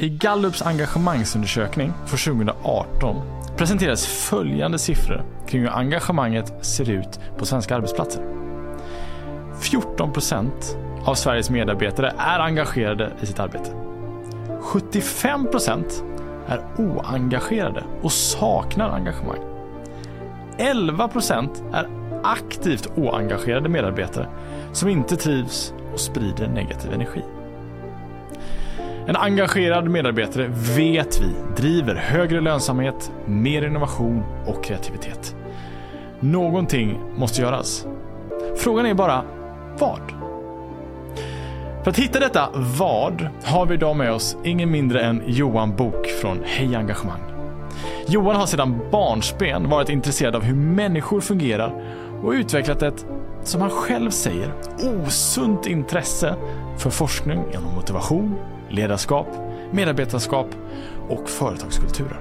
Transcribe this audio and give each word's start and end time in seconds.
I 0.00 0.08
Gallups 0.08 0.62
engagemangsundersökning 0.62 1.92
för 2.06 2.24
2018 2.34 3.16
presenteras 3.56 4.06
följande 4.06 4.78
siffror 4.78 5.24
kring 5.46 5.60
hur 5.60 5.70
engagemanget 5.70 6.54
ser 6.60 6.90
ut 6.90 7.20
på 7.38 7.46
svenska 7.46 7.76
arbetsplatser. 7.76 8.22
14 9.60 10.12
procent 10.12 10.76
av 11.04 11.14
Sveriges 11.14 11.50
medarbetare 11.50 12.14
är 12.18 12.38
engagerade 12.38 13.12
i 13.22 13.26
sitt 13.26 13.40
arbete. 13.40 13.70
75 14.60 15.50
procent 15.50 16.04
är 16.46 16.60
oengagerade 16.76 17.84
och 18.02 18.12
saknar 18.12 18.90
engagemang. 18.90 19.40
11 20.58 21.08
procent 21.08 21.62
är 21.72 21.88
aktivt 22.22 22.86
oengagerade 22.96 23.68
medarbetare 23.68 24.28
som 24.72 24.88
inte 24.88 25.16
trivs 25.16 25.74
och 25.92 26.00
sprider 26.00 26.48
negativ 26.48 26.92
energi. 26.92 27.22
En 29.08 29.16
engagerad 29.16 29.90
medarbetare 29.90 30.50
vet 30.76 31.20
vi 31.20 31.34
driver 31.56 31.94
högre 31.94 32.40
lönsamhet, 32.40 33.12
mer 33.26 33.66
innovation 33.66 34.22
och 34.46 34.64
kreativitet. 34.64 35.36
Någonting 36.20 37.00
måste 37.16 37.42
göras. 37.42 37.86
Frågan 38.56 38.86
är 38.86 38.94
bara 38.94 39.22
vad? 39.78 40.00
För 41.84 41.90
att 41.90 41.98
hitta 41.98 42.20
detta 42.20 42.48
vad 42.78 43.28
har 43.44 43.66
vi 43.66 43.74
idag 43.74 43.96
med 43.96 44.12
oss 44.12 44.36
ingen 44.44 44.70
mindre 44.70 45.00
än 45.00 45.22
Johan 45.26 45.76
Bok 45.76 46.06
från 46.06 46.38
Hej 46.44 46.76
Engagemang. 46.76 47.22
Johan 48.06 48.36
har 48.36 48.46
sedan 48.46 48.80
barnsben 48.90 49.68
varit 49.68 49.88
intresserad 49.88 50.36
av 50.36 50.42
hur 50.42 50.54
människor 50.54 51.20
fungerar 51.20 51.84
och 52.22 52.30
utvecklat 52.30 52.82
ett, 52.82 53.06
som 53.42 53.60
han 53.60 53.70
själv 53.70 54.10
säger, 54.10 54.52
osunt 55.06 55.66
intresse 55.66 56.34
för 56.78 56.90
forskning 56.90 57.44
genom 57.52 57.74
motivation, 57.74 58.34
ledarskap, 58.70 59.26
medarbetarskap 59.70 60.46
och 61.08 61.28
företagskulturer. 61.28 62.20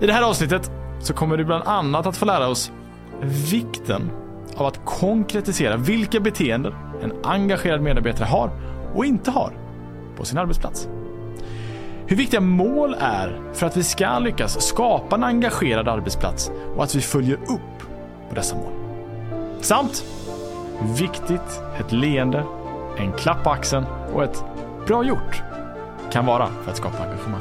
I 0.00 0.06
det 0.06 0.12
här 0.12 0.22
avsnittet 0.22 0.70
så 1.00 1.14
kommer 1.14 1.36
du 1.36 1.44
bland 1.44 1.64
annat 1.64 2.06
att 2.06 2.16
få 2.16 2.24
lära 2.24 2.48
oss 2.48 2.72
vikten 3.50 4.10
av 4.56 4.66
att 4.66 4.84
konkretisera 4.84 5.76
vilka 5.76 6.20
beteenden 6.20 6.74
en 7.02 7.12
engagerad 7.22 7.80
medarbetare 7.80 8.26
har 8.26 8.50
och 8.94 9.04
inte 9.04 9.30
har 9.30 9.52
på 10.16 10.24
sin 10.24 10.38
arbetsplats. 10.38 10.88
Hur 12.06 12.16
viktiga 12.16 12.40
mål 12.40 12.96
är 12.98 13.40
för 13.52 13.66
att 13.66 13.76
vi 13.76 13.82
ska 13.82 14.18
lyckas 14.18 14.66
skapa 14.66 15.16
en 15.16 15.24
engagerad 15.24 15.88
arbetsplats 15.88 16.50
och 16.76 16.84
att 16.84 16.94
vi 16.94 17.00
följer 17.00 17.36
upp 17.36 17.78
på 18.28 18.34
dessa 18.34 18.56
mål. 18.56 18.72
Samt 19.60 20.04
hur 20.78 20.94
viktigt 20.94 21.62
ett 21.80 21.92
leende, 21.92 22.44
en 22.98 23.12
klapp 23.12 23.44
på 23.44 23.50
axeln 23.50 23.84
och 24.14 24.24
ett 24.24 24.44
bra 24.86 25.04
gjort 25.04 25.42
kan 26.12 26.26
vara 26.26 26.48
för 26.64 26.70
att 26.70 26.76
skapa 26.76 27.04
engagemang. 27.04 27.40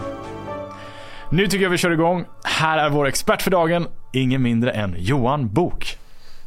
Nu 1.29 1.47
tycker 1.47 1.63
jag 1.63 1.69
vi 1.69 1.77
kör 1.77 1.91
igång. 1.91 2.25
Här 2.43 2.77
är 2.77 2.89
vår 2.89 3.07
expert 3.07 3.41
för 3.41 3.51
dagen, 3.51 3.87
ingen 4.13 4.41
mindre 4.41 4.71
än 4.71 4.95
Johan 4.97 5.53
Bok. 5.53 5.97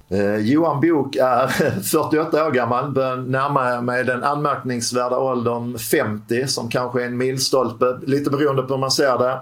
Eh, 0.09 0.37
Johan 0.37 0.81
Bok 0.81 1.17
är 1.17 1.47
48 1.83 2.47
år 2.47 2.51
gammal, 2.51 2.91
börjar 2.91 3.17
närma 3.17 3.81
mig 3.81 4.05
den 4.05 4.25
anmärkningsvärda 4.25 5.19
åldern 5.19 5.79
50 5.79 6.47
som 6.47 6.69
kanske 6.69 7.03
är 7.03 7.07
en 7.07 7.17
milstolpe, 7.17 7.99
lite 8.07 8.31
beroende 8.31 8.63
på 8.63 8.75
hur 8.75 8.81
man 8.81 8.91
ser 8.91 9.19
det. 9.19 9.39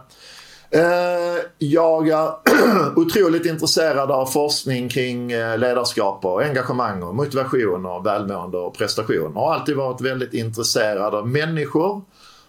Eh, 0.74 1.44
jag 1.58 2.08
är 2.08 2.32
otroligt 2.98 3.46
intresserad 3.46 4.10
av 4.10 4.26
forskning 4.26 4.88
kring 4.88 5.32
eh, 5.32 5.58
ledarskap 5.58 6.24
och 6.24 6.42
engagemang 6.42 7.02
och 7.02 7.14
motivation 7.14 7.86
och 7.86 8.06
välmående 8.06 8.58
och 8.58 8.74
prestation. 8.74 9.34
Har 9.34 9.54
alltid 9.54 9.76
varit 9.76 10.00
väldigt 10.00 10.34
intresserad 10.34 11.14
av 11.14 11.28
människor 11.28 12.02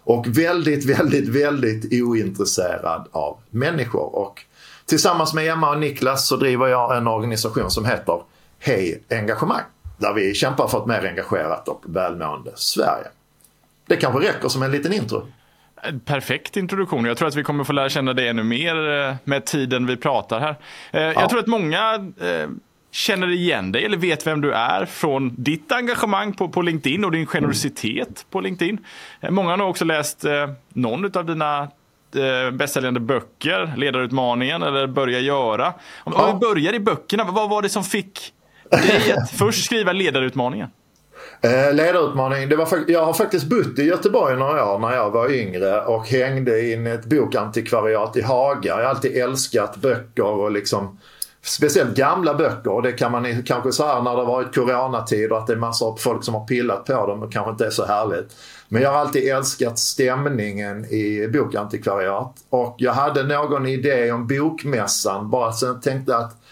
och 0.04 0.26
väldigt, 0.26 0.84
väldigt, 0.98 1.28
väldigt 1.28 2.02
ointresserad 2.02 3.08
av 3.12 3.38
människor. 3.50 4.16
Och 4.16 4.40
tillsammans 4.86 5.34
med 5.34 5.50
Emma 5.50 5.70
och 5.70 5.78
Niklas 5.78 6.28
så 6.28 6.36
driver 6.36 6.66
jag 6.66 6.96
en 6.96 7.06
organisation 7.06 7.70
som 7.70 7.84
heter 7.84 8.22
Hej 8.58 9.02
Engagemang. 9.10 9.64
Där 9.98 10.12
vi 10.12 10.34
kämpar 10.34 10.68
för 10.68 10.78
ett 10.78 10.86
mer 10.86 11.06
engagerat 11.06 11.68
och 11.68 11.82
välmående 11.86 12.52
Sverige. 12.54 13.06
Det 13.86 13.96
kanske 13.96 14.28
räcker 14.28 14.48
som 14.48 14.62
en 14.62 14.70
liten 14.70 14.92
intro. 14.92 15.26
Perfekt 16.04 16.56
introduktion. 16.56 17.04
Jag 17.04 17.16
tror 17.16 17.28
att 17.28 17.34
vi 17.34 17.42
kommer 17.42 17.64
få 17.64 17.72
lära 17.72 17.88
känna 17.88 18.12
dig 18.12 18.28
ännu 18.28 18.42
mer 18.42 18.90
eh, 18.90 19.14
med 19.24 19.44
tiden 19.44 19.86
vi 19.86 19.96
pratar 19.96 20.40
här. 20.40 20.56
Eh, 20.92 21.02
jag 21.02 21.14
ja. 21.14 21.28
tror 21.28 21.40
att 21.40 21.46
många 21.46 21.94
eh, 22.20 22.48
känner 22.90 23.30
igen 23.32 23.72
dig 23.72 23.84
eller 23.84 23.96
vet 23.96 24.26
vem 24.26 24.40
du 24.40 24.52
är 24.52 24.84
från 24.84 25.34
ditt 25.38 25.72
engagemang 25.72 26.32
på, 26.32 26.48
på 26.48 26.62
LinkedIn 26.62 27.04
och 27.04 27.12
din 27.12 27.26
generositet 27.26 28.26
på 28.30 28.40
LinkedIn. 28.40 28.78
Många 29.30 29.50
har 29.50 29.56
nog 29.56 29.70
också 29.70 29.84
läst 29.84 30.24
någon 30.68 31.16
av 31.16 31.26
dina 31.26 31.68
bästsäljande 32.52 33.00
böcker, 33.00 33.74
Ledarutmaningen 33.76 34.62
eller 34.62 34.86
Börja 34.86 35.20
göra. 35.20 35.74
Om, 36.04 36.12
ja. 36.16 36.26
om 36.26 36.34
vi 36.34 36.46
börjar 36.46 36.72
i 36.72 36.80
böckerna, 36.80 37.24
vad 37.24 37.50
var 37.50 37.62
det 37.62 37.68
som 37.68 37.84
fick 37.84 38.32
dig 38.70 39.12
att 39.12 39.30
först 39.30 39.64
skriva 39.64 39.92
Ledarutmaningen? 39.92 40.68
Eh, 41.40 41.74
ledarutmaning. 41.74 42.48
Det 42.48 42.56
var, 42.56 42.68
jag 42.88 43.04
har 43.04 43.12
faktiskt 43.12 43.46
bott 43.46 43.78
i 43.78 43.82
Göteborg 43.82 44.36
några 44.36 44.74
år 44.74 44.78
när 44.78 44.94
jag 44.94 45.10
var 45.10 45.30
yngre 45.30 45.80
och 45.80 46.06
hängde 46.06 46.60
i 46.60 46.86
ett 46.86 47.04
bokantikvariat 47.04 48.16
i 48.16 48.22
Haga. 48.22 48.60
Jag 48.68 48.76
har 48.76 48.82
alltid 48.82 49.16
älskat 49.16 49.76
böcker 49.76 50.24
och 50.24 50.50
liksom 50.50 50.98
Speciellt 51.46 51.96
gamla 51.96 52.34
böcker 52.34 52.72
och 52.72 52.82
det 52.82 52.92
kan 52.92 53.12
man 53.12 53.42
kanske 53.42 53.72
så 53.72 53.86
här 53.86 54.02
när 54.02 54.10
det 54.10 54.16
har 54.16 54.26
varit 54.26 54.54
coronatid 54.54 55.32
och 55.32 55.38
att 55.38 55.46
det 55.46 55.52
är 55.52 55.56
massor 55.56 55.88
av 55.92 55.96
folk 55.96 56.24
som 56.24 56.34
har 56.34 56.46
pillat 56.46 56.84
på 56.84 57.06
dem 57.06 57.22
och 57.22 57.32
kanske 57.32 57.50
inte 57.50 57.66
är 57.66 57.70
så 57.70 57.84
härligt. 57.84 58.36
Men 58.68 58.82
jag 58.82 58.92
har 58.92 58.98
alltid 58.98 59.28
älskat 59.28 59.78
stämningen 59.78 60.84
i 60.84 61.28
bokantikvariat 61.32 62.34
och 62.50 62.74
jag 62.78 62.92
hade 62.92 63.22
någon 63.22 63.66
idé 63.66 64.12
om 64.12 64.26
bokmässan 64.26 65.30
bara 65.30 65.52
så 65.52 65.66
jag 65.66 65.82
tänkte 65.82 66.16
att 66.16 66.43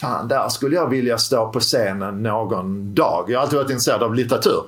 fan 0.00 0.28
där 0.28 0.48
skulle 0.48 0.76
jag 0.76 0.88
vilja 0.88 1.18
stå 1.18 1.52
på 1.52 1.60
scenen 1.60 2.22
någon 2.22 2.94
dag. 2.94 3.24
Jag 3.28 3.38
har 3.38 3.42
alltid 3.42 3.58
varit 3.58 3.70
intresserad 3.70 4.02
av 4.02 4.14
litteratur. 4.14 4.62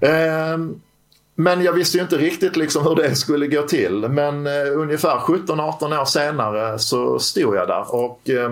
Ehm, 0.00 0.80
men 1.38 1.62
jag 1.62 1.72
visste 1.72 1.96
ju 1.96 2.02
inte 2.02 2.16
riktigt 2.16 2.56
liksom 2.56 2.86
hur 2.86 2.94
det 2.94 3.14
skulle 3.14 3.46
gå 3.46 3.62
till. 3.62 4.08
Men 4.08 4.46
eh, 4.46 4.52
ungefär 4.74 5.18
17-18 5.18 6.00
år 6.00 6.04
senare 6.04 6.78
så 6.78 7.18
stod 7.18 7.56
jag 7.56 7.68
där. 7.68 7.94
Och 7.94 8.30
eh, 8.30 8.50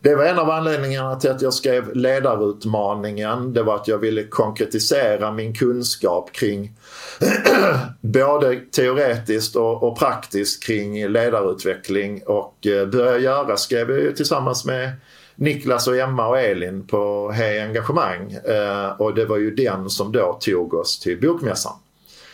det 0.00 0.14
var 0.14 0.24
en 0.24 0.38
av 0.38 0.50
anledningarna 0.50 1.16
till 1.16 1.30
att 1.30 1.42
jag 1.42 1.54
skrev 1.54 1.94
ledarutmaningen. 1.96 3.52
Det 3.52 3.62
var 3.62 3.74
att 3.74 3.88
jag 3.88 3.98
ville 3.98 4.24
konkretisera 4.24 5.32
min 5.32 5.54
kunskap 5.54 6.32
kring 6.32 6.72
både 8.00 8.56
teoretiskt 8.56 9.56
och, 9.56 9.82
och, 9.82 9.98
praktiskt 9.98 10.64
kring 10.64 11.08
ledarutveckling. 11.08 12.22
Och 12.26 12.66
eh, 12.66 12.86
börja 12.86 13.18
göra 13.18 13.56
skrev 13.56 13.90
jag 13.90 14.16
tillsammans 14.16 14.64
med 14.64 14.90
Niklas 15.36 15.88
och 15.88 15.96
Emma 15.96 16.28
och 16.28 16.38
Elin 16.38 16.86
på 16.86 17.30
Hej 17.34 17.60
Engagemang. 17.60 18.32
Eh, 18.32 19.00
och 19.00 19.14
det 19.14 19.24
var 19.24 19.36
ju 19.36 19.54
den 19.54 19.90
som 19.90 20.12
då 20.12 20.38
tog 20.40 20.74
oss 20.74 21.00
till 21.00 21.20
Bokmässan. 21.20 21.72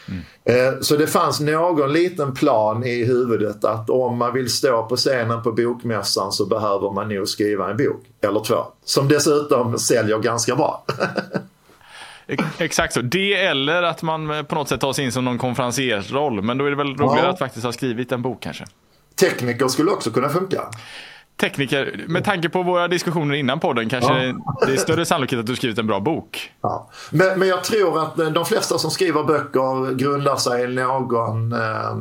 Mm. 0.08 0.22
Eh, 0.44 0.80
så 0.80 0.96
det 0.96 1.06
fanns 1.06 1.40
någon 1.40 1.92
liten 1.92 2.34
plan 2.34 2.84
i 2.84 3.04
huvudet 3.04 3.64
att 3.64 3.90
om 3.90 4.18
man 4.18 4.34
vill 4.34 4.50
stå 4.50 4.82
på 4.82 4.96
scenen 4.96 5.42
på 5.42 5.52
Bokmässan 5.52 6.32
så 6.32 6.46
behöver 6.46 6.92
man 6.92 7.08
nog 7.08 7.28
skriva 7.28 7.70
en 7.70 7.76
bok 7.76 8.02
eller 8.20 8.40
två. 8.40 8.64
Som 8.84 9.08
dessutom 9.08 9.78
säljer 9.78 10.18
ganska 10.18 10.56
bra. 10.56 10.84
Exakt 12.58 12.94
så. 12.94 13.00
Det 13.00 13.34
eller 13.34 13.82
att 13.82 14.02
man 14.02 14.44
på 14.48 14.54
något 14.54 14.68
sätt 14.68 14.80
tar 14.80 14.92
sig 14.92 15.04
in 15.04 15.12
som 15.12 15.24
någon 15.24 15.38
konferenciersroll. 15.38 16.42
Men 16.42 16.58
då 16.58 16.66
är 16.66 16.70
det 16.70 16.76
väl 16.76 16.96
roligare 16.96 17.26
ja. 17.26 17.32
att 17.32 17.38
faktiskt 17.38 17.64
ha 17.64 17.72
skrivit 17.72 18.12
en 18.12 18.22
bok 18.22 18.42
kanske. 18.42 18.64
Tekniker 19.20 19.68
skulle 19.68 19.90
också 19.90 20.10
kunna 20.10 20.28
funka 20.28 20.62
tekniker, 21.36 22.04
med 22.08 22.24
tanke 22.24 22.48
på 22.48 22.62
våra 22.62 22.88
diskussioner 22.88 23.34
innan 23.34 23.60
podden 23.60 23.88
kanske 23.88 24.24
ja. 24.24 24.66
det 24.66 24.72
är 24.72 24.76
större 24.76 25.06
sannolikhet 25.06 25.40
att 25.40 25.46
du 25.46 25.56
skrivit 25.56 25.78
en 25.78 25.86
bra 25.86 26.00
bok. 26.00 26.52
Ja. 26.60 26.90
Men, 27.10 27.38
men 27.38 27.48
jag 27.48 27.64
tror 27.64 28.02
att 28.02 28.34
de 28.34 28.44
flesta 28.44 28.78
som 28.78 28.90
skriver 28.90 29.24
böcker 29.24 29.94
grundar 29.94 30.36
sig 30.36 30.64
i 30.64 30.66
någon 30.66 31.52
eh, 31.52 31.94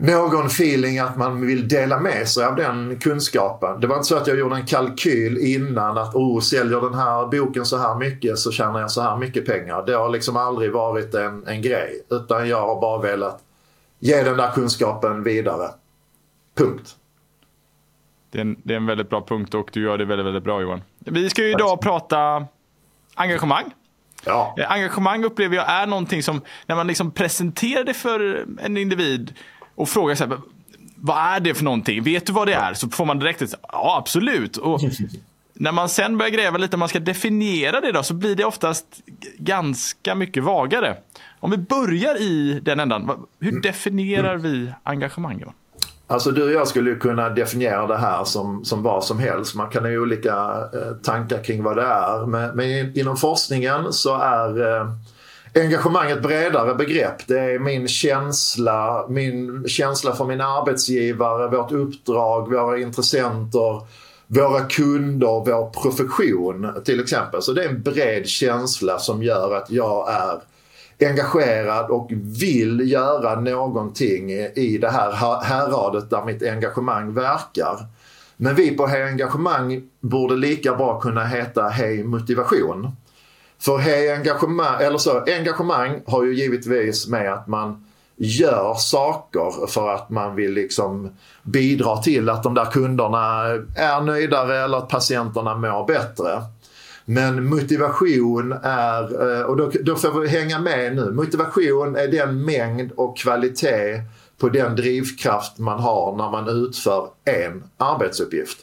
någon 0.00 0.46
feeling 0.46 0.98
att 0.98 1.16
man 1.16 1.46
vill 1.46 1.68
dela 1.68 2.00
med 2.00 2.28
sig 2.28 2.44
av 2.44 2.56
den 2.56 2.98
kunskapen. 2.98 3.80
Det 3.80 3.86
var 3.86 3.96
inte 3.96 4.08
så 4.08 4.16
att 4.16 4.26
jag 4.26 4.38
gjorde 4.38 4.56
en 4.56 4.66
kalkyl 4.66 5.38
innan 5.38 5.98
att 5.98 6.14
oh, 6.14 6.40
säljer 6.40 6.80
den 6.80 6.94
här 6.94 7.26
boken 7.26 7.66
så 7.66 7.76
här 7.76 7.94
mycket 7.94 8.38
så 8.38 8.52
tjänar 8.52 8.80
jag 8.80 8.90
så 8.90 9.02
här 9.02 9.16
mycket 9.16 9.46
pengar. 9.46 9.86
Det 9.86 9.92
har 9.92 10.08
liksom 10.08 10.36
aldrig 10.36 10.72
varit 10.72 11.14
en, 11.14 11.46
en 11.46 11.62
grej. 11.62 12.04
Utan 12.10 12.48
jag 12.48 12.66
har 12.66 12.80
bara 12.80 12.98
velat 13.02 13.42
ge 13.98 14.22
den 14.22 14.36
där 14.36 14.50
kunskapen 14.50 15.22
vidare. 15.22 15.68
Punkt. 16.56 16.96
Det 18.30 18.38
är, 18.38 18.42
en, 18.42 18.56
det 18.62 18.72
är 18.74 18.76
en 18.76 18.86
väldigt 18.86 19.10
bra 19.10 19.24
punkt 19.26 19.54
och 19.54 19.70
du 19.72 19.82
gör 19.82 19.98
det 19.98 20.04
väldigt, 20.04 20.26
väldigt 20.26 20.44
bra 20.44 20.62
Johan. 20.62 20.82
Vi 20.98 21.30
ska 21.30 21.42
ju 21.42 21.50
idag 21.50 21.80
prata 21.80 22.46
engagemang. 23.14 23.64
Ja. 24.24 24.54
Eh, 24.58 24.72
engagemang 24.72 25.24
upplever 25.24 25.56
jag 25.56 25.70
är 25.70 25.86
någonting 25.86 26.22
som, 26.22 26.40
när 26.66 26.76
man 26.76 26.86
liksom 26.86 27.10
presenterar 27.10 27.84
det 27.84 27.94
för 27.94 28.46
en 28.62 28.76
individ 28.76 29.34
och 29.74 29.88
frågar 29.88 30.14
så 30.14 30.26
här, 30.26 30.38
vad 30.96 31.18
är 31.18 31.40
det 31.40 31.54
för 31.54 31.64
någonting? 31.64 32.02
Vet 32.02 32.26
du 32.26 32.32
vad 32.32 32.48
det 32.48 32.54
är? 32.54 32.74
Så 32.74 32.88
får 32.88 33.04
man 33.04 33.18
direkt 33.18 33.42
ett, 33.42 33.54
ja 33.62 33.96
absolut. 33.98 34.56
Och 34.56 34.80
när 35.52 35.72
man 35.72 35.88
sen 35.88 36.18
börjar 36.18 36.30
gräva 36.30 36.58
lite, 36.58 36.76
man 36.76 36.88
ska 36.88 37.00
definiera 37.00 37.80
det 37.80 37.92
då, 37.92 38.02
så 38.02 38.14
blir 38.14 38.36
det 38.36 38.44
oftast 38.44 38.86
ganska 39.38 40.14
mycket 40.14 40.42
vagare. 40.42 40.96
om 41.40 41.50
vi 41.50 41.56
börjar 41.56 42.20
i 42.20 42.60
den 42.62 42.80
ändan. 42.80 43.26
Hur 43.40 43.50
mm. 43.50 43.62
definierar 43.62 44.36
vi 44.36 44.72
engagemang? 44.82 45.38
Då? 45.38 45.52
Alltså 46.10 46.30
du 46.30 46.44
och 46.44 46.52
jag 46.52 46.68
skulle 46.68 46.94
kunna 46.94 47.28
definiera 47.28 47.86
det 47.86 47.96
här 47.96 48.24
som, 48.24 48.64
som 48.64 48.82
vad 48.82 49.04
som 49.04 49.18
helst. 49.18 49.54
Man 49.54 49.70
kan 49.70 49.84
ha 49.84 49.90
olika 49.90 50.34
eh, 50.74 50.92
tankar 51.02 51.44
kring 51.44 51.62
vad 51.62 51.76
det 51.76 51.82
är. 51.82 52.26
Men, 52.26 52.56
men 52.56 52.98
inom 52.98 53.16
forskningen 53.16 53.92
så 53.92 54.16
är 54.16 54.76
eh, 54.76 54.86
engagemang 55.54 56.10
ett 56.10 56.22
bredare 56.22 56.74
begrepp. 56.74 57.26
Det 57.26 57.38
är 57.38 57.58
min 57.58 57.88
känsla, 57.88 59.06
min 59.08 59.68
känsla 59.68 60.12
för 60.12 60.24
min 60.24 60.40
arbetsgivare, 60.40 61.48
vårt 61.48 61.72
uppdrag, 61.72 62.50
våra 62.50 62.78
intressenter, 62.78 63.80
våra 64.26 64.60
kunder, 64.60 65.26
vår 65.26 65.70
profession 65.82 66.82
till 66.84 67.00
exempel. 67.00 67.42
Så 67.42 67.52
det 67.52 67.64
är 67.64 67.68
en 67.68 67.82
bred 67.82 68.26
känsla 68.26 68.98
som 68.98 69.22
gör 69.22 69.56
att 69.56 69.70
jag 69.70 70.12
är 70.12 70.40
engagerad 71.02 71.90
och 71.90 72.10
vill 72.40 72.90
göra 72.92 73.40
någonting 73.40 74.30
i 74.54 74.78
det 74.80 74.90
här 74.90 75.12
häradet 75.42 76.10
där 76.10 76.24
mitt 76.24 76.42
engagemang 76.42 77.14
verkar. 77.14 77.86
Men 78.36 78.54
vi 78.54 78.76
på 78.76 78.86
Hej 78.86 79.02
Engagemang 79.02 79.82
borde 80.00 80.36
lika 80.36 80.74
bra 80.74 81.00
kunna 81.00 81.24
heta 81.24 81.68
Hej 81.68 82.04
Motivation. 82.04 82.90
För 83.58 83.78
Hej 83.78 84.12
Engagemang, 84.12 84.82
eller 84.82 84.98
så, 84.98 85.24
engagemang 85.26 86.02
har 86.06 86.24
ju 86.24 86.34
givetvis 86.34 87.08
med 87.08 87.32
att 87.32 87.46
man 87.46 87.84
gör 88.16 88.74
saker 88.74 89.66
för 89.66 89.94
att 89.94 90.10
man 90.10 90.36
vill 90.36 90.52
liksom 90.52 91.10
bidra 91.42 91.96
till 91.96 92.28
att 92.28 92.42
de 92.42 92.54
där 92.54 92.64
kunderna 92.64 93.44
är 93.76 94.00
nöjdare 94.00 94.58
eller 94.58 94.78
att 94.78 94.88
patienterna 94.88 95.54
mår 95.54 95.86
bättre. 95.86 96.42
Men 97.10 97.48
motivation 97.48 98.52
är, 98.62 99.38
eh, 99.38 99.42
och 99.42 99.56
då, 99.56 99.70
då 99.82 99.96
får 99.96 100.20
vi 100.20 100.28
hänga 100.28 100.58
med 100.58 100.96
nu, 100.96 101.10
motivation 101.10 101.96
är 101.96 102.08
den 102.08 102.44
mängd 102.44 102.92
och 102.92 103.18
kvalitet 103.18 104.02
på 104.38 104.48
den 104.48 104.76
drivkraft 104.76 105.58
man 105.58 105.80
har 105.80 106.16
när 106.16 106.30
man 106.30 106.48
utför 106.48 107.08
en 107.24 107.64
arbetsuppgift. 107.76 108.58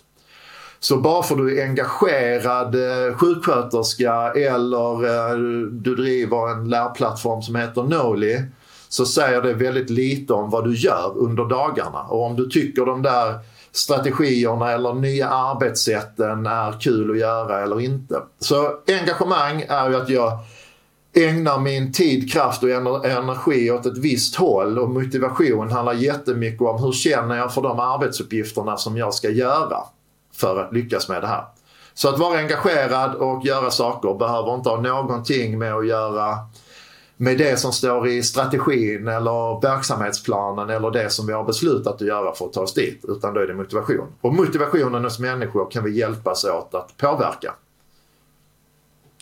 Så 0.80 0.98
bara 0.98 1.24
för 1.24 1.36
att 1.36 1.42
du 1.42 1.60
är 1.60 1.66
engagerad 1.66 2.76
eh, 2.76 3.18
sjuksköterska 3.18 4.32
eller 4.36 5.06
eh, 5.06 5.38
du 5.72 5.96
driver 5.96 6.52
en 6.52 6.70
lärplattform 6.70 7.42
som 7.42 7.56
heter 7.56 7.84
Noli 7.84 8.42
så 8.90 9.06
säger 9.06 9.42
det 9.42 9.54
väldigt 9.54 9.90
lite 9.90 10.34
om 10.34 10.50
vad 10.50 10.64
du 10.64 10.76
gör 10.76 11.18
under 11.18 11.46
dagarna. 11.46 12.02
Och 12.02 12.24
om 12.24 12.36
du 12.36 12.50
tycker 12.50 12.86
de 12.86 13.02
där 13.02 13.40
strategierna 13.72 14.72
eller 14.72 14.94
nya 14.94 15.30
arbetssätten 15.30 16.46
är 16.46 16.80
kul 16.82 17.12
att 17.12 17.18
göra 17.18 17.64
eller 17.64 17.82
inte. 17.82 18.22
Så 18.40 18.72
engagemang 18.88 19.66
är 19.70 19.90
ju 19.90 19.96
att 19.96 20.10
jag 20.10 20.40
ägnar 21.14 21.60
min 21.60 21.94
tid, 21.94 22.34
kraft 22.34 22.64
och 22.64 22.70
energi 23.06 23.72
åt 23.72 23.86
ett 23.86 23.98
visst 23.98 24.36
håll 24.36 24.80
och 24.80 24.90
motivation 24.90 25.72
handlar 25.72 25.94
jättemycket 25.94 26.62
om 26.62 26.84
hur 26.84 26.92
känner 26.92 27.36
jag 27.36 27.54
för 27.54 27.62
de 27.62 27.80
arbetsuppgifterna 27.80 28.78
som 28.78 28.98
jag 28.98 29.14
ska 29.14 29.30
göra 29.30 29.78
för 30.34 30.64
att 30.64 30.74
lyckas 30.74 31.10
med 31.10 31.22
det 31.22 31.28
här. 31.28 31.44
Så 31.94 32.10
att 32.10 32.20
vara 32.20 32.40
engagerad 32.40 33.16
och 33.16 33.46
göra 33.46 33.72
saker 33.72 34.14
behöver 34.14 34.56
inte 34.56 34.70
ha 34.70 34.82
någonting 34.82 35.60
med 35.60 35.74
att 35.74 35.88
göra 35.88 36.38
med 37.18 37.38
det 37.38 37.60
som 37.60 37.72
står 37.72 38.08
i 38.08 38.24
strategin 38.24 39.08
eller 39.08 39.62
verksamhetsplanen 39.62 40.70
eller 40.70 40.92
det 40.92 41.10
som 41.10 41.28
vi 41.28 41.34
har 41.34 41.44
beslutat 41.44 41.96
att 41.96 42.08
göra 42.08 42.36
för 42.36 42.46
att 42.46 42.54
ta 42.54 42.62
oss 42.62 42.74
dit. 42.74 43.06
Utan 43.08 43.34
då 43.34 43.40
är 43.40 43.48
det 43.48 43.54
motivation. 43.54 44.08
Och 44.22 44.34
motivationen 44.34 45.04
hos 45.04 45.20
människor 45.20 45.72
kan 45.72 45.84
vi 45.84 45.92
hjälpas 45.92 46.46
åt 46.46 46.74
att 46.74 46.98
påverka. 46.98 47.54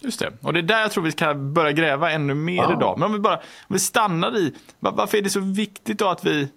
Just 0.02 0.20
det. 0.20 0.34
Och 0.42 0.54
det 0.54 0.60
är 0.60 0.64
där 0.64 0.82
jag 0.82 0.92
tror 0.92 1.04
vi 1.04 1.12
kan 1.12 1.54
börja 1.54 1.72
gräva 1.72 2.12
ännu 2.12 2.34
mer 2.34 2.64
ja. 2.64 2.74
idag. 2.74 3.00
Men 3.00 3.06
om 3.06 3.14
vi 3.14 3.20
bara 3.20 3.36
om 3.38 3.74
vi 3.74 3.80
stannar 3.80 4.38
i, 4.38 4.54
varför 4.80 5.18
är 5.18 5.22
det 5.22 5.30
så 5.30 5.40
viktigt 5.40 6.00
då 6.00 6.08
att 6.08 6.26
vi 6.26 6.48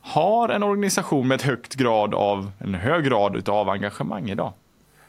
har 0.00 0.48
en 0.48 0.62
organisation 0.62 1.28
med 1.28 1.34
ett 1.34 1.42
högt 1.42 1.74
grad 1.74 2.14
av, 2.14 2.50
en 2.58 2.74
hög 2.74 3.04
grad 3.04 3.48
av 3.48 3.68
engagemang 3.68 4.30
idag? 4.30 4.52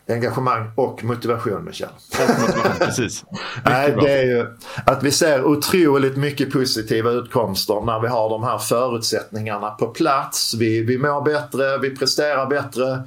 Engagemang 0.10 0.72
och 0.76 1.04
motivation 1.04 1.66
Michel. 1.66 1.90
precis. 2.80 3.26
Nej, 3.66 3.96
det 4.02 4.12
är 4.12 4.24
ju 4.24 4.46
att 4.86 5.04
vi 5.04 5.12
ser 5.12 5.44
otroligt 5.44 6.18
mycket 6.18 6.52
positiva 6.52 7.12
utkomster 7.12 7.82
när 7.86 8.00
vi 8.00 8.08
har 8.08 8.30
de 8.30 8.44
här 8.44 8.58
förutsättningarna 8.58 9.70
på 9.70 9.88
plats. 9.88 10.54
Vi, 10.54 10.82
vi 10.82 10.98
mår 10.98 11.22
bättre, 11.22 11.78
vi 11.78 11.96
presterar 11.96 12.46
bättre. 12.46 13.04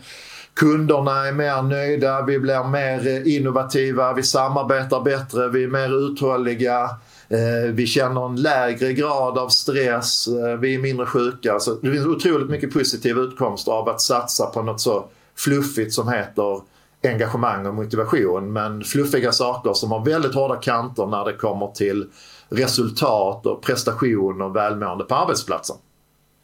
Kunderna 0.54 1.26
är 1.26 1.32
mer 1.32 1.62
nöjda, 1.62 2.22
vi 2.22 2.38
blir 2.38 2.68
mer 2.68 3.28
innovativa, 3.28 4.12
vi 4.12 4.22
samarbetar 4.22 5.00
bättre, 5.00 5.48
vi 5.48 5.64
är 5.64 5.68
mer 5.68 6.06
uthålliga. 6.06 6.90
Eh, 7.28 7.72
vi 7.72 7.86
känner 7.86 8.26
en 8.26 8.36
lägre 8.36 8.92
grad 8.92 9.38
av 9.38 9.48
stress, 9.48 10.28
eh, 10.28 10.56
vi 10.58 10.74
är 10.74 10.78
mindre 10.78 11.06
sjuka. 11.06 11.60
Så 11.60 11.74
det 11.74 11.92
finns 11.92 12.06
otroligt 12.06 12.50
mycket 12.50 12.72
positiva 12.72 13.20
utkomster 13.20 13.72
av 13.72 13.88
att 13.88 14.00
satsa 14.00 14.46
på 14.46 14.62
något 14.62 14.80
så 14.80 15.04
fluffigt 15.36 15.92
som 15.92 16.08
heter 16.08 16.60
engagemang 17.02 17.66
och 17.66 17.74
motivation 17.74 18.52
men 18.52 18.84
fluffiga 18.84 19.32
saker 19.32 19.72
som 19.72 19.92
har 19.92 20.04
väldigt 20.04 20.34
hårda 20.34 20.56
kanter 20.56 21.06
när 21.06 21.24
det 21.24 21.32
kommer 21.32 21.66
till 21.66 22.06
resultat 22.48 23.46
och 23.46 23.62
prestation 23.62 24.42
och 24.42 24.56
välmående 24.56 25.04
på 25.04 25.14
arbetsplatsen. 25.14 25.76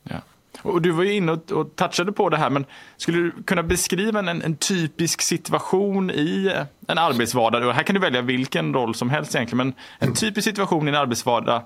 Ja. 0.03 0.17
Och 0.63 0.83
du 0.83 0.91
var 0.91 1.05
ju 1.05 1.13
inne 1.13 1.33
och, 1.33 1.53
och 1.53 1.77
touchade 1.77 2.13
på 2.13 2.29
det 2.29 2.37
här 2.37 2.51
men 2.51 2.65
skulle 2.97 3.19
du 3.19 3.33
kunna 3.47 3.63
beskriva 3.63 4.19
en, 4.19 4.29
en 4.29 4.57
typisk 4.57 5.23
situation 5.23 6.11
i 6.11 6.53
en 6.89 6.99
arbetsvardag? 6.99 7.67
Och 7.67 7.75
här 7.75 7.83
kan 7.83 7.95
du 7.95 8.01
välja 8.01 8.23
vilken 8.23 8.75
roll 8.75 8.95
som 8.95 9.11
helst 9.11 9.35
egentligen 9.35 9.57
men 9.57 9.75
en 9.99 10.15
typisk 10.15 10.45
situation 10.45 10.89
i 10.89 10.91
en 10.91 10.97
arbetsvardag 10.97 11.63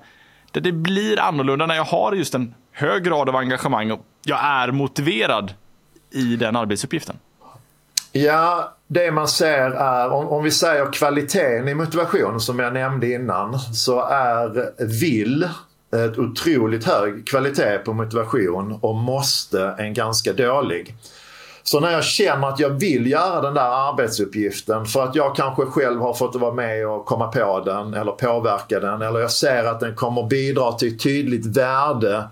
där 0.52 0.60
det 0.60 0.72
blir 0.72 1.20
annorlunda 1.20 1.66
när 1.66 1.74
jag 1.74 1.84
har 1.84 2.12
just 2.12 2.34
en 2.34 2.54
hög 2.72 3.04
grad 3.04 3.28
av 3.28 3.36
engagemang 3.36 3.90
och 3.90 4.00
jag 4.24 4.44
är 4.44 4.72
motiverad 4.72 5.54
i 6.10 6.36
den 6.36 6.56
arbetsuppgiften. 6.56 7.16
Ja, 8.12 8.76
det 8.86 9.10
man 9.10 9.28
ser 9.28 9.70
är, 9.70 10.10
om, 10.10 10.28
om 10.28 10.44
vi 10.44 10.50
säger 10.50 10.92
kvaliteten 10.92 11.68
i 11.68 11.74
motivation 11.74 12.40
som 12.40 12.58
jag 12.58 12.72
nämnde 12.72 13.12
innan, 13.12 13.58
så 13.58 14.04
är 14.04 14.72
vill 15.00 15.48
ett 15.92 16.18
otroligt 16.18 16.84
hög 16.84 17.26
kvalitet 17.26 17.78
på 17.78 17.92
motivation 17.92 18.78
och 18.82 18.94
måste 18.94 19.74
en 19.78 19.94
ganska 19.94 20.32
dålig. 20.32 20.94
Så 21.62 21.80
när 21.80 21.90
jag 21.90 22.04
känner 22.04 22.48
att 22.48 22.60
jag 22.60 22.70
vill 22.70 23.10
göra 23.10 23.40
den 23.40 23.54
där 23.54 23.88
arbetsuppgiften 23.90 24.86
för 24.86 25.04
att 25.04 25.14
jag 25.14 25.36
kanske 25.36 25.62
själv 25.64 26.00
har 26.00 26.14
fått 26.14 26.34
vara 26.34 26.52
med 26.52 26.88
och 26.88 27.06
komma 27.06 27.28
på 27.28 27.62
den 27.64 27.94
eller 27.94 28.12
påverka 28.12 28.80
den 28.80 29.02
eller 29.02 29.20
jag 29.20 29.30
ser 29.30 29.64
att 29.64 29.80
den 29.80 29.94
kommer 29.94 30.22
bidra 30.22 30.72
till 30.72 30.88
ett 30.88 31.02
tydligt 31.02 31.56
värde 31.56 32.24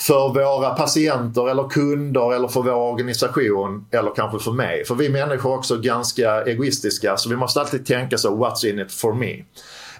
för 0.00 0.28
våra 0.28 0.74
patienter 0.74 1.50
eller 1.50 1.68
kunder 1.68 2.34
eller 2.34 2.48
för 2.48 2.62
vår 2.62 2.72
organisation 2.72 3.86
eller 3.90 4.10
kanske 4.16 4.38
för 4.38 4.52
mig. 4.52 4.84
För 4.84 4.94
vi 4.94 5.08
människor 5.08 5.52
är 5.52 5.56
också 5.56 5.78
ganska 5.78 6.42
egoistiska 6.42 7.16
så 7.16 7.28
vi 7.28 7.36
måste 7.36 7.60
alltid 7.60 7.86
tänka 7.86 8.18
så, 8.18 8.44
what's 8.44 8.66
in 8.66 8.78
it 8.78 8.92
for 8.92 9.12
me? 9.12 9.44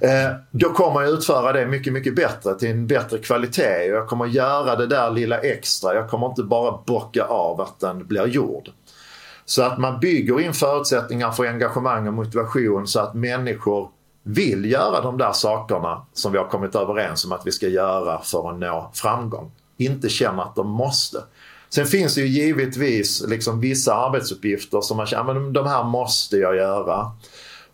Eh, 0.01 0.31
då 0.51 0.71
kommer 0.71 1.03
jag 1.03 1.11
utföra 1.11 1.53
det 1.53 1.67
mycket, 1.67 1.93
mycket 1.93 2.17
bättre 2.17 2.55
till 2.55 2.71
en 2.71 2.87
bättre 2.87 3.19
kvalitet. 3.19 3.87
Jag 3.87 4.09
kommer 4.09 4.27
göra 4.27 4.77
det 4.77 4.87
där 4.87 5.11
lilla 5.11 5.39
extra. 5.39 5.95
Jag 5.95 6.11
kommer 6.11 6.27
inte 6.27 6.43
bara 6.43 6.79
bocka 6.87 7.25
av 7.25 7.61
att 7.61 7.81
den 7.81 8.07
blir 8.07 8.27
gjord. 8.27 8.69
Så 9.45 9.63
att 9.63 9.79
man 9.79 10.01
bygger 10.01 10.41
in 10.41 10.53
förutsättningar 10.53 11.31
för 11.31 11.47
engagemang 11.47 12.09
och 12.09 12.15
motivation 12.15 12.87
så 12.87 13.01
att 13.01 13.15
människor 13.15 13.89
vill 14.23 14.71
göra 14.71 15.01
de 15.01 15.19
där 15.19 15.33
sakerna 15.33 16.07
som 16.13 16.33
vi 16.33 16.39
har 16.39 16.49
kommit 16.49 16.75
överens 16.75 17.25
om 17.25 17.33
att 17.33 17.47
vi 17.47 17.53
ska 17.53 17.69
göra 17.69 18.21
för 18.21 18.51
att 18.51 18.59
nå 18.59 18.91
framgång 18.95 19.51
inte 19.79 20.09
känner 20.09 20.43
att 20.43 20.57
de 20.57 20.71
måste. 20.71 21.19
Sen 21.71 21.87
finns 21.87 22.15
det 22.15 22.21
ju 22.21 22.27
givetvis 22.27 23.25
liksom 23.29 23.61
vissa 23.61 23.95
arbetsuppgifter 23.95 24.81
som 24.81 24.97
man 24.97 25.07
känner 25.07 25.47
att 25.47 25.55
de 25.55 25.67
här 25.67 25.85
måste 25.85 26.37
jag 26.37 26.57
göra. 26.57 27.13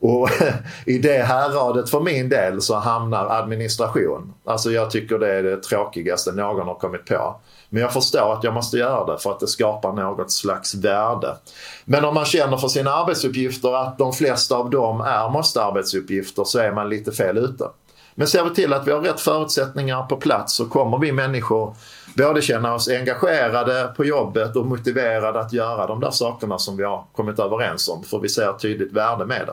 Och 0.01 0.29
i 0.87 0.99
det 0.99 1.23
här 1.23 1.51
radet 1.51 1.91
för 1.91 2.01
min 2.01 2.29
del 2.29 2.63
så 2.63 2.75
hamnar 2.75 3.27
administration. 3.27 4.35
Alltså 4.45 4.71
jag 4.71 4.91
tycker 4.91 5.19
det 5.19 5.33
är 5.33 5.43
det 5.43 5.63
tråkigaste 5.63 6.33
någon 6.33 6.67
har 6.67 6.75
kommit 6.75 7.05
på. 7.05 7.37
Men 7.69 7.83
jag 7.83 7.93
förstår 7.93 8.33
att 8.33 8.45
jag 8.45 8.55
måste 8.55 8.77
göra 8.77 9.13
det 9.13 9.19
för 9.19 9.31
att 9.31 9.41
det 9.41 9.47
skapar 9.47 9.93
något 9.93 10.33
slags 10.33 10.75
värde. 10.75 11.37
Men 11.85 12.05
om 12.05 12.15
man 12.15 12.25
känner 12.25 12.57
för 12.57 12.69
sina 12.69 12.93
arbetsuppgifter 12.93 13.75
att 13.75 13.99
de 13.99 14.13
flesta 14.13 14.57
av 14.57 14.71
dem 14.71 15.01
är 15.01 15.31
måste-arbetsuppgifter 15.31 16.45
så 16.45 16.59
är 16.59 16.73
man 16.73 16.89
lite 16.89 17.13
fel 17.13 17.39
ute. 17.39 17.65
Men 18.15 18.27
ser 18.27 18.45
vi 18.45 18.55
till 18.55 18.73
att 18.73 18.87
vi 18.87 18.93
har 18.93 19.01
rätt 19.01 19.21
förutsättningar 19.21 20.03
på 20.03 20.17
plats 20.17 20.55
så 20.55 20.69
kommer 20.69 20.99
vi 20.99 21.13
människor 21.13 21.77
både 22.17 22.43
känna 22.43 22.75
oss 22.75 22.89
engagerade 22.89 23.93
på 23.97 24.05
jobbet 24.05 24.57
och 24.57 24.67
motiverade 24.67 25.41
att 25.41 25.53
göra 25.53 25.87
de 25.87 26.01
där 26.01 26.11
sakerna 26.11 26.59
som 26.59 26.77
vi 26.77 26.85
har 26.85 27.05
kommit 27.13 27.39
överens 27.39 27.89
om. 27.89 28.05
För 28.05 28.19
vi 28.19 28.29
ser 28.29 28.51
ett 28.51 28.63
tydligt 28.63 28.93
värde 28.93 29.27
med 29.27 29.49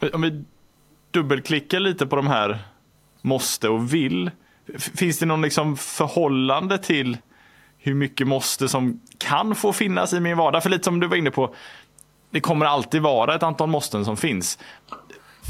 det. 0.00 0.10
Om 0.12 0.22
vi 0.22 0.44
dubbelklickar 1.10 1.80
lite 1.80 2.06
på 2.06 2.16
de 2.16 2.26
här 2.26 2.58
måste 3.22 3.68
och 3.68 3.94
vill. 3.94 4.30
Finns 4.78 5.18
det 5.18 5.26
någon 5.26 5.42
liksom 5.42 5.76
förhållande 5.76 6.78
till 6.78 7.16
hur 7.78 7.94
mycket 7.94 8.26
måste 8.26 8.68
som 8.68 9.00
kan 9.18 9.54
få 9.54 9.72
finnas 9.72 10.12
i 10.12 10.20
min 10.20 10.36
vardag? 10.36 10.62
För 10.62 10.70
lite 10.70 10.84
som 10.84 11.00
du 11.00 11.06
var 11.06 11.16
inne 11.16 11.30
på, 11.30 11.54
det 12.30 12.40
kommer 12.40 12.66
alltid 12.66 13.02
vara 13.02 13.34
ett 13.34 13.42
antal 13.42 13.68
måsten 13.68 14.04
som 14.04 14.16
finns. 14.16 14.58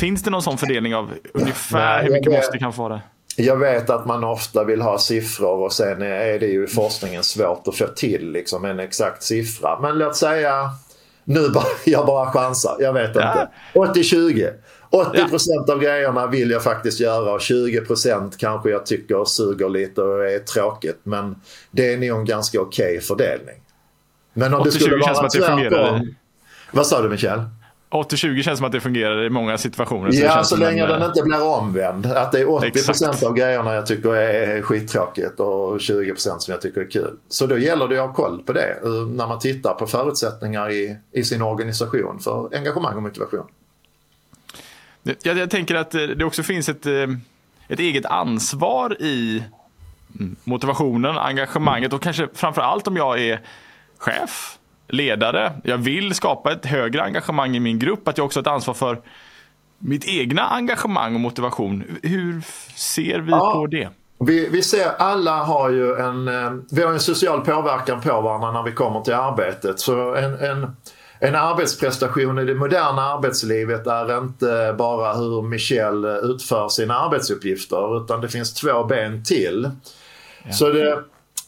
Finns 0.01 0.23
det 0.23 0.31
någon 0.31 0.43
sån 0.43 0.59
fördelning 0.59 0.95
av 0.95 1.11
ungefär 1.35 1.97
Nej, 1.97 2.05
hur 2.05 2.13
mycket 2.13 2.33
måste 2.33 2.59
kan 2.59 2.73
få 2.73 2.89
det? 2.89 3.01
Jag 3.37 3.57
vet 3.57 3.91
att 3.91 4.07
man 4.07 4.25
ofta 4.25 4.65
vill 4.65 4.81
ha 4.83 4.99
siffror 4.99 5.65
och 5.65 5.73
sen 5.73 6.03
är 6.03 6.39
det 6.39 6.47
ju 6.47 6.65
i 6.65 6.67
forskningen 6.67 7.23
svårt 7.23 7.69
att 7.69 7.77
få 7.77 7.87
till 7.87 8.31
liksom 8.33 8.65
en 8.65 8.81
exakt 8.81 9.23
siffra. 9.23 9.81
Men 9.81 9.99
låt 9.99 10.17
säga, 10.17 10.71
nu 11.25 11.49
bara, 11.49 11.65
jag 11.87 12.07
bara 12.07 12.31
chansar, 12.33 12.77
jag 12.81 12.93
vet 12.93 13.11
Ja. 13.15 13.49
inte. 13.75 14.01
80-20. 14.01 14.51
80% 14.91 15.71
av 15.73 15.81
grejerna 15.81 16.27
vill 16.27 16.51
jag 16.51 16.63
faktiskt 16.63 17.01
göra 17.01 17.33
och 17.33 17.41
20% 17.41 18.33
kanske 18.39 18.71
jag 18.71 18.87
tycker 18.87 19.25
suger 19.25 19.69
lite 19.69 20.03
och 20.03 20.27
är 20.27 20.39
tråkigt. 20.39 21.01
Men 21.03 21.37
det 21.71 21.93
är 21.93 21.99
nog 21.99 22.19
en 22.19 22.25
ganska 22.25 22.61
okej 22.61 23.01
fördelning. 23.01 23.57
Men 24.33 24.55
om 24.55 24.65
det 24.65 24.71
80-20 24.71 24.73
skulle 24.73 24.97
vara 24.97 25.29
tvärtom. 25.29 26.15
Vad 26.71 26.87
sa 26.87 27.03
du 27.03 27.09
Michel? 27.09 27.43
80-20 27.91 28.43
känns 28.43 28.59
som 28.59 28.67
att 28.67 28.73
det 28.73 28.81
fungerar 28.81 29.25
i 29.25 29.31
många 29.31 29.59
situationer. 29.59 30.11
det 30.11 30.17
Ja, 30.17 30.45
så 30.45 30.57
länge 30.57 30.83
en, 30.83 30.89
den 30.89 31.03
inte 31.03 31.23
blir 31.23 31.43
omvänd. 31.43 32.07
Att 32.07 32.33
det 32.33 32.41
är 32.41 32.47
80% 32.47 32.65
Exakt. 32.65 33.23
av 33.23 33.35
grejerna 33.35 33.75
jag 33.75 33.87
tycker 33.87 34.15
är 34.15 34.63
skittråkigt 34.63 35.41
och 35.41 35.79
20% 35.79 36.39
som 36.39 36.53
jag 36.53 36.61
tycker 36.61 36.81
är 36.81 36.91
kul. 36.91 37.17
Så 37.29 37.47
då 37.47 37.59
gäller 37.59 37.89
det 37.89 37.99
att 37.99 38.07
ha 38.07 38.15
koll 38.15 38.43
på 38.43 38.53
det 38.53 38.79
eh, 38.85 38.91
när 38.91 39.27
man 39.27 39.39
tittar 39.39 39.75
på 39.75 39.87
förutsättningar 39.87 40.71
i, 40.71 40.97
i 41.13 41.25
sin 41.25 41.43
organisation 41.43 42.21
för 42.21 42.57
engagemang 42.57 42.97
och 42.97 43.03
motivation. 43.03 43.47
Jag, 45.23 45.39
jag 45.39 45.51
tänker 45.51 45.75
att 45.75 45.95
eh, 45.95 46.03
det 46.03 46.25
också 46.25 46.43
finns 46.43 46.69
ett, 46.69 46.87
eh, 46.87 47.09
ett 47.69 47.81
eget 47.81 48.07
ansvar 48.07 49.03
i 49.03 49.45
mm, 50.21 50.37
motivationen, 50.45 51.19
engagemanget 51.19 51.93
och 51.93 52.03
kanske 52.03 52.29
framför 52.35 52.63
allt 52.63 52.87
om 52.87 52.97
jag 52.97 53.21
är 53.21 53.41
chef, 53.99 54.56
ledare. 54.89 55.53
Jag 55.65 55.79
vill 55.79 56.15
skapa 56.15 56.53
ett 56.53 56.67
högre 56.67 57.03
engagemang 57.03 57.57
i 57.57 57.61
min 57.61 57.79
grupp. 57.79 58.09
Att 58.09 58.19
jag 58.19 58.25
också 58.25 58.39
har 58.39 58.43
ett 58.43 58.47
ansvar 58.49 58.75
för 58.75 58.99
mitt 59.79 60.05
egna 60.09 60.43
engagemang 60.43 61.15
och 61.15 61.21
motivation. 61.21 61.85
Hur 62.03 62.41
ser 62.75 63.19
vi 63.19 63.31
Ja. 63.31 63.53
på 63.55 63.67
det? 63.67 63.89
Vi, 64.19 64.49
vi 64.49 64.63
ser 64.63 64.89
alla 64.99 65.31
har 65.45 65.71
ju 65.71 65.95
en, 65.97 66.29
eh, 66.29 66.53
vi 66.71 66.83
har 66.83 66.93
en 66.93 67.01
social 67.01 67.41
påverkan 67.41 68.01
på 68.01 68.21
varandra 68.21 68.53
när 68.53 68.63
vi 68.63 68.73
kommer 68.73 69.01
till 69.01 69.15
arbetet. 69.15 69.81
Så 69.81 70.15
en, 70.15 70.35
en, 70.35 70.77
en 71.21 71.35
arbetsprestation 71.35 72.39
i 72.39 72.45
det 72.45 72.55
moderna 72.55 73.03
arbetslivet 73.03 73.87
är 73.87 74.19
inte 74.19 74.75
bara 74.79 75.13
hur 75.15 75.43
Michel 75.43 76.05
eh, 76.05 76.11
utför 76.11 76.69
sina 76.69 76.95
arbetsuppgifter 76.99 78.05
utan 78.05 78.21
det 78.21 78.29
finns 78.29 78.55
två 78.55 78.85
ben 78.85 79.25
till. 79.25 79.71
Så 80.53 80.69
det 80.69 80.99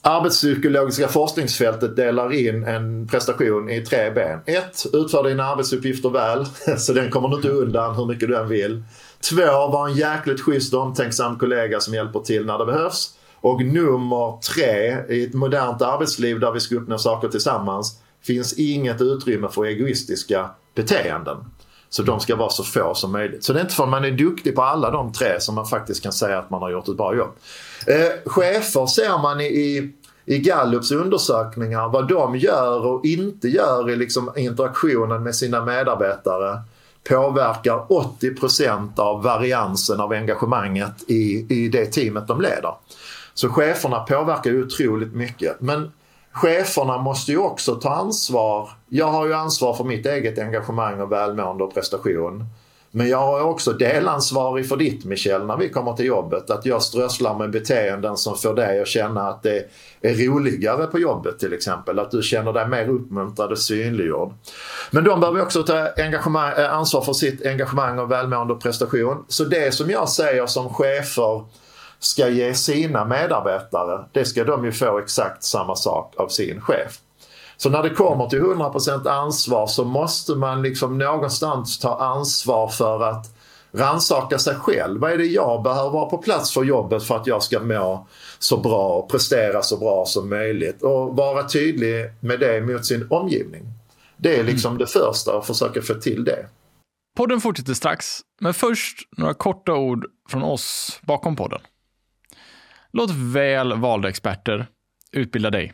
arbetspsykologiska 0.08 1.08
forskningsfältet 1.08 1.96
delar 1.96 2.32
in 2.32 2.64
en 2.64 3.08
prestation 3.08 3.70
i 3.70 3.86
tre 3.86 4.10
ben. 4.10 4.40
Ett, 4.46 4.86
utför 4.92 5.22
dina 5.22 5.44
arbetsuppgifter 5.44 6.10
väl, 6.10 6.46
så 6.78 6.92
den 6.92 7.10
kommer 7.10 7.28
du 7.28 7.36
inte 7.36 7.48
undan 7.48 7.96
hur 7.96 8.06
mycket 8.06 8.28
du 8.28 8.36
än 8.36 8.48
vill. 8.48 8.82
Två, 9.20 9.68
var 9.68 9.88
en 9.88 9.94
jäkligt 9.94 10.40
schysst 10.40 10.74
och 10.74 10.80
omtänksam 10.80 11.38
kollega 11.38 11.80
som 11.80 11.94
hjälper 11.94 12.20
till 12.20 12.46
när 12.46 12.58
det 12.58 12.66
behövs. 12.66 13.14
Och 13.40 13.62
nummer 13.62 14.40
tre, 14.54 14.96
i 15.08 15.24
ett 15.24 15.34
modernt 15.34 15.82
arbetsliv 15.82 16.40
där 16.40 16.52
vi 16.52 16.60
ska 16.60 16.76
uppnå 16.76 16.98
saker 16.98 17.28
tillsammans, 17.28 18.00
finns 18.22 18.52
inget 18.52 19.00
utrymme 19.00 19.48
för 19.48 19.64
egoistiska 19.64 20.50
beteenden. 20.74 21.36
Så 21.90 22.02
de 22.02 22.20
ska 22.20 22.36
vara 22.36 22.50
så 22.50 22.64
få 22.64 22.94
som 22.94 23.12
möjligt. 23.12 23.44
Så 23.44 23.52
det 23.52 23.58
är 23.58 23.62
inte 23.62 23.74
förrän 23.74 23.90
man 23.90 24.04
är 24.04 24.10
duktig 24.10 24.54
på 24.54 24.62
alla 24.62 24.90
de 24.90 25.12
tre 25.12 25.40
som 25.40 25.54
man 25.54 25.66
faktiskt 25.66 26.02
kan 26.02 26.12
säga 26.12 26.38
att 26.38 26.50
man 26.50 26.62
har 26.62 26.70
gjort 26.70 26.88
ett 26.88 26.96
bra 26.96 27.16
jobb. 27.16 27.30
Eh, 27.86 28.30
chefer 28.30 28.86
ser 28.86 29.22
man 29.22 29.40
i, 29.40 29.44
i, 29.44 29.92
i 30.28 30.38
Gallups 30.38 30.90
undersökningar 30.90 31.88
vad 31.88 32.08
de 32.08 32.36
gör 32.36 32.86
och 32.86 33.04
inte 33.04 33.48
gör 33.48 33.90
i 33.90 33.96
liksom 33.96 34.32
interaktionen 34.36 35.22
med 35.22 35.34
sina 35.34 35.64
medarbetare 35.64 36.60
påverkar 37.08 37.86
80% 37.88 39.00
av 39.00 39.22
variansen 39.22 40.00
av 40.00 40.12
engagemanget 40.12 41.10
i, 41.10 41.46
i 41.48 41.68
det 41.68 41.86
teamet 41.86 42.26
de 42.26 42.40
leder. 42.40 42.74
Så 43.34 43.48
cheferna 43.48 43.98
påverkar 43.98 44.50
ju 44.50 44.64
otroligt 44.64 45.14
mycket. 45.14 45.60
Men 45.60 45.92
cheferna 46.32 46.98
måste 46.98 47.32
ju 47.32 47.38
också 47.38 47.74
ta 47.74 47.94
ansvar. 47.94 48.70
Jag 48.88 49.06
har 49.06 49.26
ju 49.26 49.34
ansvar 49.34 49.74
för 49.74 49.84
mitt 49.84 50.06
eget 50.06 50.38
engagemang 50.38 51.00
och 51.00 51.12
välmående 51.12 51.64
och 51.64 51.74
prestation. 51.74 52.44
Men 52.98 53.08
jag 53.08 53.40
är 53.40 53.44
också 53.44 53.72
delansvarig 53.72 54.68
för 54.68 54.76
ditt 54.76 55.04
Michel 55.04 55.46
när 55.46 55.56
vi 55.56 55.68
kommer 55.68 55.92
till 55.92 56.06
jobbet. 56.06 56.50
Att 56.50 56.66
jag 56.66 56.82
strösslar 56.82 57.34
med 57.34 57.50
beteenden 57.50 58.16
som 58.16 58.36
får 58.36 58.54
dig 58.54 58.80
att 58.80 58.88
känna 58.88 59.28
att 59.28 59.42
det 59.42 59.70
är 60.00 60.14
roligare 60.14 60.86
på 60.86 60.98
jobbet 60.98 61.38
till 61.38 61.52
exempel. 61.52 61.98
Att 61.98 62.10
du 62.10 62.22
känner 62.22 62.52
dig 62.52 62.68
mer 62.68 62.88
uppmuntrad 62.88 63.50
och 63.50 63.58
synliggjord. 63.58 64.34
Men 64.90 65.04
de 65.04 65.20
behöver 65.20 65.42
också 65.42 65.62
ta 65.62 65.78
eh, 65.78 66.72
ansvar 66.72 67.00
för 67.00 67.12
sitt 67.12 67.46
engagemang 67.46 67.98
och 67.98 68.10
välmående 68.10 68.54
och 68.54 68.62
prestation. 68.62 69.24
Så 69.28 69.44
det 69.44 69.74
som 69.74 69.90
jag 69.90 70.08
säger 70.08 70.46
som 70.46 70.74
chefer 70.74 71.44
ska 71.98 72.28
ge 72.28 72.54
sina 72.54 73.04
medarbetare, 73.04 74.04
det 74.12 74.24
ska 74.24 74.44
de 74.44 74.64
ju 74.64 74.72
få 74.72 74.98
exakt 74.98 75.42
samma 75.42 75.76
sak 75.76 76.14
av 76.16 76.28
sin 76.28 76.60
chef. 76.60 76.98
Så 77.60 77.70
när 77.70 77.82
det 77.82 77.90
kommer 77.90 78.26
till 78.26 78.42
100% 78.42 79.08
ansvar 79.08 79.66
så 79.66 79.84
måste 79.84 80.34
man 80.34 80.62
liksom 80.62 80.98
någonstans 80.98 81.78
ta 81.78 81.98
ansvar 81.98 82.68
för 82.68 83.02
att 83.02 83.38
rannsaka 83.72 84.38
sig 84.38 84.54
själv. 84.54 85.00
Vad 85.00 85.12
är 85.12 85.18
det 85.18 85.26
jag 85.26 85.62
behöver 85.62 85.90
vara 85.90 86.10
på 86.10 86.18
plats 86.18 86.54
för 86.54 86.64
jobbet 86.64 87.04
för 87.04 87.16
att 87.16 87.26
jag 87.26 87.42
ska 87.42 87.60
må 87.60 88.06
så 88.38 88.56
bra 88.56 88.88
och 88.88 89.10
prestera 89.10 89.62
så 89.62 89.76
bra 89.76 90.04
som 90.06 90.30
möjligt 90.30 90.82
och 90.82 91.16
vara 91.16 91.48
tydlig 91.48 92.10
med 92.20 92.40
det 92.40 92.60
mot 92.60 92.86
sin 92.86 93.06
omgivning. 93.10 93.62
Det 94.16 94.36
är 94.36 94.44
liksom 94.44 94.78
det 94.78 94.86
första, 94.86 95.38
att 95.38 95.46
försöka 95.46 95.82
få 95.82 95.94
till 95.94 96.24
det. 96.24 96.46
Podden 97.16 97.40
fortsätter 97.40 97.74
strax, 97.74 98.20
men 98.40 98.54
först 98.54 99.08
några 99.16 99.34
korta 99.34 99.74
ord 99.74 100.06
från 100.28 100.42
oss 100.42 101.00
bakom 101.02 101.36
podden. 101.36 101.60
Låt 102.92 103.10
väl 103.10 103.80
valda 103.80 104.08
experter 104.08 104.66
utbilda 105.12 105.50
dig. 105.50 105.72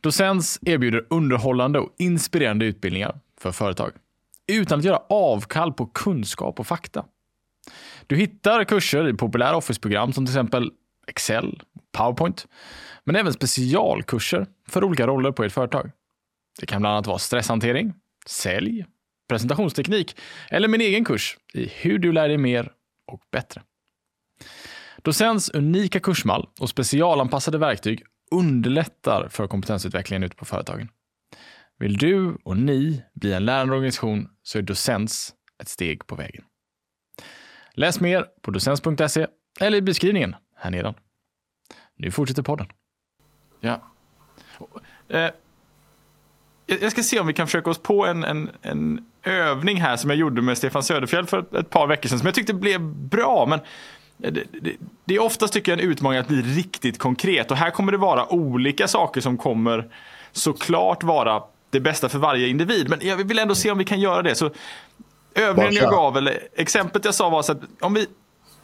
Docens 0.00 0.58
erbjuder 0.62 1.06
underhållande 1.10 1.78
och 1.78 1.94
inspirerande 1.98 2.64
utbildningar 2.64 3.20
för 3.40 3.52
företag 3.52 3.92
utan 4.46 4.78
att 4.78 4.84
göra 4.84 5.02
avkall 5.08 5.72
på 5.72 5.86
kunskap 5.86 6.60
och 6.60 6.66
fakta. 6.66 7.04
Du 8.06 8.16
hittar 8.16 8.64
kurser 8.64 9.08
i 9.08 9.14
populära 9.14 9.56
Office-program 9.56 10.12
som 10.12 10.26
till 10.26 10.32
exempel 10.32 10.70
Excel, 11.06 11.62
PowerPoint, 11.92 12.46
men 13.04 13.16
även 13.16 13.32
specialkurser 13.32 14.46
för 14.68 14.84
olika 14.84 15.06
roller 15.06 15.32
på 15.32 15.44
ert 15.44 15.52
företag. 15.52 15.90
Det 16.60 16.66
kan 16.66 16.82
bland 16.82 16.94
annat 16.94 17.06
vara 17.06 17.18
stresshantering, 17.18 17.94
sälj, 18.26 18.84
presentationsteknik 19.28 20.16
eller 20.50 20.68
min 20.68 20.80
egen 20.80 21.04
kurs 21.04 21.36
i 21.52 21.66
hur 21.66 21.98
du 21.98 22.12
lär 22.12 22.28
dig 22.28 22.38
mer 22.38 22.72
och 23.06 23.20
bättre. 23.30 23.62
Docens 25.02 25.50
unika 25.50 26.00
kursmall 26.00 26.48
och 26.60 26.68
specialanpassade 26.68 27.58
verktyg 27.58 28.02
underlättar 28.30 29.28
för 29.28 29.46
kompetensutvecklingen 29.46 30.22
ute 30.22 30.36
på 30.36 30.44
företagen. 30.44 30.88
Vill 31.78 31.96
du 31.96 32.36
och 32.44 32.56
ni 32.56 33.02
bli 33.14 33.32
en 33.32 33.44
lärande 33.44 33.74
organisation 33.74 34.28
så 34.42 34.58
är 34.58 34.62
Docens 34.62 35.34
ett 35.62 35.68
steg 35.68 36.06
på 36.06 36.14
vägen. 36.14 36.44
Läs 37.72 38.00
mer 38.00 38.26
på 38.42 38.50
docens.se 38.50 39.26
eller 39.60 39.78
i 39.78 39.82
beskrivningen 39.82 40.36
här 40.56 40.70
nedan. 40.70 40.94
Nu 41.96 42.10
fortsätter 42.10 42.42
podden. 42.42 42.66
Ja. 43.60 43.92
Eh, 45.08 45.30
jag 46.66 46.92
ska 46.92 47.02
se 47.02 47.20
om 47.20 47.26
vi 47.26 47.32
kan 47.32 47.46
försöka 47.46 47.70
oss 47.70 47.78
på 47.78 48.06
en, 48.06 48.24
en, 48.24 48.50
en 48.62 49.06
övning 49.22 49.80
här 49.80 49.96
som 49.96 50.10
jag 50.10 50.18
gjorde 50.18 50.42
med 50.42 50.58
Stefan 50.58 50.82
Söderfjell 50.82 51.26
för 51.26 51.38
ett, 51.38 51.54
ett 51.54 51.70
par 51.70 51.86
veckor 51.86 52.08
sedan 52.08 52.18
som 52.18 52.26
jag 52.26 52.34
tyckte 52.34 52.54
blev 52.54 52.80
bra. 52.80 53.46
Men 53.46 53.60
det, 54.16 54.30
det, 54.30 54.76
det 55.04 55.14
är 55.14 55.22
oftast 55.22 55.52
tycker 55.52 55.72
jag 55.72 55.80
en 55.80 55.90
utmaning 55.90 56.20
att 56.20 56.28
bli 56.28 56.42
riktigt 56.42 56.98
konkret 56.98 57.50
och 57.50 57.56
här 57.56 57.70
kommer 57.70 57.92
det 57.92 57.98
vara 57.98 58.32
olika 58.32 58.88
saker 58.88 59.20
som 59.20 59.36
kommer 59.38 59.88
såklart 60.32 61.02
vara 61.02 61.42
det 61.70 61.80
bästa 61.80 62.08
för 62.08 62.18
varje 62.18 62.48
individ. 62.48 62.88
Men 62.88 62.98
jag 63.02 63.16
vill 63.16 63.38
ändå 63.38 63.54
se 63.54 63.70
om 63.70 63.78
vi 63.78 63.84
kan 63.84 64.00
göra 64.00 64.22
det. 64.22 64.34
Så 64.34 64.50
övningen 65.34 65.74
jag 65.74 65.90
gav, 65.90 66.16
eller 66.16 66.38
exemplet 66.56 67.04
jag 67.04 67.14
sa 67.14 67.30
var 67.30 67.42
så 67.42 67.52
att 67.52 67.60
om 67.80 67.94
vi, 67.94 68.06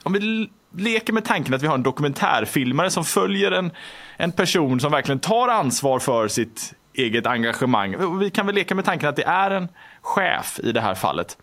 om 0.03 0.13
vi 0.13 0.49
leker 0.77 1.13
med 1.13 1.25
tanken 1.25 1.55
att 1.55 1.63
vi 1.63 1.67
har 1.67 1.75
en 1.75 1.83
dokumentärfilmare 1.83 2.91
som 2.91 3.05
följer 3.05 3.53
en, 3.53 3.71
en 4.17 4.33
person 4.33 4.81
som 4.81 4.93
verkligen 4.93 5.19
tar 5.19 5.49
ansvar 5.49 5.99
för 5.99 6.29
sitt 6.29 6.75
eget 6.95 7.27
engagemang. 7.27 8.19
Vi 8.19 8.31
kan 8.31 8.47
väl 8.47 8.55
leka 8.55 8.75
med 8.75 8.85
tanken 8.85 9.09
att 9.09 9.17
det 9.17 9.27
är 9.27 9.51
en 9.51 9.69
chef 10.01 10.61
i 10.63 10.73
det 10.73 10.81
här 10.81 10.95
fallet. 10.95 11.37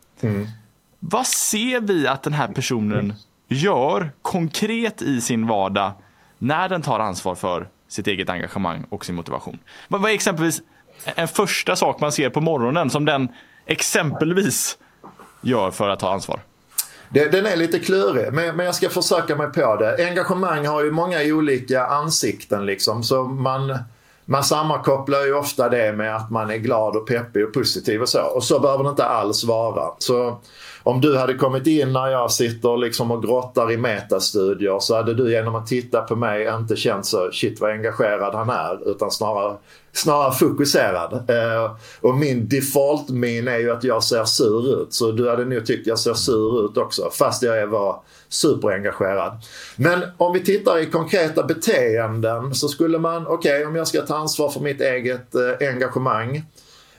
Vad 0.99 1.27
ser 1.27 1.79
vi 1.79 2.07
att 2.07 2.23
den 2.23 2.33
här 2.33 2.47
personen 2.47 3.13
gör 3.49 4.11
konkret 4.21 5.01
i 5.01 5.21
sin 5.21 5.47
vardag 5.47 5.91
när 6.37 6.69
den 6.69 6.81
tar 6.81 6.99
ansvar 6.99 7.35
för 7.35 7.67
sitt 7.87 8.07
eget 8.07 8.29
engagemang 8.29 8.85
och 8.89 9.05
sin 9.05 9.15
motivation? 9.15 9.59
Vad 9.87 10.05
är 10.05 10.13
exempelvis 10.13 10.61
en 11.05 11.27
första 11.27 11.75
sak 11.75 12.01
man 12.01 12.11
ser 12.11 12.29
på 12.29 12.41
morgonen 12.41 12.89
som 12.89 13.05
den 13.05 13.27
exempelvis 13.65 14.77
gör 15.41 15.71
för 15.71 15.89
att 15.89 15.99
ta 15.99 16.13
ansvar? 16.13 16.39
Den 17.09 17.45
är 17.45 17.55
lite 17.55 17.79
klurig, 17.79 18.33
men, 18.33 18.55
men 18.55 18.65
jag 18.65 18.75
ska 18.75 18.89
försöka 18.89 19.35
mig 19.35 19.47
på 19.47 19.75
det. 19.75 20.07
Engagemang 20.07 20.67
har 20.67 20.83
ju 20.83 20.91
många 20.91 21.19
olika 21.23 21.85
ansikten 21.85 22.65
liksom. 22.65 23.03
Så 23.03 23.23
man, 23.23 23.77
man 24.25 24.43
sammankopplar 24.43 25.25
ju 25.25 25.33
ofta 25.33 25.69
det 25.69 25.93
med 25.93 26.15
att 26.15 26.31
man 26.31 26.51
är 26.51 26.57
glad 26.57 26.95
och 26.95 27.07
peppig 27.07 27.45
och 27.45 27.53
positiv 27.53 28.01
och 28.01 28.09
så. 28.09 28.21
Och 28.21 28.43
så 28.43 28.59
behöver 28.59 28.83
det 28.83 28.89
inte 28.89 29.05
alls 29.05 29.43
vara. 29.43 29.91
Så 29.97 30.41
om 30.89 31.01
du 31.01 31.17
hade 31.17 31.33
kommit 31.33 31.67
in 31.67 31.93
när 31.93 32.07
jag 32.07 32.31
sitter 32.31 32.77
liksom 32.77 33.11
och 33.11 33.23
grottar 33.23 33.71
i 33.71 33.77
metastudier 33.77 34.79
så 34.79 34.95
hade 34.95 35.13
du 35.13 35.31
genom 35.31 35.55
att 35.55 35.67
titta 35.67 36.01
på 36.01 36.15
mig 36.15 36.47
inte 36.47 36.75
känt 36.75 37.05
så 37.05 37.31
shit 37.31 37.61
vad 37.61 37.71
engagerad 37.71 38.35
han 38.35 38.49
är 38.49 38.89
utan 38.91 39.11
snarare, 39.11 39.57
snarare 39.93 40.31
fokuserad. 40.31 41.13
Eh, 41.13 41.75
och 42.01 42.15
min 42.15 42.47
default 42.47 43.09
min 43.09 43.47
är 43.47 43.57
ju 43.57 43.71
att 43.71 43.83
jag 43.83 44.03
ser 44.03 44.25
sur 44.25 44.81
ut 44.81 44.93
så 44.93 45.11
du 45.11 45.29
hade 45.29 45.45
nog 45.45 45.65
tyckt 45.65 45.87
jag 45.87 45.99
ser 45.99 46.13
sur 46.13 46.65
ut 46.65 46.77
också 46.77 47.09
fast 47.09 47.43
jag 47.43 47.67
var 47.67 48.01
superengagerad. 48.29 49.31
Men 49.75 50.03
om 50.17 50.33
vi 50.33 50.39
tittar 50.39 50.77
i 50.77 50.85
konkreta 50.85 51.43
beteenden 51.43 52.55
så 52.55 52.67
skulle 52.67 52.99
man, 52.99 53.27
okej 53.27 53.55
okay, 53.55 53.65
om 53.65 53.75
jag 53.75 53.87
ska 53.87 54.01
ta 54.01 54.15
ansvar 54.15 54.49
för 54.49 54.59
mitt 54.59 54.81
eget 54.81 55.35
eh, 55.35 55.67
engagemang. 55.69 56.35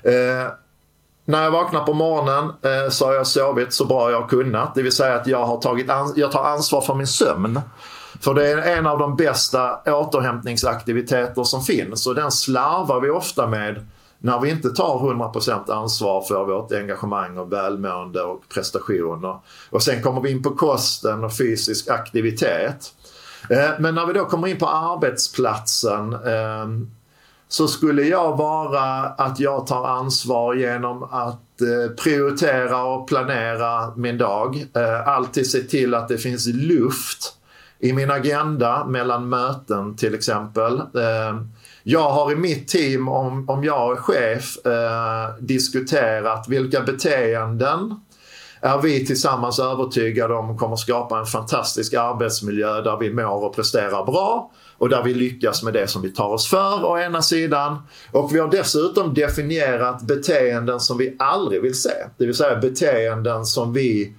Eh, 0.02 0.52
när 1.24 1.44
jag 1.44 1.50
vaknar 1.50 1.84
på 1.84 1.94
morgonen 1.94 2.44
eh, 2.44 2.90
så 2.90 3.06
har 3.06 3.14
jag 3.14 3.26
sovit 3.26 3.72
så 3.72 3.84
bra 3.84 4.10
jag 4.10 4.20
har 4.20 4.28
kunnat. 4.28 4.74
Det 4.74 4.82
vill 4.82 4.92
säga 4.92 5.14
att 5.14 5.26
jag, 5.26 5.46
har 5.46 5.60
tagit 5.60 5.86
jag 6.16 6.32
tar 6.32 6.44
ansvar 6.44 6.80
för 6.80 6.94
min 6.94 7.06
sömn. 7.06 7.60
För 8.20 8.34
det 8.34 8.50
är 8.50 8.78
en 8.78 8.86
av 8.86 8.98
de 8.98 9.16
bästa 9.16 9.80
återhämtningsaktiviteter 9.86 11.44
som 11.44 11.62
finns 11.62 12.06
och 12.06 12.14
den 12.14 12.30
slarvar 12.30 13.00
vi 13.00 13.10
ofta 13.10 13.46
med 13.46 13.86
när 14.18 14.40
vi 14.40 14.50
inte 14.50 14.70
tar 14.70 14.98
100% 14.98 15.72
ansvar 15.72 16.22
för 16.22 16.44
vårt 16.44 16.72
engagemang 16.72 17.38
och 17.38 17.52
välmående 17.52 18.22
och 18.22 18.42
prestationer. 18.54 19.38
Och 19.70 19.82
sen 19.82 20.02
kommer 20.02 20.20
vi 20.20 20.30
in 20.30 20.42
på 20.42 20.50
kosten 20.50 21.24
och 21.24 21.36
fysisk 21.36 21.88
aktivitet. 21.88 22.94
Eh, 23.50 23.70
men 23.78 23.94
när 23.94 24.06
vi 24.06 24.12
då 24.12 24.24
kommer 24.24 24.48
in 24.48 24.58
på 24.58 24.68
arbetsplatsen 24.68 26.12
eh, 26.12 26.66
så 27.52 27.68
skulle 27.68 28.02
jag 28.02 28.36
vara 28.36 29.02
att 29.02 29.40
jag 29.40 29.66
tar 29.66 29.86
ansvar 29.86 30.54
genom 30.54 31.02
att 31.02 31.60
eh, 31.60 31.94
prioritera 32.02 32.84
och 32.84 33.08
planera 33.08 33.96
min 33.96 34.18
dag. 34.18 34.66
Eh, 34.76 35.08
alltid 35.08 35.50
se 35.50 35.60
till 35.60 35.94
att 35.94 36.08
det 36.08 36.18
finns 36.18 36.46
luft 36.46 37.32
i 37.78 37.92
min 37.92 38.10
agenda 38.10 38.84
mellan 38.84 39.28
möten 39.28 39.96
till 39.96 40.14
exempel. 40.14 40.78
Eh, 40.78 41.40
jag 41.82 42.10
har 42.10 42.32
i 42.32 42.36
mitt 42.36 42.68
team, 42.68 43.08
om, 43.08 43.48
om 43.48 43.64
jag 43.64 43.92
är 43.92 43.96
chef, 43.96 44.56
diskuterat 45.40 46.48
vilka 46.48 46.80
beteenden 46.80 48.00
är 48.60 48.78
vi 48.78 49.06
tillsammans 49.06 49.58
övertygade 49.58 50.34
om 50.34 50.58
kommer 50.58 50.76
skapa 50.76 51.18
en 51.18 51.26
fantastisk 51.26 51.94
arbetsmiljö 51.94 52.80
där 52.80 52.96
vi 52.96 53.12
mår 53.12 53.44
och 53.44 53.54
presterar 53.54 54.04
bra 54.04 54.50
och 54.80 54.88
där 54.88 55.02
vi 55.02 55.14
lyckas 55.14 55.62
med 55.62 55.72
det 55.72 55.86
som 55.86 56.02
vi 56.02 56.10
tar 56.10 56.28
oss 56.28 56.48
för 56.48 56.84
å 56.84 56.98
ena 56.98 57.22
sidan. 57.22 57.78
Och 58.12 58.34
vi 58.34 58.38
har 58.38 58.48
dessutom 58.48 59.14
definierat 59.14 60.02
beteenden 60.02 60.80
som 60.80 60.98
vi 60.98 61.16
aldrig 61.18 61.62
vill 61.62 61.74
se. 61.74 61.90
Det 62.16 62.26
vill 62.26 62.34
säga 62.34 62.56
beteenden 62.56 63.44
som 63.46 63.72
vi 63.72 64.14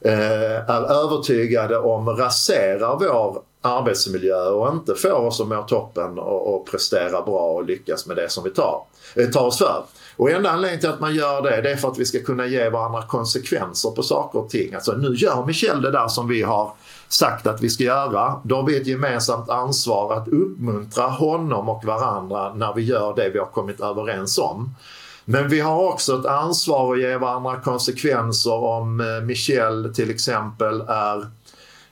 eh, 0.00 0.70
är 0.70 1.04
övertygade 1.04 1.78
om 1.78 2.08
raserar 2.08 2.98
vår 2.98 3.42
arbetsmiljö 3.62 4.48
och 4.48 4.74
inte 4.74 4.94
får 4.94 5.12
oss 5.12 5.40
att 5.40 5.48
må 5.48 5.62
toppen 5.62 6.18
och, 6.18 6.54
och 6.54 6.70
prestera 6.70 7.22
bra 7.22 7.52
och 7.52 7.64
lyckas 7.64 8.06
med 8.06 8.16
det 8.16 8.28
som 8.28 8.44
vi 8.44 8.50
tar, 8.50 8.82
eh, 9.16 9.28
tar 9.28 9.46
oss 9.46 9.58
för. 9.58 9.82
Och 10.16 10.30
enda 10.30 10.50
anledningen 10.50 10.80
till 10.80 10.90
att 10.90 11.00
man 11.00 11.14
gör 11.14 11.42
det, 11.42 11.60
det 11.62 11.70
är 11.70 11.76
för 11.76 11.88
att 11.88 11.98
vi 11.98 12.04
ska 12.04 12.22
kunna 12.22 12.46
ge 12.46 12.68
varandra 12.68 13.02
konsekvenser 13.02 13.90
på 13.90 14.02
saker 14.02 14.38
och 14.38 14.50
ting. 14.50 14.74
Alltså 14.74 14.92
nu 14.92 15.14
gör 15.14 15.46
Michel 15.46 15.82
det 15.82 15.90
där 15.90 16.08
som 16.08 16.28
vi 16.28 16.42
har 16.42 16.72
sagt 17.08 17.46
att 17.46 17.62
vi 17.62 17.70
ska 17.70 17.84
göra. 17.84 18.40
Då 18.44 18.56
har 18.56 18.66
vi 18.66 18.76
ett 18.76 18.86
gemensamt 18.86 19.48
ansvar 19.48 20.14
att 20.14 20.28
uppmuntra 20.28 21.06
honom 21.06 21.68
och 21.68 21.84
varandra 21.84 22.54
när 22.54 22.74
vi 22.74 22.82
gör 22.82 23.14
det 23.16 23.30
vi 23.30 23.38
har 23.38 23.46
kommit 23.46 23.80
överens 23.80 24.38
om. 24.38 24.74
Men 25.24 25.48
vi 25.48 25.60
har 25.60 25.88
också 25.88 26.18
ett 26.18 26.26
ansvar 26.26 26.92
att 26.92 27.00
ge 27.00 27.16
varandra 27.16 27.60
konsekvenser 27.60 28.54
om 28.54 29.00
eh, 29.00 29.24
Michel 29.26 29.94
till 29.94 30.10
exempel 30.10 30.80
är 30.80 31.26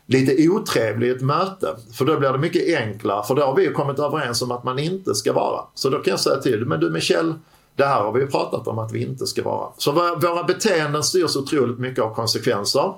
lite 0.07 0.49
otrevlig 0.49 1.09
i 1.09 1.11
ett 1.11 1.23
möte. 1.23 1.77
För 1.93 2.05
då 2.05 2.19
blir 2.19 2.33
det 2.33 2.39
mycket 2.39 2.79
enklare. 2.79 3.27
För 3.27 3.35
då 3.35 3.43
har 3.43 3.57
vi 3.57 3.63
ju 3.63 3.73
kommit 3.73 3.99
överens 3.99 4.43
om 4.43 4.51
att 4.51 4.65
man 4.65 4.79
inte 4.79 5.15
ska 5.15 5.33
vara. 5.33 5.61
Så 5.75 5.91
då 5.91 5.99
kan 5.99 6.11
jag 6.11 6.21
säga 6.21 6.37
till 6.37 6.67
men 6.67 6.81
du 6.81 6.91
Michel, 6.91 7.35
det 7.77 7.85
här 7.85 8.03
har 8.03 8.13
vi 8.13 8.21
ju 8.21 8.27
pratat 8.27 8.69
om 8.69 8.79
att 8.79 8.93
vi 8.93 9.03
inte 9.03 9.27
ska 9.27 9.43
vara. 9.43 9.69
Så 9.77 9.93
våra 9.93 10.45
beteenden 10.45 11.03
styrs 11.03 11.37
otroligt 11.37 11.79
mycket 11.79 12.05
av 12.05 12.15
konsekvenser. 12.15 12.95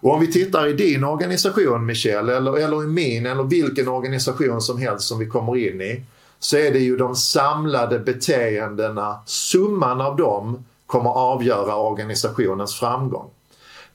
Och 0.00 0.14
om 0.14 0.20
vi 0.20 0.32
tittar 0.32 0.66
i 0.66 0.72
din 0.72 1.04
organisation 1.04 1.86
Michel, 1.86 2.28
eller, 2.28 2.58
eller 2.58 2.84
i 2.84 2.86
min, 2.86 3.26
eller 3.26 3.42
vilken 3.42 3.88
organisation 3.88 4.60
som 4.60 4.78
helst 4.78 5.08
som 5.08 5.18
vi 5.18 5.26
kommer 5.26 5.56
in 5.56 5.80
i. 5.80 6.02
Så 6.38 6.56
är 6.56 6.72
det 6.72 6.78
ju 6.78 6.96
de 6.96 7.16
samlade 7.16 7.98
beteendena, 7.98 9.18
summan 9.26 10.00
av 10.00 10.16
dem 10.16 10.64
kommer 10.86 11.10
avgöra 11.10 11.76
organisationens 11.76 12.74
framgång. 12.74 13.30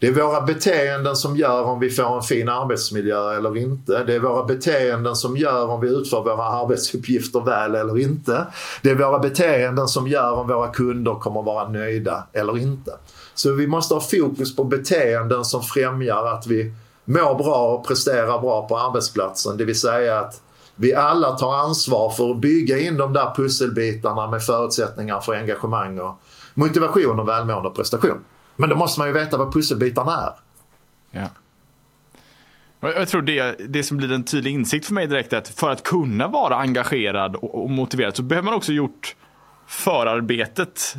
Det 0.02 0.08
är 0.08 0.12
våra 0.12 0.42
beteenden 0.42 1.16
som 1.16 1.38
gör 1.38 1.64
om 1.64 1.80
vi 1.80 1.90
får 1.90 2.16
en 2.16 2.22
fin 2.22 2.50
arbetsmiljö 2.50 3.38
eller 3.38 3.58
inte. 3.58 4.04
Det 4.04 4.16
är 4.16 4.20
våra 4.20 4.44
beteenden 4.44 5.16
som 5.16 5.38
gör 5.38 5.68
om 5.68 5.82
vi 5.82 5.88
utför 5.88 6.24
våra 6.24 6.44
arbetsuppgifter 6.44 7.42
väl 7.42 7.76
eller 7.76 8.00
inte. 8.00 8.46
Det 8.82 8.90
är 8.90 8.96
våra 8.96 9.20
beteenden 9.20 9.88
som 9.88 10.08
gör 10.08 10.34
om 10.34 10.48
våra 10.48 10.68
kunder 10.68 11.16
kommer 11.16 11.42
vara 11.42 11.70
nöjda 11.70 12.24
eller 12.34 12.58
inte. 12.58 12.92
Så 13.34 13.54
vi 13.54 13.68
måste 13.68 13.94
ha 13.94 14.02
fokus 14.02 14.56
på 14.56 14.64
beteenden 14.64 15.46
som 15.46 15.62
främjar 15.62 16.26
att 16.26 16.48
vi 16.48 16.74
mår 17.06 17.36
bra 17.36 17.74
och 17.74 17.88
presterar 17.88 18.42
bra 18.42 18.68
på 18.68 18.78
arbetsplatsen. 18.78 19.58
Det 19.58 19.66
vill 19.66 19.80
säga 19.80 20.20
att 20.20 20.42
vi 20.76 20.94
alla 20.94 21.32
tar 21.32 21.54
ansvar 21.54 22.10
för 22.10 22.32
att 22.32 22.38
bygga 22.38 22.80
in 22.80 22.98
de 22.98 23.14
där 23.14 23.34
pusselbitarna 23.36 24.28
med 24.28 24.44
förutsättningar 24.44 25.20
för 25.20 25.34
engagemang 25.34 26.00
och 26.00 26.22
motivation 26.54 27.20
och 27.20 27.28
välmående 27.28 27.70
och 27.70 27.76
prestation. 27.76 28.18
Men 28.56 28.70
då 28.70 28.76
måste 28.76 29.00
man 29.00 29.08
ju 29.08 29.14
veta 29.14 29.38
vad 29.38 29.54
pusselbitarna 29.54 30.12
är. 30.12 30.34
Ja. 31.12 31.28
Jag 32.80 33.08
tror 33.08 33.22
det, 33.22 33.56
det 33.70 33.84
som 33.84 33.98
blir 33.98 34.12
en 34.12 34.24
tydlig 34.24 34.52
insikt 34.52 34.86
för 34.86 34.94
mig 34.94 35.08
direkt 35.08 35.34
är 35.34 35.38
att 35.38 35.48
för 35.48 35.70
att 35.70 35.84
kunna 35.84 36.28
vara 36.28 36.56
engagerad 36.56 37.36
och, 37.36 37.64
och 37.64 37.70
motiverad 37.70 38.16
så 38.16 38.24
behöver 38.24 38.46
man 38.46 38.54
också 38.54 38.72
gjort 38.72 39.16
förarbetet 39.68 40.96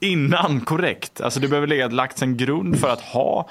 innan 0.00 0.60
korrekt. 0.60 1.20
Alltså 1.20 1.40
det 1.40 1.48
behöver 1.48 1.66
lägga, 1.66 1.88
lagts 1.88 2.22
en 2.22 2.36
grund 2.36 2.80
för 2.80 2.88
att 2.88 3.00
ha 3.00 3.48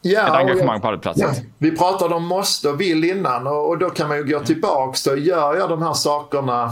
ja, 0.00 0.26
ett 0.26 0.34
engagemang 0.34 0.80
på 0.80 0.88
arbetsplatsen. 0.88 1.30
Ja. 1.34 1.42
Vi 1.58 1.76
pratade 1.76 2.14
om 2.14 2.26
måste 2.26 2.68
och 2.68 2.80
vill 2.80 3.04
innan 3.04 3.46
och, 3.46 3.68
och 3.68 3.78
då 3.78 3.90
kan 3.90 4.08
man 4.08 4.16
ju 4.16 4.24
gå 4.24 4.40
tillbaks. 4.40 5.04
Då 5.04 5.16
gör 5.16 5.56
jag 5.56 5.68
de 5.68 5.82
här 5.82 5.92
sakerna 5.92 6.70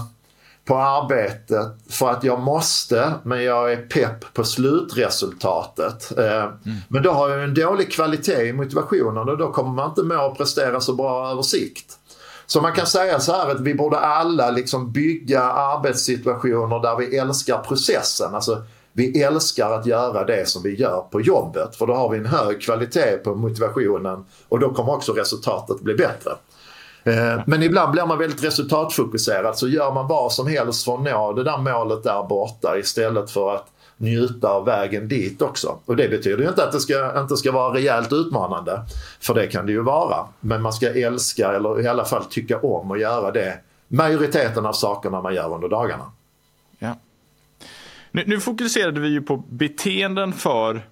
på 0.64 0.76
arbetet 0.76 1.66
för 1.90 2.10
att 2.10 2.24
jag 2.24 2.40
måste 2.40 3.12
men 3.22 3.44
jag 3.44 3.72
är 3.72 3.76
pepp 3.76 4.34
på 4.34 4.44
slutresultatet. 4.44 6.18
Eh, 6.18 6.42
mm. 6.42 6.54
Men 6.88 7.02
då 7.02 7.10
har 7.10 7.28
jag 7.28 7.44
en 7.44 7.54
dålig 7.54 7.92
kvalitet 7.92 8.48
i 8.48 8.52
motivationen 8.52 9.28
och 9.28 9.38
då 9.38 9.52
kommer 9.52 9.70
man 9.70 9.88
inte 9.88 10.02
med 10.02 10.18
att 10.18 10.36
prestera 10.36 10.80
så 10.80 10.94
bra 10.94 11.30
över 11.30 11.42
sikt. 11.42 11.98
Så 12.46 12.60
man 12.60 12.72
kan 12.72 12.86
säga 12.86 13.20
så 13.20 13.32
här 13.32 13.50
att 13.50 13.60
vi 13.60 13.74
borde 13.74 13.98
alla 13.98 14.50
liksom 14.50 14.92
bygga 14.92 15.42
arbetssituationer 15.42 16.82
där 16.82 16.96
vi 16.96 17.16
älskar 17.16 17.58
processen. 17.58 18.34
Alltså, 18.34 18.62
vi 18.92 19.22
älskar 19.22 19.70
att 19.70 19.86
göra 19.86 20.24
det 20.24 20.48
som 20.48 20.62
vi 20.62 20.74
gör 20.74 21.00
på 21.10 21.20
jobbet 21.20 21.76
för 21.76 21.86
då 21.86 21.94
har 21.94 22.08
vi 22.08 22.18
en 22.18 22.26
hög 22.26 22.62
kvalitet 22.62 23.16
på 23.24 23.34
motivationen 23.34 24.24
och 24.48 24.60
då 24.60 24.74
kommer 24.74 24.92
också 24.92 25.12
resultatet 25.12 25.80
bli 25.80 25.94
bättre. 25.94 26.30
Eh, 27.04 27.42
men 27.46 27.62
ibland 27.62 27.92
blir 27.92 28.06
man 28.06 28.18
väldigt 28.18 28.44
resultatfokuserad 28.44 29.58
så 29.58 29.68
gör 29.68 29.92
man 29.92 30.08
vad 30.08 30.32
som 30.32 30.46
helst 30.46 30.84
för 30.84 30.94
att 30.94 31.02
nå 31.02 31.32
det 31.32 31.44
där 31.44 31.58
målet 31.58 32.02
där 32.02 32.22
borta 32.22 32.78
istället 32.78 33.30
för 33.30 33.54
att 33.54 33.66
njuta 33.96 34.48
av 34.48 34.64
vägen 34.64 35.08
dit 35.08 35.42
också. 35.42 35.78
Och 35.84 35.96
det 35.96 36.08
betyder 36.08 36.42
ju 36.42 36.48
inte 36.48 36.64
att 36.64 36.72
det 36.72 36.80
ska, 36.80 37.20
inte 37.20 37.36
ska 37.36 37.52
vara 37.52 37.74
rejält 37.74 38.12
utmanande. 38.12 38.84
För 39.20 39.34
det 39.34 39.46
kan 39.46 39.66
det 39.66 39.72
ju 39.72 39.82
vara. 39.82 40.26
Men 40.40 40.62
man 40.62 40.72
ska 40.72 40.88
älska 40.88 41.52
eller 41.52 41.80
i 41.80 41.86
alla 41.86 42.04
fall 42.04 42.24
tycka 42.24 42.58
om 42.58 42.90
att 42.90 43.00
göra 43.00 43.30
det 43.30 43.58
majoriteten 43.88 44.66
av 44.66 44.72
sakerna 44.72 45.20
man 45.20 45.34
gör 45.34 45.54
under 45.54 45.68
dagarna. 45.68 46.12
Ja. 46.78 46.96
Nu, 48.10 48.24
nu 48.26 48.40
fokuserade 48.40 49.00
vi 49.00 49.08
ju 49.08 49.22
på 49.22 49.36
beteenden 49.36 50.32
för 50.32 50.82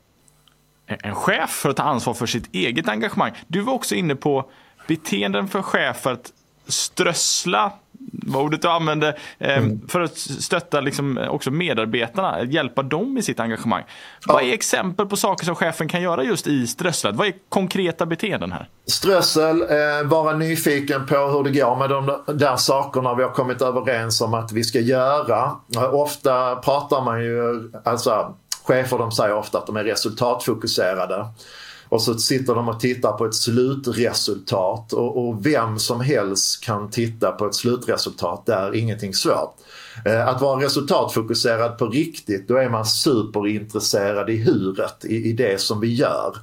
en 0.86 1.14
chef 1.14 1.50
för 1.50 1.70
att 1.70 1.76
ta 1.76 1.82
ansvar 1.82 2.14
för 2.14 2.26
sitt 2.26 2.54
eget 2.54 2.88
engagemang. 2.88 3.32
Du 3.46 3.60
var 3.60 3.72
också 3.72 3.94
inne 3.94 4.14
på 4.14 4.50
beteenden 4.86 5.48
för 5.48 5.62
chefer 5.62 6.12
att 6.12 6.32
strössla 6.66 7.72
vad 8.12 8.42
ordet 8.42 8.62
du 8.62 8.68
använde, 8.68 9.16
eh, 9.38 9.58
mm. 9.58 9.88
för 9.88 10.00
att 10.00 10.18
stötta 10.18 10.80
liksom 10.80 11.18
också 11.30 11.50
medarbetarna, 11.50 12.44
hjälpa 12.44 12.82
dem 12.82 13.18
i 13.18 13.22
sitt 13.22 13.40
engagemang. 13.40 13.82
Ja. 14.26 14.34
Vad 14.34 14.42
är 14.42 14.52
exempel 14.52 15.06
på 15.06 15.16
saker 15.16 15.44
som 15.44 15.54
chefen 15.54 15.88
kan 15.88 16.02
göra 16.02 16.24
just 16.24 16.46
i 16.46 16.66
strösslet? 16.66 17.16
Vad 17.16 17.26
är 17.26 17.34
konkreta 17.48 18.06
beteenden 18.06 18.52
här? 18.52 18.68
Strössel, 18.86 19.62
eh, 19.62 20.08
vara 20.08 20.36
nyfiken 20.36 21.06
på 21.06 21.16
hur 21.16 21.44
det 21.44 21.50
går 21.50 21.76
med 21.76 21.90
de 21.90 22.22
där 22.26 22.56
sakerna 22.56 23.14
vi 23.14 23.22
har 23.22 23.30
kommit 23.30 23.62
överens 23.62 24.20
om 24.20 24.34
att 24.34 24.52
vi 24.52 24.64
ska 24.64 24.80
göra. 24.80 25.50
Ofta 25.92 26.56
pratar 26.56 27.00
man 27.04 27.24
ju, 27.24 27.70
alltså 27.84 28.34
chefer 28.64 28.98
de 28.98 29.12
säger 29.12 29.34
ofta 29.34 29.58
att 29.58 29.66
de 29.66 29.76
är 29.76 29.84
resultatfokuserade 29.84 31.26
och 31.92 32.02
så 32.02 32.18
sitter 32.18 32.54
de 32.54 32.68
och 32.68 32.80
tittar 32.80 33.12
på 33.12 33.26
ett 33.26 33.34
slutresultat 33.34 34.92
och, 34.92 35.28
och 35.28 35.46
vem 35.46 35.78
som 35.78 36.00
helst 36.00 36.64
kan 36.64 36.90
titta 36.90 37.32
på 37.32 37.46
ett 37.46 37.54
slutresultat. 37.54 38.46
Det 38.46 38.54
är 38.54 38.74
ingenting 38.74 39.14
svårt. 39.14 39.56
Eh, 40.04 40.28
att 40.28 40.40
vara 40.40 40.64
resultatfokuserad 40.64 41.78
på 41.78 41.86
riktigt, 41.86 42.48
då 42.48 42.56
är 42.56 42.68
man 42.68 42.86
superintresserad 42.86 44.30
i 44.30 44.36
huret, 44.36 45.04
i, 45.04 45.16
i 45.16 45.32
det 45.32 45.60
som 45.60 45.80
vi 45.80 45.94
gör. 45.94 46.36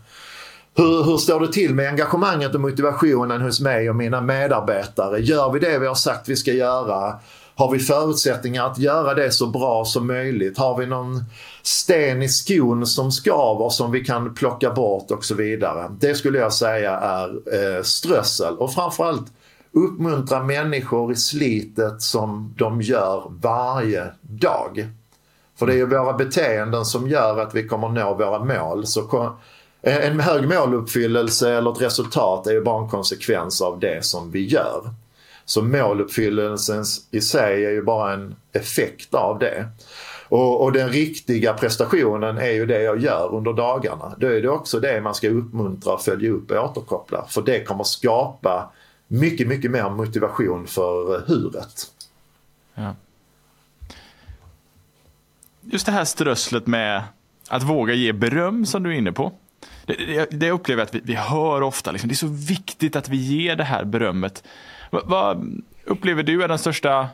Hur, 0.75 1.03
hur 1.03 1.17
står 1.17 1.39
det 1.39 1.53
till 1.53 1.73
med 1.73 1.87
engagemanget 1.87 2.55
och 2.55 2.61
motivationen 2.61 3.41
hos 3.41 3.59
mig 3.59 3.89
och 3.89 3.95
mina 3.95 4.21
medarbetare? 4.21 5.19
Gör 5.19 5.51
vi 5.51 5.59
det 5.59 5.79
vi 5.79 5.87
har 5.87 5.95
sagt 5.95 6.29
vi 6.29 6.35
ska 6.35 6.53
göra? 6.53 7.19
Har 7.59 7.71
vi 7.71 7.79
förutsättningar 7.79 8.65
att 8.65 8.77
göra 8.77 9.13
det 9.13 9.31
så 9.31 9.47
bra 9.47 9.85
som 9.85 10.07
möjligt? 10.07 10.57
Har 10.57 10.77
vi 10.77 10.85
någon 10.85 11.23
sten 11.63 12.23
i 12.23 12.29
skon 12.29 12.85
som 12.85 13.11
skaver 13.11 13.69
som 13.69 13.91
vi 13.91 14.05
kan 14.05 14.35
plocka 14.35 14.71
bort 14.71 15.11
och 15.11 15.25
så 15.25 15.35
vidare? 15.35 15.91
Det 15.99 16.15
skulle 16.15 16.39
jag 16.39 16.53
säga 16.53 16.91
är 16.91 17.29
eh, 17.29 17.83
strössel 17.83 18.57
och 18.57 18.73
framförallt 18.73 19.25
uppmuntra 19.71 20.43
människor 20.43 21.11
i 21.11 21.15
slitet 21.15 22.01
som 22.01 22.55
de 22.57 22.81
gör 22.81 23.23
varje 23.41 24.03
dag. 24.21 24.87
För 25.59 25.67
det 25.67 25.73
är 25.73 25.77
ju 25.77 25.85
våra 25.85 26.13
beteenden 26.13 26.85
som 26.85 27.07
gör 27.07 27.39
att 27.39 27.55
vi 27.55 27.67
kommer 27.67 27.89
nå 27.89 28.13
våra 28.13 28.43
mål. 28.43 28.87
Så 28.87 29.33
en 29.81 30.19
hög 30.19 30.47
måluppfyllelse 30.47 31.53
eller 31.53 31.71
ett 31.71 31.81
resultat 31.81 32.47
är 32.47 32.51
ju 32.51 32.61
bara 32.61 32.83
en 32.83 32.89
konsekvens 32.89 33.61
av 33.61 33.79
det 33.79 34.05
som 34.05 34.31
vi 34.31 34.47
gör. 34.47 34.93
Så 35.49 35.61
måluppfyllelsen 35.61 36.83
i 37.11 37.21
sig 37.21 37.65
är 37.65 37.69
ju 37.69 37.83
bara 37.83 38.13
en 38.13 38.35
effekt 38.51 39.13
av 39.13 39.39
det. 39.39 39.67
Och, 40.27 40.63
och, 40.63 40.71
den 40.71 40.89
riktiga 40.89 41.53
prestationen 41.53 42.37
är 42.37 42.51
ju 42.51 42.65
det 42.65 42.81
jag 42.81 42.99
gör 42.99 43.35
under 43.35 43.53
dagarna. 43.53 44.15
Då 44.17 44.27
är 44.27 44.41
det 44.41 44.49
också 44.49 44.79
det 44.79 45.01
man 45.01 45.15
ska 45.15 45.29
uppmuntra, 45.29 45.97
följa 45.97 46.31
upp 46.31 46.51
och 46.51 46.57
återkoppla. 46.57 47.25
För 47.29 47.41
det 47.41 47.63
kommer 47.63 47.83
skapa 47.83 48.71
mycket, 49.07 49.47
mycket 49.47 49.71
mer 49.71 49.89
motivation 49.89 50.67
för 50.67 51.15
eh, 51.15 51.21
huret. 51.27 51.85
Ja. 52.75 52.95
Just 55.61 55.85
det 55.85 55.91
här 55.91 56.05
strösslet 56.05 56.67
med 56.67 57.03
att 57.47 57.63
våga 57.63 57.93
ge 57.93 58.13
beröm 58.13 58.65
som 58.65 58.83
du 58.83 58.89
är 58.89 58.97
inne 58.97 59.11
på. 59.11 59.31
Det, 59.85 60.27
det 60.31 60.51
upplever 60.51 60.81
jag 60.81 60.87
att 60.87 60.95
vi, 60.95 61.01
vi 61.03 61.15
hör 61.15 61.61
ofta. 61.61 61.91
Liksom. 61.91 62.07
Det 62.07 62.13
är 62.13 62.27
så 62.27 62.53
viktigt 62.53 62.95
att 62.95 63.09
vi 63.09 63.17
ger 63.17 63.55
det 63.55 63.63
här 63.63 63.83
berömmet. 63.83 64.43
Vad, 64.89 65.61
upplever 65.85 66.23
du 66.23 66.43
är 66.43 66.47
den 66.47 66.59
största 66.59 67.07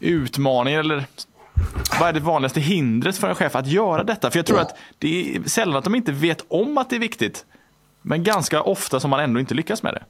utmaningen 0.00 0.80
eller 0.80 1.04
vad 2.00 2.08
är 2.08 2.12
det 2.12 2.20
vanligaste 2.20 2.60
hindret 2.60 3.16
för 3.16 3.28
en 3.28 3.34
chef 3.34 3.56
att 3.56 3.66
göra 3.66 4.04
detta? 4.04 4.30
För 4.30 4.38
jag 4.38 4.46
tror 4.46 4.60
att 4.60 4.76
det 4.98 5.36
är 5.36 5.42
sällan 5.48 5.76
att 5.76 5.84
de 5.84 5.94
inte 5.94 6.12
vet 6.12 6.44
om 6.48 6.78
att 6.78 6.90
det 6.90 6.96
är 6.96 7.00
viktigt. 7.00 7.44
Men 8.02 8.24
ganska 8.24 8.62
ofta 8.62 9.00
som 9.00 9.10
man 9.10 9.20
ändå 9.20 9.40
inte 9.40 9.54
lyckas 9.54 9.82
med 9.82 9.94
det. 9.94 10.02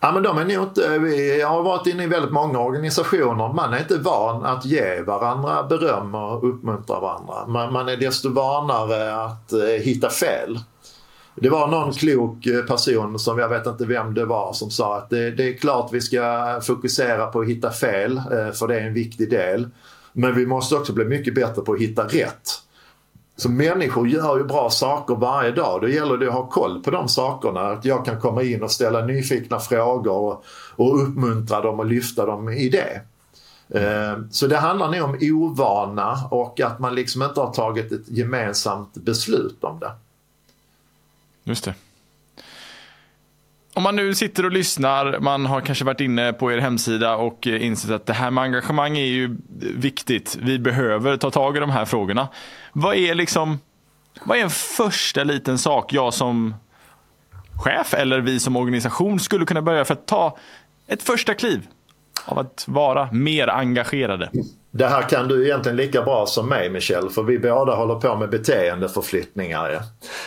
Ja 0.00 0.12
men 0.12 0.22
de 0.22 0.38
är 0.38 0.44
nog 0.44 0.64
inte, 0.64 0.98
vi 0.98 1.42
har 1.42 1.62
varit 1.62 1.86
inne 1.86 2.02
i 2.02 2.06
väldigt 2.06 2.32
många 2.32 2.58
organisationer. 2.58 3.52
Man 3.52 3.74
är 3.74 3.78
inte 3.78 3.98
van 3.98 4.44
att 4.44 4.64
ge 4.64 5.00
varandra 5.00 5.62
beröm 5.62 6.14
och 6.14 6.48
uppmuntra 6.48 7.00
varandra. 7.00 7.46
Man, 7.46 7.72
man 7.72 7.88
är 7.88 7.96
desto 7.96 8.28
vanare 8.28 9.24
att 9.24 9.52
eh, 9.52 9.58
hitta 9.60 10.10
fel. 10.10 10.58
Det 11.36 11.48
var 11.48 11.68
någon 11.68 11.92
klok 11.92 12.46
eh, 12.46 12.62
person, 12.62 13.18
som 13.18 13.38
jag 13.38 13.48
vet 13.48 13.66
inte 13.66 13.84
vem 13.84 14.14
det 14.14 14.24
var, 14.24 14.52
som 14.52 14.70
sa 14.70 14.96
att 14.96 15.10
det, 15.10 15.30
det 15.30 15.48
är 15.48 15.52
klart 15.52 15.92
vi 15.92 16.00
ska 16.00 16.60
fokusera 16.62 17.26
på 17.26 17.40
att 17.40 17.48
hitta 17.48 17.70
fel, 17.70 18.16
eh, 18.16 18.52
för 18.52 18.68
det 18.68 18.80
är 18.80 18.86
en 18.86 18.94
viktig 18.94 19.30
del. 19.30 19.68
Men 20.12 20.34
vi 20.34 20.46
måste 20.46 20.74
också 20.74 20.92
bli 20.92 21.04
mycket 21.04 21.34
bättre 21.34 21.62
på 21.62 21.72
att 21.72 21.80
hitta 21.80 22.04
rätt. 22.04 22.48
Så 23.36 23.50
människor 23.50 24.08
gör 24.08 24.38
ju 24.38 24.44
bra 24.44 24.70
saker 24.70 25.14
varje 25.14 25.50
dag. 25.50 25.80
Då 25.80 25.88
gäller 25.88 26.16
det 26.16 26.28
att 26.28 26.34
ha 26.34 26.46
koll 26.46 26.82
på 26.82 26.90
de 26.90 27.08
sakerna. 27.08 27.60
Att 27.60 27.84
jag 27.84 28.04
kan 28.04 28.20
komma 28.20 28.42
in 28.42 28.62
och 28.62 28.70
ställa 28.70 29.06
nyfikna 29.06 29.58
frågor 29.58 30.18
och, 30.18 30.44
och 30.76 31.02
uppmuntra 31.02 31.60
dem 31.60 31.80
och 31.80 31.86
lyfta 31.86 32.26
dem 32.26 32.48
i 32.48 32.68
det. 32.68 33.00
Eh, 33.80 34.18
så 34.30 34.46
det 34.46 34.56
handlar 34.56 34.90
nog 34.90 35.04
om 35.04 35.18
ovana 35.22 36.18
och 36.30 36.60
att 36.60 36.78
man 36.78 36.94
liksom 36.94 37.22
inte 37.22 37.40
har 37.40 37.52
tagit 37.52 37.92
ett 37.92 38.08
gemensamt 38.08 38.94
beslut 38.94 39.64
om 39.64 39.80
det. 39.80 39.92
Just 41.44 41.64
det. 41.64 41.74
Om 43.74 43.82
man 43.82 43.96
nu 43.96 44.14
sitter 44.14 44.44
och 44.44 44.52
lyssnar, 44.52 45.18
man 45.20 45.46
har 45.46 45.60
kanske 45.60 45.84
varit 45.84 46.00
inne 46.00 46.32
på 46.32 46.52
er 46.52 46.58
hemsida 46.58 47.16
och 47.16 47.46
eh, 47.46 47.66
insett 47.66 47.90
att 47.90 48.06
det 48.06 48.12
här 48.12 48.30
med 48.30 48.44
engagemang 48.44 48.98
är 48.98 49.06
ju 49.06 49.36
viktigt. 49.60 50.36
Vi 50.42 50.58
behöver 50.58 51.16
ta 51.16 51.30
tag 51.30 51.56
i 51.56 51.60
de 51.60 51.70
här 51.70 51.84
frågorna. 51.84 52.28
Vad 52.72 52.96
är 52.96 53.14
liksom, 53.14 53.58
vad 54.24 54.38
är 54.38 54.42
en 54.42 54.50
första 54.50 55.24
liten 55.24 55.58
sak 55.58 55.92
jag 55.92 56.14
som 56.14 56.54
chef 57.64 57.94
eller 57.94 58.20
vi 58.20 58.40
som 58.40 58.56
organisation 58.56 59.20
skulle 59.20 59.46
kunna 59.46 59.62
börja 59.62 59.84
för 59.84 59.94
att 59.94 60.06
ta 60.06 60.38
ett 60.86 61.02
första 61.02 61.34
kliv 61.34 61.66
av 62.24 62.38
att 62.38 62.64
vara 62.68 63.12
mer 63.12 63.48
engagerade? 63.48 64.30
Det 64.70 64.86
här 64.86 65.02
kan 65.02 65.28
du 65.28 65.44
egentligen 65.44 65.76
lika 65.76 66.02
bra 66.02 66.26
som 66.26 66.48
mig 66.48 66.70
Michel, 66.70 67.10
för 67.10 67.22
vi 67.22 67.38
båda 67.38 67.74
håller 67.74 67.94
på 67.94 68.16
med 68.16 68.30
beteendeförflyttningar. 68.30 69.80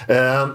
Ja. 0.08 0.16
Eh, 0.16 0.48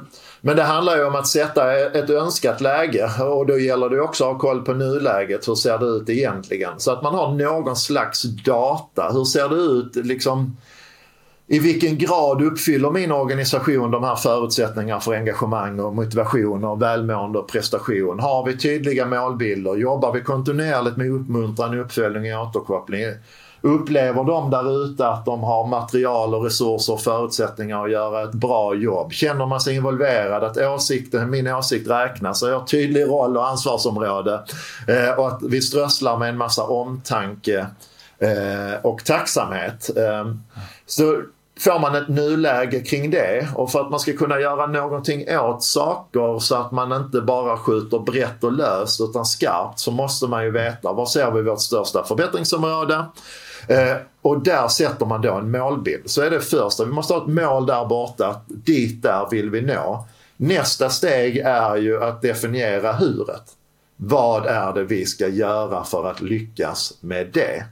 men 0.44 0.56
det 0.56 0.62
handlar 0.62 0.96
ju 0.96 1.04
om 1.04 1.14
att 1.14 1.26
sätta 1.26 1.72
ett 1.72 2.10
önskat 2.10 2.60
läge 2.60 3.10
och 3.20 3.46
då 3.46 3.58
gäller 3.58 3.88
det 3.88 4.00
också 4.00 4.24
att 4.24 4.32
ha 4.32 4.38
koll 4.38 4.64
på 4.64 4.72
nuläget. 4.72 5.48
Hur 5.48 5.54
ser 5.54 5.78
det 5.78 5.86
ut 5.86 6.08
egentligen? 6.08 6.72
Så 6.78 6.92
att 6.92 7.02
man 7.02 7.14
har 7.14 7.34
någon 7.34 7.76
slags 7.76 8.22
data. 8.22 9.10
Hur 9.12 9.24
ser 9.24 9.48
det 9.48 9.56
ut 9.56 10.06
liksom 10.06 10.56
i 11.46 11.58
vilken 11.58 11.98
grad 11.98 12.42
uppfyller 12.42 12.90
min 12.90 13.12
organisation 13.12 13.90
de 13.90 14.04
här 14.04 14.16
förutsättningarna 14.16 15.00
för 15.00 15.14
engagemang 15.14 15.80
och 15.80 15.94
motivation 15.94 16.64
och 16.64 16.82
välmående 16.82 17.38
och 17.38 17.48
prestation? 17.48 18.20
Har 18.20 18.46
vi 18.46 18.58
tydliga 18.58 19.06
målbilder? 19.06 19.76
Jobbar 19.76 20.12
vi 20.12 20.20
kontinuerligt 20.20 20.96
med 20.96 21.10
uppmuntran, 21.10 21.78
uppföljning 21.78 22.36
och 22.36 22.42
återkoppling? 22.42 23.02
Upplever 23.62 24.24
de 24.24 24.50
där 24.50 24.84
ute 24.84 25.08
att 25.08 25.24
de 25.24 25.42
har 25.42 25.66
material 25.66 26.34
och 26.34 26.44
resurser 26.44 26.92
och 26.92 27.00
förutsättningar 27.00 27.84
att 27.84 27.90
göra 27.90 28.22
ett 28.22 28.32
bra 28.32 28.74
jobb? 28.74 29.12
Känner 29.12 29.46
man 29.46 29.60
sig 29.60 29.74
involverad? 29.76 30.44
Att 30.44 30.56
åsikten, 30.56 31.30
min 31.30 31.46
åsikt 31.46 31.90
räknas? 31.90 32.42
Och 32.42 32.48
jag 32.48 32.58
har 32.58 32.66
tydlig 32.66 33.02
roll 33.02 33.36
och 33.36 33.48
ansvarsområde? 33.48 34.42
Eh, 34.88 35.18
och 35.18 35.28
att 35.28 35.42
vi 35.42 35.60
strösslar 35.60 36.18
med 36.18 36.28
en 36.28 36.36
massa 36.36 36.62
omtanke 36.62 37.66
eh, 38.18 38.80
och 38.82 39.04
tacksamhet. 39.04 39.90
Eh, 39.96 40.34
så 40.86 41.22
får 41.60 41.78
man 41.78 41.94
ett 41.94 42.08
nuläge 42.08 42.80
kring 42.80 43.10
det 43.10 43.48
och 43.54 43.72
för 43.72 43.80
att 43.80 43.90
man 43.90 44.00
ska 44.00 44.12
kunna 44.12 44.40
göra 44.40 44.66
någonting 44.66 45.38
åt 45.38 45.64
saker 45.64 46.38
så 46.38 46.54
att 46.54 46.72
man 46.72 46.92
inte 46.92 47.20
bara 47.20 47.56
skjuter 47.56 47.98
brett 47.98 48.44
och 48.44 48.52
löst 48.52 49.00
utan 49.00 49.24
skarpt 49.24 49.78
så 49.78 49.90
måste 49.90 50.26
man 50.26 50.44
ju 50.44 50.50
veta 50.50 50.92
var 50.92 51.06
ser 51.06 51.30
vi 51.30 51.42
vårt 51.42 51.60
största 51.60 52.04
förbättringsområde? 52.04 53.04
Eh, 53.68 53.96
och 54.22 54.42
där 54.42 54.68
sätter 54.68 55.06
man 55.06 55.20
då 55.22 55.34
en 55.34 55.50
målbild. 55.50 56.10
Så 56.10 56.22
är 56.22 56.30
det 56.30 56.40
första, 56.40 56.84
vi 56.84 56.92
måste 56.92 57.14
ha 57.14 57.20
ett 57.22 57.28
mål 57.28 57.66
där 57.66 57.84
borta, 57.84 58.40
dit 58.46 59.02
där 59.02 59.28
vill 59.30 59.50
vi 59.50 59.60
nå. 59.60 60.06
Nästa 60.36 60.90
steg 60.90 61.36
är 61.36 61.76
ju 61.76 62.04
att 62.04 62.22
definiera 62.22 62.92
huret. 62.92 63.42
Vad 63.96 64.46
är 64.46 64.72
det 64.72 64.84
vi 64.84 65.06
ska 65.06 65.28
göra 65.28 65.84
för 65.84 66.10
att 66.10 66.20
lyckas 66.20 66.94
med 67.00 67.30
det? 67.32 67.64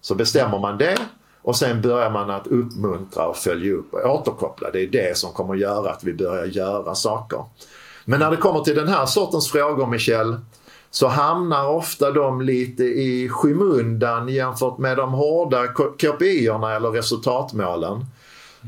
Så 0.00 0.14
bestämmer 0.14 0.58
man 0.58 0.78
det 0.78 0.96
och 1.42 1.56
sen 1.56 1.82
börjar 1.82 2.10
man 2.10 2.30
att 2.30 2.46
uppmuntra 2.46 3.26
och 3.26 3.36
följa 3.36 3.72
upp 3.72 3.94
och 3.94 4.14
återkoppla. 4.14 4.70
Det 4.70 4.82
är 4.82 4.86
det 4.86 5.18
som 5.18 5.32
kommer 5.32 5.54
att 5.54 5.60
göra 5.60 5.90
att 5.90 6.04
vi 6.04 6.12
börjar 6.12 6.44
göra 6.44 6.94
saker. 6.94 7.44
Men 8.04 8.20
när 8.20 8.30
det 8.30 8.36
kommer 8.36 8.60
till 8.60 8.76
den 8.76 8.88
här 8.88 9.06
sortens 9.06 9.50
frågor 9.50 9.86
Michel, 9.86 10.36
så 10.90 11.08
hamnar 11.08 11.66
ofta 11.68 12.10
de 12.10 12.40
lite 12.40 12.84
i 12.84 13.28
skymundan 13.28 14.28
jämfört 14.28 14.78
med 14.78 14.96
de 14.96 15.12
hårda 15.12 15.66
KPI-erna 15.98 16.76
eller 16.76 16.90
resultatmålen. 16.90 18.06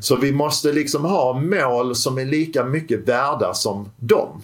Så 0.00 0.16
vi 0.16 0.32
måste 0.32 0.72
liksom 0.72 1.04
ha 1.04 1.32
mål 1.32 1.94
som 1.94 2.18
är 2.18 2.24
lika 2.24 2.64
mycket 2.64 3.08
värda 3.08 3.54
som 3.54 3.90
dem. 3.96 4.42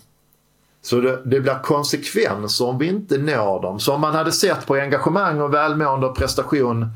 Så 0.82 1.00
det, 1.00 1.22
det 1.24 1.40
blir 1.40 1.62
konsekvenser 1.62 2.64
om 2.64 2.78
vi 2.78 2.86
inte 2.86 3.18
når 3.18 3.62
dem. 3.62 3.80
Så 3.80 3.94
om 3.94 4.00
man 4.00 4.14
hade 4.14 4.32
sett 4.32 4.66
på 4.66 4.74
engagemang 4.74 5.40
och 5.40 5.54
välmående 5.54 6.06
och 6.06 6.16
prestation 6.16 6.86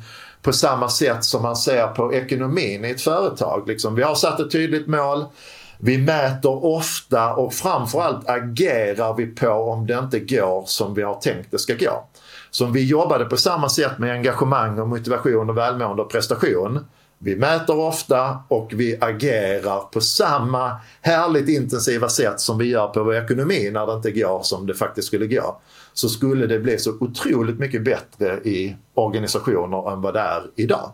på 0.42 0.52
samma 0.52 0.88
sätt 0.88 1.24
som 1.24 1.42
man 1.42 1.56
ser 1.56 1.86
på 1.86 2.14
ekonomin 2.14 2.84
i 2.84 2.90
ett 2.90 3.00
företag. 3.00 3.68
Liksom, 3.68 3.94
vi 3.94 4.02
har 4.02 4.14
satt 4.14 4.40
ett 4.40 4.52
tydligt 4.52 4.86
mål. 4.86 5.24
Vi 5.84 5.98
mäter 5.98 6.64
ofta 6.64 7.34
och 7.34 7.54
framförallt 7.54 8.28
agerar 8.28 9.14
vi 9.14 9.26
på 9.26 9.48
om 9.48 9.86
det 9.86 9.98
inte 9.98 10.20
går 10.20 10.64
som 10.66 10.94
vi 10.94 11.02
har 11.02 11.14
tänkt 11.14 11.50
det 11.50 11.58
ska 11.58 11.74
gå. 11.74 12.04
Så 12.50 12.64
om 12.64 12.72
vi 12.72 12.86
jobbade 12.86 13.24
på 13.24 13.36
samma 13.36 13.68
sätt 13.68 13.98
med 13.98 14.12
engagemang 14.12 14.78
och 14.78 14.88
motivation 14.88 15.50
och 15.50 15.56
välmående 15.56 16.02
och 16.02 16.10
prestation. 16.10 16.86
Vi 17.18 17.36
mäter 17.36 17.78
ofta 17.78 18.38
och 18.48 18.72
vi 18.74 18.98
agerar 19.00 19.80
på 19.80 20.00
samma 20.00 20.76
härligt 21.00 21.48
intensiva 21.48 22.08
sätt 22.08 22.40
som 22.40 22.58
vi 22.58 22.68
gör 22.68 22.86
på 22.86 23.04
vår 23.04 23.16
ekonomi 23.16 23.70
när 23.72 23.86
det 23.86 23.92
inte 23.92 24.10
går 24.10 24.42
som 24.42 24.66
det 24.66 24.74
faktiskt 24.74 25.08
skulle 25.08 25.26
gå. 25.26 25.60
Så 25.92 26.08
skulle 26.08 26.46
det 26.46 26.58
bli 26.58 26.78
så 26.78 26.92
otroligt 27.00 27.58
mycket 27.58 27.84
bättre 27.84 28.40
i 28.44 28.76
organisationer 28.94 29.92
än 29.92 30.00
vad 30.00 30.14
det 30.14 30.20
är 30.20 30.42
idag. 30.56 30.90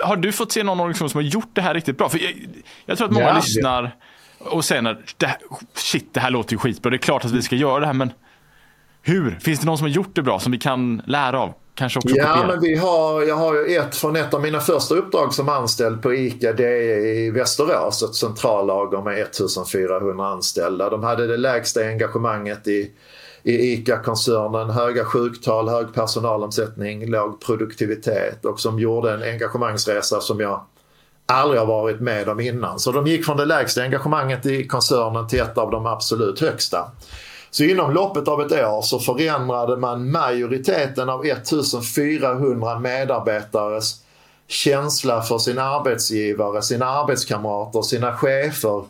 Har 0.00 0.16
du 0.16 0.32
fått 0.32 0.52
se 0.52 0.62
någon 0.62 0.80
organisation 0.80 1.10
som 1.10 1.18
har 1.18 1.22
gjort 1.22 1.50
det 1.52 1.60
här 1.60 1.74
riktigt 1.74 1.98
bra? 1.98 2.08
För 2.08 2.18
jag, 2.18 2.32
jag 2.86 2.98
tror 2.98 3.08
att 3.08 3.14
många 3.14 3.26
ja, 3.26 3.36
lyssnar 3.36 3.96
och 4.38 4.58
att 4.58 4.68
det 5.16 5.26
här, 5.26 5.38
shit, 5.74 6.14
det 6.14 6.20
här 6.20 6.30
låter 6.30 6.52
ju 6.52 6.58
skitbra. 6.58 6.90
Det 6.90 6.96
är 6.96 6.98
klart 6.98 7.24
att 7.24 7.30
vi 7.30 7.42
ska 7.42 7.56
göra 7.56 7.80
det 7.80 7.86
här, 7.86 7.92
men 7.92 8.12
hur? 9.02 9.38
Finns 9.40 9.60
det 9.60 9.66
någon 9.66 9.78
som 9.78 9.84
har 9.84 9.92
gjort 9.92 10.14
det 10.14 10.22
bra 10.22 10.40
som 10.40 10.52
vi 10.52 10.58
kan 10.58 11.02
lära 11.06 11.40
av? 11.40 11.54
Kanske 11.74 11.98
också 11.98 12.16
ja, 12.16 12.24
kopiera? 12.24 12.46
men 12.46 12.60
vi 12.60 12.76
har, 12.76 13.22
jag 13.22 13.36
har 13.36 13.54
ju 13.54 13.76
ett 13.76 13.96
från 13.96 14.16
ett 14.16 14.34
av 14.34 14.42
mina 14.42 14.60
första 14.60 14.94
uppdrag 14.94 15.34
som 15.34 15.48
anställd 15.48 16.02
på 16.02 16.14
ICA. 16.14 16.52
Det 16.52 16.66
är 16.66 17.06
i 17.06 17.30
Västerås, 17.30 18.02
ett 18.02 18.14
centrallager 18.14 19.02
med 19.02 19.20
1400 19.20 20.26
anställda. 20.26 20.90
De 20.90 21.02
hade 21.02 21.26
det 21.26 21.36
lägsta 21.36 21.80
engagemanget 21.80 22.68
i 22.68 22.90
i 23.46 23.72
ICA-koncernen, 23.72 24.70
höga 24.70 25.04
sjuktal, 25.04 25.68
hög 25.68 25.94
personalomsättning, 25.94 27.10
låg 27.10 27.40
produktivitet 27.40 28.44
och 28.44 28.60
som 28.60 28.78
gjorde 28.78 29.14
en 29.14 29.22
engagemangsresa 29.22 30.20
som 30.20 30.40
jag 30.40 30.60
aldrig 31.26 31.60
har 31.60 31.66
varit 31.66 32.00
med 32.00 32.28
om 32.28 32.40
innan. 32.40 32.78
Så 32.78 32.92
de 32.92 33.06
gick 33.06 33.24
från 33.24 33.36
det 33.36 33.44
lägsta 33.44 33.82
engagemanget 33.82 34.46
i 34.46 34.66
koncernen 34.66 35.28
till 35.28 35.40
ett 35.40 35.58
av 35.58 35.70
de 35.70 35.86
absolut 35.86 36.40
högsta. 36.40 36.90
Så 37.50 37.64
inom 37.64 37.92
loppet 37.92 38.28
av 38.28 38.40
ett 38.40 38.52
år 38.52 38.82
så 38.82 38.98
förändrade 38.98 39.76
man 39.76 40.10
majoriteten 40.10 41.08
av 41.08 41.26
1400 41.26 42.78
medarbetares 42.78 43.94
känsla 44.48 45.22
för 45.22 45.38
sin 45.38 45.58
arbetsgivare, 45.58 46.62
sina 46.62 46.86
arbetskamrater, 46.86 47.82
sina 47.82 48.16
chefer, 48.16 48.84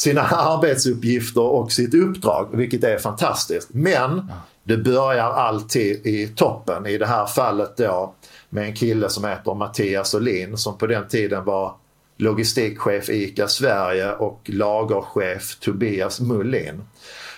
sina 0.00 0.22
arbetsuppgifter 0.30 1.42
och 1.42 1.72
sitt 1.72 1.94
uppdrag, 1.94 2.48
vilket 2.52 2.84
är 2.84 2.98
fantastiskt. 2.98 3.68
Men 3.72 4.30
det 4.64 4.76
börjar 4.76 5.30
alltid 5.30 6.06
i 6.06 6.28
toppen. 6.36 6.86
I 6.86 6.98
det 6.98 7.06
här 7.06 7.26
fallet 7.26 7.76
då 7.76 8.14
med 8.48 8.64
en 8.64 8.74
kille 8.74 9.08
som 9.08 9.24
heter 9.24 9.54
Mattias 9.54 10.14
Olin 10.14 10.56
som 10.56 10.78
på 10.78 10.86
den 10.86 11.08
tiden 11.08 11.44
var 11.44 11.74
logistikchef 12.16 13.08
ICA 13.08 13.48
Sverige 13.48 14.12
och 14.12 14.40
lagerchef 14.44 15.58
Tobias 15.60 16.20
Mullin. 16.20 16.82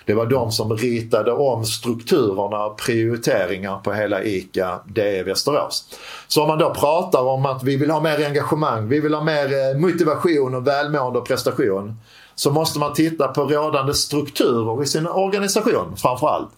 Det 0.04 0.14
var 0.14 0.26
de 0.26 0.52
som 0.52 0.76
ritade 0.76 1.32
om 1.32 1.64
strukturerna 1.64 2.64
och 2.64 2.78
prioriteringar 2.78 3.78
på 3.78 3.92
hela 3.92 4.24
ICA 4.24 4.80
DE 4.86 5.22
Västerås. 5.22 5.98
Så 6.28 6.42
om 6.42 6.48
man 6.48 6.58
då 6.58 6.74
pratar 6.74 7.22
om 7.22 7.46
att 7.46 7.62
vi 7.62 7.76
vill 7.76 7.90
ha 7.90 8.00
mer 8.00 8.26
engagemang, 8.26 8.88
vi 8.88 9.00
vill 9.00 9.14
ha 9.14 9.24
mer 9.24 9.44
eh, 9.44 9.80
motivation 9.80 10.54
och 10.54 10.66
välmående 10.66 11.18
och 11.18 11.26
prestation 11.26 11.96
så 12.34 12.50
måste 12.50 12.78
man 12.78 12.92
titta 12.92 13.28
på 13.28 13.42
rådande 13.42 13.94
strukturer 13.94 14.82
i 14.82 14.86
sin 14.86 15.06
organisation 15.06 15.96
framförallt. 15.96 16.50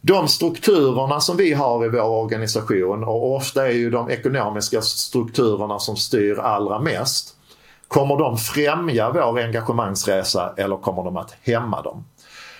De 0.00 0.28
strukturerna 0.28 1.20
som 1.20 1.36
vi 1.36 1.52
har 1.52 1.84
i 1.84 1.88
vår 1.88 2.00
organisation 2.00 3.04
och 3.04 3.34
ofta 3.34 3.66
är 3.66 3.72
ju 3.72 3.90
de 3.90 4.10
ekonomiska 4.10 4.82
strukturerna 4.82 5.78
som 5.78 5.96
styr 5.96 6.38
allra 6.38 6.78
mest. 6.78 7.36
Kommer 7.88 8.16
de 8.16 8.38
främja 8.38 9.10
vår 9.10 9.40
engagemangsresa 9.40 10.54
eller 10.56 10.76
kommer 10.76 11.02
de 11.02 11.16
att 11.16 11.34
hämma 11.42 11.82
dem? 11.82 12.04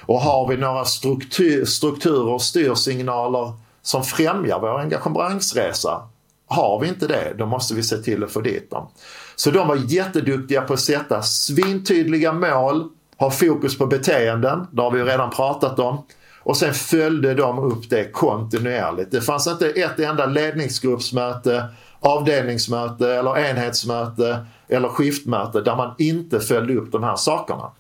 Och 0.07 0.21
har 0.21 0.49
vi 0.49 0.57
några 0.57 0.85
struktur, 0.85 1.65
strukturer 1.65 2.33
och 2.33 2.43
styrsignaler 2.43 3.53
som 3.83 4.05
främjar 4.05 4.61
vår 4.61 4.81
engagemangsresa? 4.81 6.09
Har 6.47 6.81
vi 6.81 6.89
inte 6.89 7.07
det, 7.07 7.35
då 7.39 7.47
måste 7.47 7.75
vi 7.75 7.83
se 7.83 7.97
till 7.97 8.25
att 8.25 8.33
få 8.33 8.41
dit 8.41 8.71
dem. 8.71 8.89
Så 9.37 9.51
de 9.51 9.69
var 9.69 9.77
jätteduktiga 9.77 10.63
på 10.63 10.73
att 10.73 10.81
sätta 10.81 11.23
svintydliga 11.23 12.33
mål, 12.33 12.89
ha 13.17 13.31
fokus 13.31 13.79
på 13.79 13.87
beteenden, 13.87 14.67
det 14.71 14.83
har 14.83 14.91
vi 14.91 14.99
ju 14.99 15.05
redan 15.05 15.31
pratat 15.31 15.79
om. 15.79 16.05
Och 16.43 16.57
sen 16.57 16.75
följde 16.75 17.35
de 17.35 17.59
upp 17.59 17.91
det 17.91 18.13
kontinuerligt. 18.13 19.11
Det 19.11 19.21
fanns 19.21 19.47
inte 19.47 19.69
ett 19.71 20.01
enda 20.01 20.27
ledningsgruppsmöte, 20.27 21.65
avdelningsmöte 22.01 23.15
eller 23.15 23.39
enhetsmöte 23.39 24.47
eller 24.69 24.89
skiftmöte 24.89 25.61
där 25.61 25.77
man 25.77 25.95
inte 25.99 26.41
följde 26.41 26.75
upp 26.75 26.93
de 26.93 27.03
här 27.03 27.17
sakerna. 27.17 27.71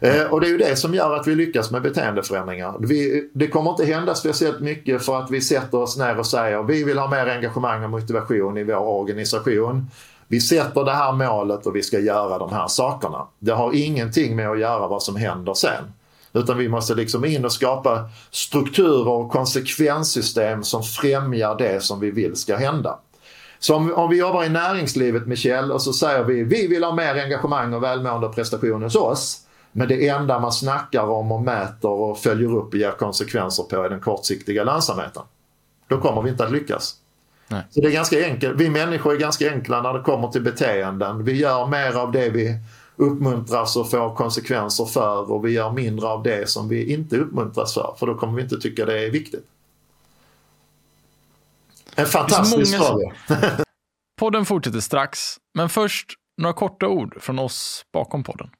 Eh, 0.00 0.22
och 0.22 0.40
det 0.40 0.46
är 0.46 0.50
ju 0.50 0.58
det 0.58 0.76
som 0.76 0.94
gör 0.94 1.16
att 1.16 1.26
vi 1.26 1.34
lyckas 1.34 1.70
med 1.70 1.82
beteendeförändringar. 1.82 2.74
Vi, 2.80 3.30
det 3.32 3.46
kommer 3.46 3.70
inte 3.70 3.84
hända 3.84 4.14
speciellt 4.14 4.60
mycket 4.60 5.04
för 5.04 5.18
att 5.18 5.30
vi 5.30 5.40
sätter 5.40 5.78
oss 5.78 5.96
ner 5.96 6.18
och 6.18 6.26
säger 6.26 6.62
vi 6.62 6.84
vill 6.84 6.98
ha 6.98 7.10
mer 7.10 7.26
engagemang 7.26 7.84
och 7.84 7.90
motivation 7.90 8.56
i 8.56 8.64
vår 8.64 8.76
organisation. 8.76 9.86
Vi 10.30 10.40
sätter 10.40 10.84
det 10.84 10.92
här 10.92 11.12
målet 11.12 11.66
och 11.66 11.76
vi 11.76 11.82
ska 11.82 11.98
göra 11.98 12.38
de 12.38 12.52
här 12.52 12.68
sakerna. 12.68 13.26
Det 13.38 13.52
har 13.52 13.72
ingenting 13.72 14.36
med 14.36 14.50
att 14.50 14.58
göra 14.58 14.88
vad 14.88 15.02
som 15.02 15.16
händer 15.16 15.54
sen. 15.54 15.92
Utan 16.32 16.58
vi 16.58 16.68
måste 16.68 16.94
liksom 16.94 17.24
in 17.24 17.44
och 17.44 17.52
skapa 17.52 18.08
strukturer 18.30 19.08
och 19.08 19.30
konsekvenssystem 19.30 20.62
som 20.62 20.82
främjar 20.82 21.58
det 21.58 21.82
som 21.82 22.00
vi 22.00 22.10
vill 22.10 22.36
ska 22.36 22.56
hända. 22.56 22.98
Så 23.58 23.76
om, 23.76 23.94
om 23.94 24.10
vi 24.10 24.18
jobbar 24.18 24.44
i 24.44 24.48
näringslivet 24.48 25.26
Michel 25.26 25.72
och 25.72 25.82
så 25.82 25.92
säger 25.92 26.24
vi 26.24 26.44
vi 26.44 26.66
vill 26.66 26.84
ha 26.84 26.94
mer 26.94 27.22
engagemang 27.22 27.74
och 27.74 27.82
välmående 27.82 28.26
och 28.26 28.34
prestation 28.34 28.82
hos 28.82 28.96
oss. 28.96 29.40
Men 29.72 29.88
det 29.88 30.08
enda 30.08 30.40
man 30.40 30.52
snackar 30.52 31.02
om 31.02 31.32
och 31.32 31.42
mäter 31.42 31.90
och 31.90 32.18
följer 32.18 32.56
upp 32.56 32.68
och 32.68 32.78
ger 32.78 32.90
konsekvenser 32.90 33.62
på 33.62 33.82
är 33.82 33.90
den 33.90 34.00
kortsiktiga 34.00 34.64
lönsamheten. 34.64 35.22
Då 35.88 36.00
kommer 36.00 36.22
vi 36.22 36.30
inte 36.30 36.44
att 36.44 36.52
lyckas. 36.52 36.99
Nej. 37.50 37.62
Så 37.70 37.80
det 37.80 37.88
är 37.88 37.92
ganska 37.92 38.24
enkelt. 38.24 38.60
Vi 38.60 38.70
människor 38.70 39.14
är 39.14 39.18
ganska 39.18 39.52
enkla 39.52 39.82
när 39.82 39.92
det 39.92 40.00
kommer 40.00 40.28
till 40.28 40.42
beteenden. 40.42 41.24
Vi 41.24 41.32
gör 41.32 41.66
mer 41.66 41.96
av 41.96 42.12
det 42.12 42.30
vi 42.30 42.58
uppmuntras 42.96 43.76
och 43.76 43.90
får 43.90 44.14
konsekvenser 44.14 44.84
för 44.84 45.30
och 45.30 45.46
vi 45.46 45.50
gör 45.50 45.72
mindre 45.72 46.06
av 46.06 46.22
det 46.22 46.48
som 46.48 46.68
vi 46.68 46.92
inte 46.92 47.16
uppmuntras 47.16 47.74
för. 47.74 47.94
För 47.98 48.06
då 48.06 48.14
kommer 48.14 48.32
vi 48.32 48.42
inte 48.42 48.56
tycka 48.56 48.84
det 48.84 49.06
är 49.06 49.10
viktigt. 49.10 49.44
En 51.94 52.06
fantastisk 52.06 52.76
fråga. 52.76 53.12
podden 54.18 54.44
fortsätter 54.44 54.80
strax, 54.80 55.36
men 55.54 55.68
först 55.68 56.06
några 56.42 56.54
korta 56.54 56.88
ord 56.88 57.22
från 57.22 57.38
oss 57.38 57.84
bakom 57.92 58.24
podden. 58.24 58.50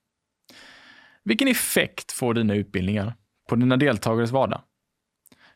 Vilken 1.25 1.49
effekt 1.49 2.13
får 2.13 2.35
dina 2.35 2.55
utbildningar 2.55 3.15
på 3.49 3.57
dina 3.57 3.77
deltagares 3.77 4.31
vardag? 4.31 4.61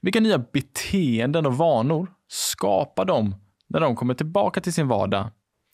Vilka 0.05 0.21
nya 0.21 0.39
beteenden 0.39 1.47
och 1.47 1.57
vanor 1.57 2.15
skapar 2.29 3.05
de 3.05 3.35
när 3.69 3.81
de 3.81 3.97
kommer 3.97 4.15
tillbaka 4.15 4.61
till 4.61 4.73
sin 4.73 4.89
vardag 4.89 5.31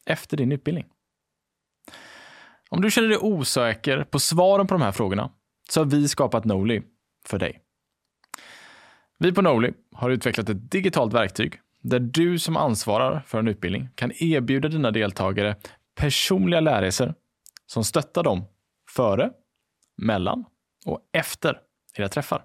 efter 0.07 0.37
din 0.37 0.53
utbildning? 0.53 0.87
Om 2.69 2.83
du 2.83 2.90
känner 2.90 3.09
dig 3.09 3.19
osäker 3.19 4.05
på 4.05 4.19
svaren 4.19 4.66
på 4.66 4.75
de 4.75 4.83
här 4.83 4.93
frågorna 4.93 5.31
så 5.71 5.81
har 5.81 5.85
vi 5.85 6.09
skapat 6.09 6.45
Noli 6.45 6.83
för 7.27 7.38
dig. 7.38 7.61
Vi 9.19 9.33
på 9.33 9.43
Noli 9.43 9.73
har 9.93 10.11
utvecklat 10.11 10.49
ett 10.49 10.71
digitalt 10.71 11.12
verktyg 11.12 11.61
där 11.83 12.01
du 12.01 12.38
som 12.38 12.57
ansvarar 12.57 13.23
för 13.27 13.38
en 13.38 13.49
utbildning 13.49 13.88
kan 13.95 14.12
erbjuda 14.14 14.69
dina 14.69 14.90
deltagare 14.90 15.57
personliga 15.95 16.61
lärresor 16.61 17.14
som 17.66 17.85
stöttar 17.85 18.23
dem 18.23 18.45
före, 18.90 19.31
mellan 19.97 20.45
och 20.87 21.01
efter 21.12 21.61
era 21.97 22.09
träffar. 22.09 22.45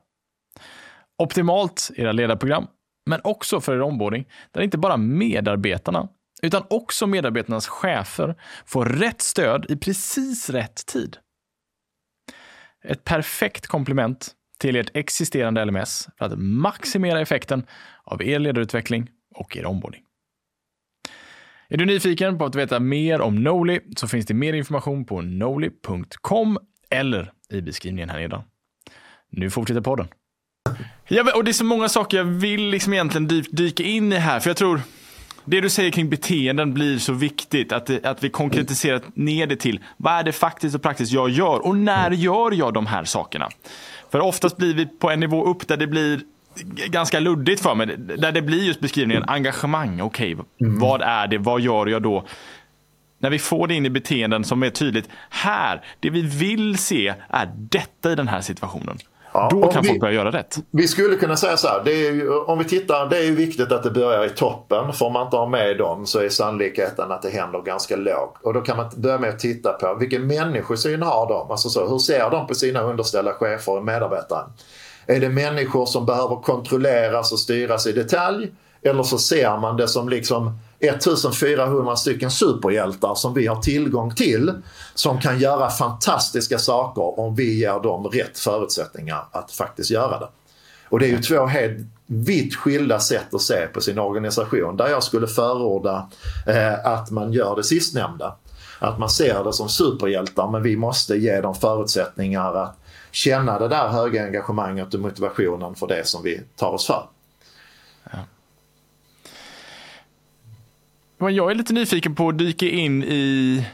Optimalt 1.17 1.91
era 1.95 2.11
ledarprogram, 2.11 2.67
men 3.05 3.21
också 3.23 3.61
för 3.61 3.75
er 3.75 3.81
onboarding, 3.81 4.25
där 4.51 4.61
inte 4.61 4.77
bara 4.77 4.97
medarbetarna, 4.97 6.09
utan 6.41 6.63
också 6.69 7.07
medarbetarnas 7.07 7.67
chefer 7.67 8.35
får 8.65 8.85
rätt 8.85 9.21
stöd 9.21 9.65
i 9.69 9.75
precis 9.75 10.49
rätt 10.49 10.85
tid. 10.85 11.17
Ett 12.83 13.03
perfekt 13.03 13.67
komplement 13.67 14.31
till 14.59 14.75
ert 14.75 14.91
existerande 14.93 15.65
LMS 15.65 16.09
för 16.17 16.25
att 16.25 16.39
maximera 16.39 17.21
effekten 17.21 17.65
av 18.03 18.23
er 18.23 18.39
ledarutveckling 18.39 19.09
och 19.35 19.57
er 19.57 19.65
onboarding. 19.65 20.01
Är 21.67 21.77
du 21.77 21.85
nyfiken 21.85 22.37
på 22.37 22.45
att 22.45 22.55
veta 22.55 22.79
mer 22.79 23.21
om 23.21 23.35
Noli 23.35 23.79
så 23.95 24.07
finns 24.07 24.25
det 24.25 24.33
mer 24.33 24.53
information 24.53 25.05
på 25.05 25.21
noli.com 25.21 26.57
eller 26.89 27.31
i 27.49 27.61
beskrivningen 27.61 28.09
här 28.09 28.19
nedan. 28.19 28.43
Nu 29.29 29.49
fortsätter 29.49 29.81
podden. 29.81 30.07
Ja, 31.07 31.35
och 31.35 31.43
det 31.43 31.51
är 31.51 31.53
så 31.53 31.65
många 31.65 31.89
saker 31.89 32.17
jag 32.17 32.25
vill 32.25 32.69
liksom 32.69 32.93
egentligen 32.93 33.27
dyka 33.51 33.83
in 33.83 34.13
i 34.13 34.15
här, 34.15 34.39
för 34.39 34.49
jag 34.49 34.57
tror 34.57 34.81
det 35.45 35.61
du 35.61 35.69
säger 35.69 35.91
kring 35.91 36.09
beteenden 36.09 36.73
blir 36.73 36.97
så 36.97 37.13
viktigt. 37.13 37.71
Att, 37.71 37.85
det, 37.85 38.05
att 38.05 38.23
vi 38.23 38.29
konkretiserar 38.29 39.01
ner 39.13 39.47
det 39.47 39.55
till 39.55 39.79
vad 39.97 40.13
är 40.13 40.23
det 40.23 40.31
faktiskt 40.31 40.75
och 40.75 40.81
praktiskt 40.81 41.11
jag 41.11 41.29
gör 41.29 41.65
och 41.65 41.77
när 41.77 42.11
gör 42.11 42.51
jag 42.51 42.73
de 42.73 42.85
här 42.85 43.03
sakerna? 43.03 43.49
För 44.11 44.19
oftast 44.19 44.57
blir 44.57 44.73
vi 44.73 44.85
på 44.85 45.09
en 45.09 45.19
nivå 45.19 45.45
upp 45.45 45.67
där 45.67 45.77
det 45.77 45.87
blir 45.87 46.21
ganska 46.87 47.19
luddigt 47.19 47.61
för 47.61 47.75
mig. 47.75 47.87
Där 47.97 48.31
det 48.31 48.41
blir 48.41 48.63
just 48.63 48.79
beskrivningen 48.79 49.23
engagemang. 49.27 50.01
Okej, 50.01 50.35
okay, 50.35 50.45
mm. 50.61 50.79
vad 50.79 51.01
är 51.01 51.27
det? 51.27 51.37
Vad 51.37 51.61
gör 51.61 51.87
jag 51.87 52.01
då? 52.01 52.25
När 53.19 53.29
vi 53.29 53.39
får 53.39 53.67
det 53.67 53.73
in 53.73 53.85
i 53.85 53.89
beteenden 53.89 54.43
som 54.43 54.63
är 54.63 54.69
tydligt. 54.69 55.09
Här, 55.29 55.81
det 55.99 56.09
vi 56.09 56.21
vill 56.21 56.77
se 56.77 57.13
är 57.29 57.51
detta 57.55 58.11
i 58.11 58.15
den 58.15 58.27
här 58.27 58.41
situationen. 58.41 58.97
Ja, 59.35 59.49
Då 59.51 59.67
kan 59.67 59.81
vi, 59.81 59.89
folk 59.89 60.01
börja 60.01 60.13
göra 60.13 60.31
rätt. 60.31 60.57
Vi 60.71 60.87
skulle 60.87 61.15
kunna 61.15 61.37
säga 61.37 61.57
så 61.57 61.67
här. 61.67 61.89
Ju, 61.89 62.29
om 62.37 62.57
vi 62.57 62.65
tittar, 62.65 63.09
det 63.09 63.17
är 63.17 63.23
ju 63.23 63.35
viktigt 63.35 63.71
att 63.71 63.83
det 63.83 63.91
börjar 63.91 64.25
i 64.25 64.29
toppen. 64.29 64.93
För 64.93 65.05
om 65.05 65.13
man 65.13 65.27
inte 65.27 65.37
har 65.37 65.47
med 65.47 65.77
dem 65.77 66.05
så 66.05 66.19
är 66.19 66.29
sannolikheten 66.29 67.11
att 67.11 67.21
det 67.21 67.29
händer 67.29 67.61
ganska 67.61 67.95
låg. 67.95 68.29
Och 68.43 68.53
då 68.53 68.61
kan 68.61 68.77
man 68.77 68.89
börja 68.95 69.17
med 69.17 69.29
att 69.29 69.39
titta 69.39 69.73
på 69.73 69.95
vilken 69.99 70.27
människosyn 70.27 71.01
har 71.01 71.27
de? 71.27 71.51
Alltså 71.51 71.69
så, 71.69 71.87
hur 71.87 71.97
ser 71.97 72.29
de 72.29 72.47
på 72.47 72.55
sina 72.55 72.81
underställda 72.81 73.33
chefer 73.33 73.77
och 73.77 73.85
medarbetare? 73.85 74.43
Är 75.07 75.19
det 75.19 75.29
människor 75.29 75.85
som 75.85 76.05
behöver 76.05 76.35
kontrolleras 76.35 77.31
och 77.31 77.39
styras 77.39 77.87
i 77.87 77.91
detalj? 77.91 78.51
Eller 78.81 79.03
så 79.03 79.17
ser 79.17 79.57
man 79.57 79.77
det 79.77 79.87
som 79.87 80.09
liksom 80.09 80.59
1400 80.89 81.95
stycken 81.95 82.31
superhjältar 82.31 83.15
som 83.15 83.33
vi 83.33 83.47
har 83.47 83.61
tillgång 83.61 84.15
till 84.15 84.53
som 84.93 85.19
kan 85.19 85.39
göra 85.39 85.69
fantastiska 85.69 86.59
saker 86.59 87.19
om 87.19 87.35
vi 87.35 87.59
ger 87.59 87.79
dem 87.79 88.07
rätt 88.07 88.39
förutsättningar 88.39 89.25
att 89.31 89.51
faktiskt 89.51 89.91
göra 89.91 90.19
det. 90.19 90.27
Och 90.89 90.99
det 90.99 91.05
är 91.05 91.09
ju 91.09 91.21
två 91.21 91.45
helt 91.45 91.77
vitt 92.07 92.55
skilda 92.55 92.99
sätt 92.99 93.33
att 93.33 93.41
se 93.41 93.67
på 93.73 93.81
sin 93.81 93.99
organisation 93.99 94.77
där 94.77 94.87
jag 94.87 95.03
skulle 95.03 95.27
förorda 95.27 96.09
eh, 96.47 96.85
att 96.85 97.11
man 97.11 97.33
gör 97.33 97.55
det 97.55 97.63
sistnämnda. 97.63 98.35
Att 98.79 98.99
man 98.99 99.09
ser 99.09 99.43
det 99.43 99.53
som 99.53 99.69
superhjältar 99.69 100.47
men 100.47 100.63
vi 100.63 100.75
måste 100.75 101.15
ge 101.15 101.41
dem 101.41 101.55
förutsättningar 101.55 102.53
att 102.53 102.77
känna 103.11 103.59
det 103.59 103.67
där 103.67 103.87
höga 103.87 104.25
engagemanget 104.25 104.93
och 104.93 104.99
motivationen 104.99 105.75
för 105.75 105.87
det 105.87 106.07
som 106.07 106.23
vi 106.23 106.41
tar 106.55 106.69
oss 106.69 106.87
för. 106.87 107.03
Ja. 111.17 111.29
Jag 111.29 111.51
är 111.51 111.55
lite 111.55 111.73
nyfiken 111.73 112.15
på 112.15 112.29
att 112.29 112.37
dyka 112.37 112.65
in 112.65 113.03
i 113.03 113.65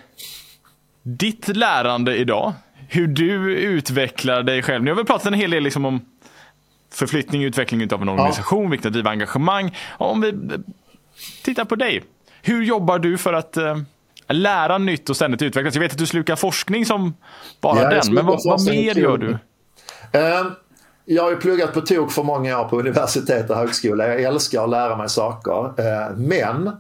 ditt 1.04 1.47
lärande 1.47 2.17
idag. 2.17 2.54
Hur 2.88 3.08
du 3.08 3.56
utvecklar 3.56 4.43
dig 4.43 4.63
själv. 4.63 4.84
Nu 4.84 4.91
har 4.91 4.97
vi 4.97 5.04
pratat 5.04 5.27
en 5.27 5.34
hel 5.34 5.51
del 5.51 5.63
liksom 5.63 5.86
om 5.86 6.06
förflyttning 6.93 7.41
och 7.41 7.45
utveckling 7.45 7.93
av 7.93 8.01
en 8.01 8.10
organisation, 8.10 8.63
ja. 8.63 8.69
viktigt 8.69 8.86
att 8.86 8.93
driva 8.93 9.10
engagemang. 9.10 9.77
Om 9.97 10.21
vi 10.21 10.34
tittar 11.43 11.65
på 11.65 11.75
dig. 11.75 12.04
Hur 12.41 12.63
jobbar 12.63 12.99
du 12.99 13.17
för 13.17 13.34
att 13.34 13.58
uh, 13.58 13.77
lära 14.27 14.77
nytt 14.77 15.10
och 15.10 15.15
ständigt 15.15 15.41
utvecklas? 15.41 15.75
Jag 15.75 15.82
vet 15.82 15.91
att 15.91 15.97
du 15.97 16.06
slukar 16.06 16.36
forskning 16.36 16.86
som 16.86 17.13
bara 17.62 17.82
ja, 17.82 17.89
den, 17.89 18.13
men 18.13 18.25
vad, 18.25 18.39
vad 18.45 18.65
mer 18.65 18.95
gör 18.95 19.17
du? 19.17 19.27
Uh, 19.27 20.51
jag 21.06 21.23
har 21.23 21.30
ju 21.30 21.38
pluggat 21.38 21.73
på 21.73 21.82
tok 21.82 22.12
för 22.12 22.23
många 22.23 22.60
år 22.60 22.65
på 22.65 22.80
universitet 22.80 23.49
och 23.49 23.56
högskola. 23.56 24.08
Jag 24.08 24.21
älskar 24.21 24.63
att 24.63 24.69
lära 24.69 24.97
mig 24.97 25.10
saker. 25.10 25.65
Uh, 25.65 26.17
men 26.17 26.71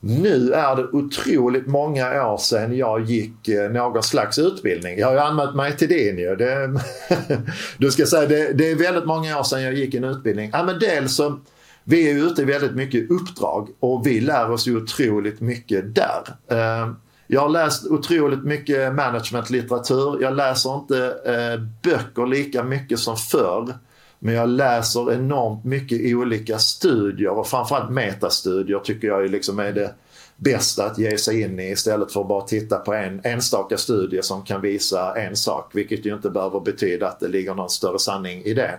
nu 0.00 0.52
är 0.52 0.76
det 0.76 0.84
otroligt 0.92 1.66
många 1.66 2.26
år 2.26 2.36
sedan 2.38 2.76
jag 2.76 3.04
gick 3.04 3.48
eh, 3.48 3.70
någon 3.70 4.02
slags 4.02 4.38
utbildning. 4.38 4.98
Jag 4.98 5.06
har 5.06 5.14
ju 5.14 5.20
anmält 5.20 5.54
mig 5.54 5.76
till 5.76 5.88
din 5.88 6.18
ju. 6.18 6.36
Det, 6.36 6.80
du 7.78 7.90
ska 7.90 8.06
säga, 8.06 8.28
det, 8.28 8.52
det, 8.52 8.70
är 8.70 8.74
väldigt 8.74 9.04
många 9.04 9.38
år 9.38 9.42
sedan 9.42 9.62
jag 9.62 9.74
gick 9.74 9.94
en 9.94 10.04
utbildning. 10.04 10.50
Ja, 10.52 10.62
men 10.64 10.78
dels 10.78 11.14
så, 11.14 11.40
vi 11.84 12.10
är 12.10 12.26
ute 12.26 12.42
i 12.42 12.44
väldigt 12.44 12.74
mycket 12.74 13.10
uppdrag 13.10 13.68
och 13.80 14.06
vi 14.06 14.20
lär 14.20 14.50
oss 14.50 14.66
ju 14.66 14.76
otroligt 14.76 15.40
mycket 15.40 15.94
där. 15.94 16.22
Eh, 16.50 16.92
jag 17.26 17.40
har 17.40 17.48
läst 17.48 17.86
otroligt 17.86 18.44
mycket 18.44 18.94
managementlitteratur. 18.94 20.22
Jag 20.22 20.36
läser 20.36 20.74
inte 20.74 21.14
eh, 21.24 21.60
böcker 21.82 22.26
lika 22.26 22.62
mycket 22.62 22.98
som 22.98 23.16
förr. 23.16 23.74
Men 24.18 24.34
jag 24.34 24.48
läser 24.48 25.12
enormt 25.12 25.64
mycket 25.64 26.16
olika 26.16 26.58
studier 26.58 27.38
och 27.38 27.46
framförallt 27.46 27.90
metastudier 27.90 28.78
tycker 28.78 29.08
jag 29.08 29.30
liksom 29.30 29.58
är 29.58 29.72
det 29.72 29.94
bästa 30.36 30.86
att 30.86 30.98
ge 30.98 31.18
sig 31.18 31.40
in 31.40 31.60
i 31.60 31.70
istället 31.70 32.12
för 32.12 32.20
att 32.20 32.28
bara 32.28 32.42
titta 32.42 32.78
på 32.78 32.94
en 32.94 33.20
enstaka 33.24 33.76
studie 33.76 34.22
som 34.22 34.42
kan 34.42 34.60
visa 34.60 35.14
en 35.14 35.36
sak. 35.36 35.70
Vilket 35.74 36.06
ju 36.06 36.14
inte 36.14 36.30
behöver 36.30 36.60
betyda 36.60 37.08
att 37.08 37.20
det 37.20 37.28
ligger 37.28 37.54
någon 37.54 37.70
större 37.70 37.98
sanning 37.98 38.42
i 38.42 38.54
det. 38.54 38.78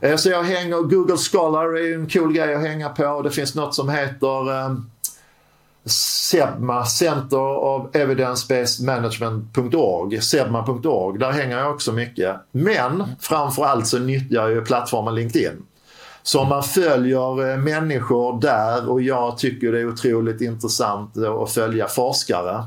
Eh, 0.00 0.16
så 0.16 0.28
jag 0.28 0.42
hänger, 0.42 0.76
Google 0.76 1.16
Scholar 1.16 1.78
är 1.78 1.94
en 1.94 2.08
cool 2.08 2.32
grej 2.32 2.54
att 2.54 2.62
hänga 2.62 2.88
på. 2.88 3.22
Det 3.22 3.30
finns 3.30 3.54
något 3.54 3.74
som 3.74 3.88
heter 3.88 4.50
um, 4.50 4.90
SEBMA, 5.86 6.84
Center 6.84 7.64
of 7.64 7.94
Evidence-Based 7.94 8.84
Management.org, 8.84 10.20
sebma.org. 10.20 11.18
Där 11.18 11.30
hänger 11.30 11.58
jag 11.58 11.74
också 11.74 11.92
mycket. 11.92 12.36
Men 12.52 13.04
framförallt 13.20 13.86
så 13.86 13.98
nyttjar 13.98 14.42
jag 14.42 14.50
ju 14.50 14.64
plattformen 14.64 15.14
LinkedIn. 15.14 15.62
Så 16.22 16.40
om 16.40 16.48
man 16.48 16.62
följer 16.62 17.50
eh, 17.50 17.58
människor 17.58 18.40
där 18.40 18.88
och 18.88 19.02
jag 19.02 19.38
tycker 19.38 19.72
det 19.72 19.80
är 19.80 19.88
otroligt 19.88 20.40
intressant 20.40 21.16
eh, 21.16 21.32
att 21.32 21.52
följa 21.52 21.88
forskare. 21.88 22.64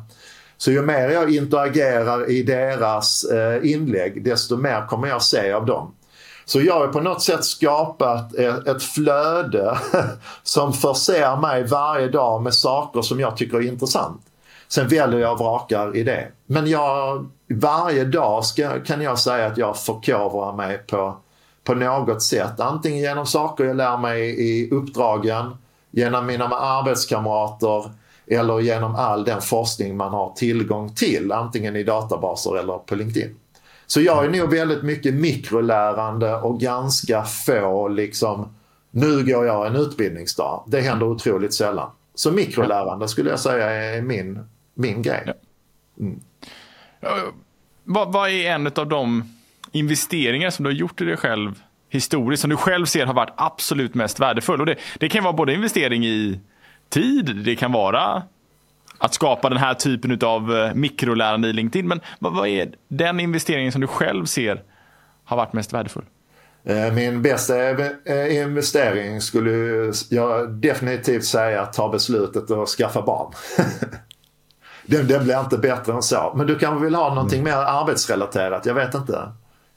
Så 0.57 0.71
ju 0.71 0.81
mer 0.81 1.09
jag 1.09 1.35
interagerar 1.35 2.29
i 2.31 2.43
deras 2.43 3.23
eh, 3.23 3.71
inlägg 3.71 4.23
desto 4.23 4.57
mer 4.57 4.87
kommer 4.87 5.07
jag 5.07 5.21
se 5.21 5.51
av 5.51 5.65
dem. 5.65 5.91
Så 6.49 6.61
jag 6.61 6.73
har 6.73 6.87
på 6.87 7.01
något 7.01 7.21
sätt 7.21 7.45
skapat 7.45 8.35
ett 8.67 8.83
flöde 8.83 9.77
som 10.43 10.73
förser 10.73 11.37
mig 11.37 11.63
varje 11.63 12.07
dag 12.07 12.41
med 12.41 12.53
saker 12.53 13.01
som 13.01 13.19
jag 13.19 13.37
tycker 13.37 13.57
är 13.57 13.67
intressant. 13.67 14.21
Sen 14.67 14.87
väljer 14.87 15.19
jag 15.19 15.33
och 15.33 15.39
vrakar 15.39 15.95
i 15.95 16.03
det. 16.03 16.27
Men 16.45 16.67
jag, 16.67 17.29
varje 17.49 18.05
dag 18.05 18.45
ska, 18.45 18.79
kan 18.79 19.01
jag 19.01 19.19
säga 19.19 19.45
att 19.47 19.57
jag 19.57 19.77
förkovrar 19.77 20.53
mig 20.53 20.77
på, 20.77 21.17
på 21.63 21.73
något 21.73 22.21
sätt. 22.23 22.59
Antingen 22.59 22.99
genom 22.99 23.25
saker 23.25 23.63
jag 23.63 23.75
lär 23.75 23.97
mig 23.97 24.21
i 24.21 24.71
uppdragen, 24.71 25.57
genom 25.91 26.25
mina 26.25 26.45
arbetskamrater 26.45 27.91
eller 28.27 28.59
genom 28.59 28.95
all 28.95 29.23
den 29.23 29.41
forskning 29.41 29.97
man 29.97 30.11
har 30.11 30.33
tillgång 30.35 30.95
till. 30.95 31.31
Antingen 31.31 31.75
i 31.75 31.83
databaser 31.83 32.57
eller 32.57 32.77
på 32.77 32.95
LinkedIn. 32.95 33.35
Så 33.91 34.01
jag 34.01 34.25
är 34.25 34.29
nog 34.29 34.51
väldigt 34.51 34.83
mycket 34.83 35.13
mikrolärande 35.13 36.35
och 36.35 36.59
ganska 36.59 37.23
få 37.23 37.87
liksom, 37.87 38.55
nu 38.91 39.23
går 39.23 39.45
jag 39.45 39.67
en 39.67 39.75
utbildningsdag. 39.75 40.63
Det 40.67 40.81
händer 40.81 41.05
otroligt 41.05 41.53
sällan. 41.53 41.91
Så 42.15 42.31
mikrolärande 42.31 43.07
skulle 43.07 43.29
jag 43.29 43.39
säga 43.39 43.69
är 43.69 44.01
min, 44.01 44.39
min 44.73 45.01
grej. 45.01 45.33
Mm. 45.99 46.19
Vad, 47.83 48.11
vad 48.11 48.29
är 48.29 48.51
en 48.51 48.67
av 48.67 48.87
de 48.87 49.23
investeringar 49.71 50.49
som 50.49 50.63
du 50.63 50.69
har 50.69 50.75
gjort 50.75 51.01
i 51.01 51.05
dig 51.05 51.17
själv 51.17 51.61
historiskt 51.89 52.41
som 52.41 52.49
du 52.49 52.57
själv 52.57 52.85
ser 52.85 53.05
har 53.05 53.13
varit 53.13 53.33
absolut 53.37 53.95
mest 53.95 54.19
värdefull? 54.19 54.59
Och 54.59 54.65
det, 54.65 54.75
det 54.99 55.09
kan 55.09 55.23
vara 55.23 55.33
både 55.33 55.53
investering 55.53 56.05
i 56.05 56.39
tid, 56.89 57.35
det 57.45 57.55
kan 57.55 57.71
vara 57.71 58.23
att 58.99 59.13
skapa 59.13 59.49
den 59.49 59.57
här 59.57 59.73
typen 59.73 60.19
av 60.23 60.57
eh, 60.57 60.73
mikrolärande 60.73 61.47
i 61.47 61.53
LinkedIn. 61.53 61.87
Men 61.87 61.99
vad 62.19 62.47
är 62.47 62.73
den 62.87 63.19
investeringen 63.19 63.71
som 63.71 63.81
du 63.81 63.87
själv 63.87 64.25
ser 64.25 64.63
har 65.23 65.37
varit 65.37 65.53
mest 65.53 65.73
värdefull? 65.73 66.05
Eh, 66.63 66.93
min 66.93 67.21
bästa 67.21 67.69
eh, 67.69 68.41
investering 68.41 69.21
skulle 69.21 69.51
jag 70.09 70.49
definitivt 70.49 71.25
säga 71.25 71.61
att 71.61 71.73
ta 71.73 71.89
beslutet 71.89 72.51
att 72.51 72.69
skaffa 72.69 73.01
barn. 73.01 73.33
den, 74.85 75.07
den 75.07 75.23
blir 75.23 75.39
inte 75.39 75.57
bättre 75.57 75.93
än 75.93 76.01
så. 76.01 76.33
Men 76.35 76.47
du 76.47 76.59
kanske 76.59 76.85
vill 76.85 76.95
ha 76.95 77.13
någonting 77.13 77.39
mm. 77.39 77.53
mer 77.53 77.63
arbetsrelaterat? 77.63 78.65
Jag 78.65 78.73
vet 78.73 78.95
inte. 78.95 79.31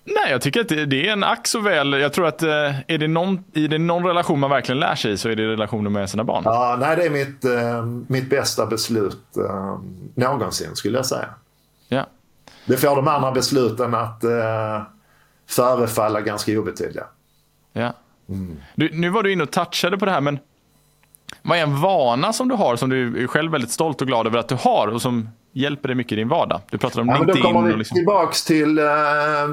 Nej, 0.04 0.30
jag 0.30 0.42
tycker 0.42 0.60
att 0.60 0.68
det, 0.68 1.08
är 1.08 1.12
en 1.12 1.24
ack 1.24 1.46
så 1.46 1.60
väl. 1.60 1.92
Jag 1.92 2.12
tror 2.12 2.26
att 2.26 2.42
eh, 2.42 2.80
är 2.88 2.98
det 2.98 3.08
någon, 3.08 3.44
är 3.54 3.68
det 3.68 3.78
någon 3.78 4.06
relation 4.06 4.40
man 4.40 4.50
verkligen 4.50 4.80
lär 4.80 4.94
sig 4.94 5.18
så 5.18 5.28
är 5.28 5.36
det 5.36 5.46
relationen 5.46 5.92
med 5.92 6.10
sina 6.10 6.24
barn. 6.24 6.42
Ja, 6.44 6.76
nej, 6.80 6.96
det 6.96 7.06
är 7.06 7.10
mitt, 7.10 7.44
eh, 7.44 7.84
mitt 8.08 8.30
bästa 8.30 8.66
beslut 8.66 9.36
eh, 9.36 9.78
någonsin 10.14 10.76
skulle 10.76 10.98
jag 10.98 11.06
säga. 11.06 11.28
Ja. 11.88 12.06
Det 12.66 12.76
får 12.76 12.96
de 12.96 13.08
andra 13.08 13.32
besluten 13.32 13.94
att 13.94 14.24
eh, 14.24 14.82
förefalla 15.46 16.20
ganska 16.20 16.58
obetydliga. 16.58 17.04
Ja. 17.72 17.92
Mm. 18.28 18.60
Du, 18.74 18.90
nu 18.92 19.08
var 19.08 19.22
du 19.22 19.32
inne 19.32 19.42
och 19.42 19.50
touchade 19.50 19.98
på 19.98 20.04
det 20.04 20.10
här, 20.10 20.20
men 20.20 20.38
vad 21.42 21.58
är 21.58 21.62
en 21.62 21.80
vana 21.80 22.32
som 22.32 22.48
du 22.48 22.54
har 22.54 22.76
som 22.76 22.90
du 22.90 23.22
är 23.22 23.26
själv 23.26 23.52
väldigt 23.52 23.70
stolt 23.70 24.00
och 24.00 24.06
glad 24.06 24.26
över 24.26 24.38
att 24.38 24.48
du 24.48 24.54
har 24.54 24.88
och 24.88 25.02
som 25.02 25.28
hjälper 25.52 25.88
dig 25.88 25.96
mycket 25.96 26.12
i 26.12 26.16
din 26.16 26.28
vardag? 26.28 26.60
Du 26.70 26.78
pratar 26.78 27.00
om 27.00 27.08
ja, 27.08 27.14
LinkedIn. 27.14 27.42
Då 27.42 27.48
kommer 27.48 27.70
vi 27.70 27.76
liksom... 27.76 27.94
tillbaks 27.94 28.44
till, 28.44 28.78
eh, 28.78 28.84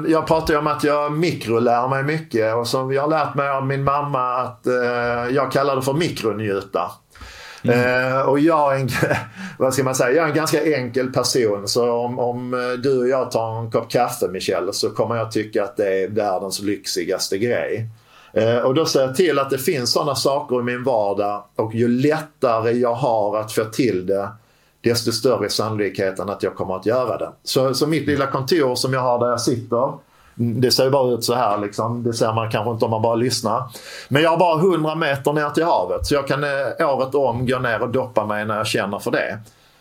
jag 0.08 0.26
pratar 0.26 0.54
ju 0.54 0.60
om 0.60 0.66
att 0.66 0.84
jag 0.84 1.12
mikrolär 1.12 1.88
mig 1.88 2.02
mycket 2.02 2.54
och 2.54 2.68
som 2.68 2.92
jag 2.92 3.02
har 3.02 3.08
lärt 3.08 3.34
mig 3.34 3.48
av 3.48 3.66
min 3.66 3.84
mamma 3.84 4.34
att 4.34 4.66
eh, 4.66 4.74
jag 5.30 5.52
kallar 5.52 5.76
det 5.76 5.82
för 5.82 5.92
mikronjuta. 5.92 6.90
Mm. 7.62 8.10
Eh, 8.12 8.20
och 8.20 8.38
jag 8.38 8.76
är, 8.76 8.80
en, 8.80 8.88
vad 9.58 9.74
ska 9.74 9.84
man 9.84 9.94
säga, 9.94 10.10
jag 10.10 10.24
är 10.24 10.28
en 10.28 10.36
ganska 10.36 10.76
enkel 10.76 11.12
person. 11.12 11.68
Så 11.68 11.92
om, 11.92 12.18
om 12.18 12.50
du 12.82 12.98
och 12.98 13.08
jag 13.08 13.30
tar 13.30 13.58
en 13.58 13.70
kopp 13.70 13.90
kaffe 13.90 14.28
Michelle 14.28 14.72
så 14.72 14.90
kommer 14.90 15.16
jag 15.16 15.32
tycka 15.32 15.64
att 15.64 15.76
det 15.76 16.04
är 16.04 16.08
världens 16.08 16.60
lyxigaste 16.60 17.38
grej. 17.38 17.88
Eh, 18.32 18.58
och 18.58 18.74
då 18.74 18.86
ser 18.86 19.00
jag 19.00 19.16
till 19.16 19.38
att 19.38 19.50
det 19.50 19.58
finns 19.58 19.92
sådana 19.92 20.14
saker 20.14 20.60
i 20.60 20.62
min 20.62 20.84
vardag 20.84 21.44
och 21.56 21.74
ju 21.74 21.88
lättare 21.88 22.70
jag 22.70 22.94
har 22.94 23.36
att 23.36 23.52
få 23.52 23.64
till 23.64 24.06
det 24.06 24.28
desto 24.80 25.12
större 25.12 25.44
är 25.44 25.48
sannolikheten 25.48 26.30
att 26.30 26.42
jag 26.42 26.54
kommer 26.54 26.76
att 26.76 26.86
göra 26.86 27.16
det. 27.18 27.32
Så, 27.44 27.74
så 27.74 27.86
mitt 27.86 28.06
lilla 28.06 28.26
kontor 28.26 28.74
som 28.74 28.92
jag 28.92 29.00
har 29.00 29.18
där 29.18 29.28
jag 29.28 29.40
sitter 29.40 29.92
mm, 30.38 30.60
det 30.60 30.70
ser 30.70 30.84
ju 30.84 30.90
bara 30.90 31.12
ut 31.12 31.24
så 31.24 31.34
här 31.34 31.58
liksom. 31.58 32.02
Det 32.02 32.12
ser 32.12 32.32
man 32.32 32.50
kanske 32.50 32.70
inte 32.70 32.84
om 32.84 32.90
man 32.90 33.02
bara 33.02 33.14
lyssnar. 33.14 33.62
Men 34.08 34.22
jag 34.22 34.30
har 34.30 34.36
bara 34.36 34.60
100 34.60 34.94
meter 34.94 35.32
ner 35.32 35.50
till 35.50 35.64
havet 35.64 36.06
så 36.06 36.14
jag 36.14 36.26
kan 36.26 36.44
eh, 36.44 36.88
året 36.88 37.14
om 37.14 37.46
gå 37.46 37.58
ner 37.58 37.82
och 37.82 37.90
doppa 37.90 38.26
mig 38.26 38.44
när 38.44 38.56
jag 38.56 38.66
känner 38.66 38.98
för 38.98 39.10
det. 39.10 39.38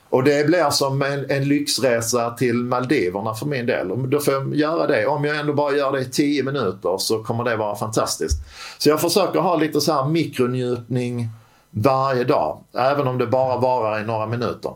Och 0.10 0.24
det 0.24 0.48
blir 0.48 0.70
som 0.70 1.01
en, 1.01 1.32
en 1.32 1.47
lyxresa 1.47 2.32
till 2.32 2.55
Maldiverna 2.55 3.34
för 3.34 3.45
min 3.45 3.66
del. 3.66 3.91
Och 3.91 3.97
då 3.97 4.20
får 4.20 4.34
jag 4.34 4.55
göra 4.55 4.88
det. 4.88 5.05
Om 5.07 5.26
jag 5.26 5.38
ändå 5.38 5.53
bara 5.53 5.76
gör 5.76 5.91
det 5.91 5.99
i 6.01 6.05
10 6.05 6.43
minuter 6.43 6.97
så 6.97 7.24
kommer 7.24 7.43
det 7.43 7.55
vara 7.55 7.76
fantastiskt. 7.76 8.38
Så 8.78 8.89
jag 8.89 9.01
försöker 9.01 9.39
ha 9.39 9.55
lite 9.55 9.82
så 9.82 9.93
här 9.93 10.05
mikronjutning 10.05 11.30
varje 11.72 12.24
dag. 12.24 12.57
Även 12.74 13.07
om 13.07 13.18
det 13.18 13.28
bara 13.28 13.57
varar 13.57 14.01
i 14.01 14.03
några 14.03 14.26
minuter. 14.26 14.72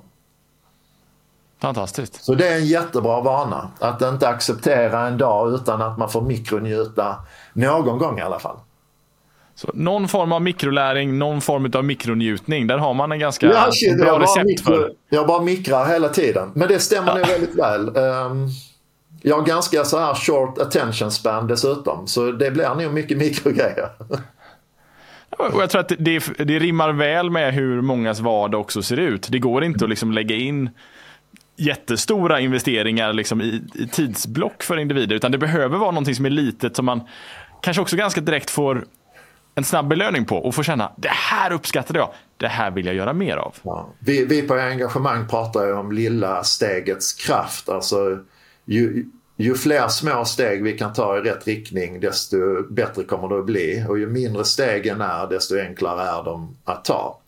Fantastiskt. 1.62 2.24
Så 2.24 2.36
det 2.36 2.48
är 2.48 2.56
en 2.56 2.66
jättebra 2.66 3.22
vana. 3.22 3.72
Att 3.80 4.02
inte 4.02 4.28
acceptera 4.28 5.08
en 5.08 5.18
dag 5.18 5.54
utan 5.54 5.82
att 5.82 5.98
man 5.98 6.10
får 6.10 6.22
mikronjuta 6.22 7.16
någon 7.54 7.98
gång 7.98 8.20
i 8.20 8.22
alla 8.22 8.40
fall. 8.40 8.58
Så 9.56 9.72
någon 9.74 10.08
form 10.08 10.32
av 10.32 10.41
mikroläring, 10.41 11.18
någon 11.18 11.41
form 11.41 11.72
av 11.76 11.86
mikronjutning. 11.86 12.68
Där 12.68 12.78
har 12.78 12.93
man 12.93 13.12
en 13.12 13.20
ganska 13.20 13.47
ja, 13.47 13.70
shit, 13.72 13.97
bra 13.97 14.20
recept 14.20 14.45
mikro, 14.45 14.66
för. 14.66 14.91
Jag 15.10 15.28
bara 15.28 15.41
mikrar 15.41 15.86
hela 15.86 16.10
tiden. 16.10 16.51
Men 16.56 16.68
det 16.68 16.80
stämmer 16.80 17.16
nog 17.16 17.28
väldigt 17.28 17.56
väl. 17.56 17.97
Um, 17.97 18.49
jag 19.22 19.36
har 19.36 19.45
ganska 19.45 19.84
så 19.84 19.99
här 19.99 20.14
short 20.16 20.58
attention 20.58 21.12
span 21.12 21.47
dessutom. 21.47 22.08
Så 22.08 22.32
det 22.32 22.51
blir 22.51 22.84
nog 22.84 22.93
mycket 22.93 23.18
mikrogrejer. 23.28 23.89
Och 25.30 25.62
jag 25.62 25.70
tror 25.70 25.82
att 25.82 25.91
det, 25.99 26.24
det 26.38 26.60
rimmar 26.60 26.91
väl 26.91 27.30
med 27.30 27.54
hur 27.54 27.82
mångas 27.82 28.20
vardag 28.20 28.62
också 28.62 28.82
ser 28.82 28.97
ut. 28.97 29.28
Det 29.32 29.39
går 29.39 29.64
inte 29.64 29.86
att 29.86 29.89
liksom 29.89 30.12
lägga 30.12 30.36
in 30.36 30.70
jättestora 31.58 32.39
investeringar 32.39 33.14
liksom 33.14 33.41
i, 33.41 33.62
i 33.74 33.88
tidsblock 33.88 34.64
för 34.64 34.78
individer. 34.78 35.16
Utan 35.16 35.32
det 35.32 35.38
behöver 35.38 35.78
vara 35.78 35.91
någonting 35.91 36.16
som 36.16 36.26
är 36.26 36.30
litet 36.30 36.76
som 36.76 36.86
man 36.86 37.01
kanske 37.62 37.82
också 37.82 37.95
ganska 37.95 38.22
direkt 38.22 38.49
får 38.49 38.86
en 39.56 39.64
snabb 39.64 39.88
belöning 39.88 40.26
på 40.26 40.38
och 40.38 40.56
får 40.56 40.64
känna 40.64 40.91
det 40.97 41.12
här 41.12 41.51
uppskattade 41.51 41.99
jag. 41.99 42.10
Det 42.38 42.47
här 42.47 42.72
vill 42.72 42.86
jag 42.86 42.95
göra 42.95 43.14
mer 43.14 43.38
av. 43.38 43.56
Ja. 43.64 43.89
Vi, 43.99 44.26
vi 44.26 44.41
på 44.41 44.54
engagemang 44.54 45.28
pratar 45.28 45.66
ju 45.66 45.74
om 45.74 45.91
lilla 45.91 46.43
stegets 46.43 47.14
kraft. 47.14 47.70
Alltså, 47.70 48.18
ju, 48.66 49.06
ju 49.38 49.56
fler 49.56 49.88
små 49.88 50.26
steg 50.26 50.64
vi 50.64 50.78
kan 50.78 50.93
ta 50.93 51.18
i 51.18 51.22
rätt 51.22 51.47
riktning 51.47 51.99
desto 51.99 52.38
bättre 52.70 53.04
kommer 53.04 53.30
det 53.30 53.39
att 53.39 53.45
bli. 53.45 53.86
Och 53.89 53.99
ju 53.99 54.08
mindre 54.08 54.45
stegen 54.45 55.01
är 55.01 55.28
desto 55.28 55.58
enklare 55.58 56.01
är 56.01 56.24
de 56.24 56.58
att 56.64 56.86
ta. 56.86 57.20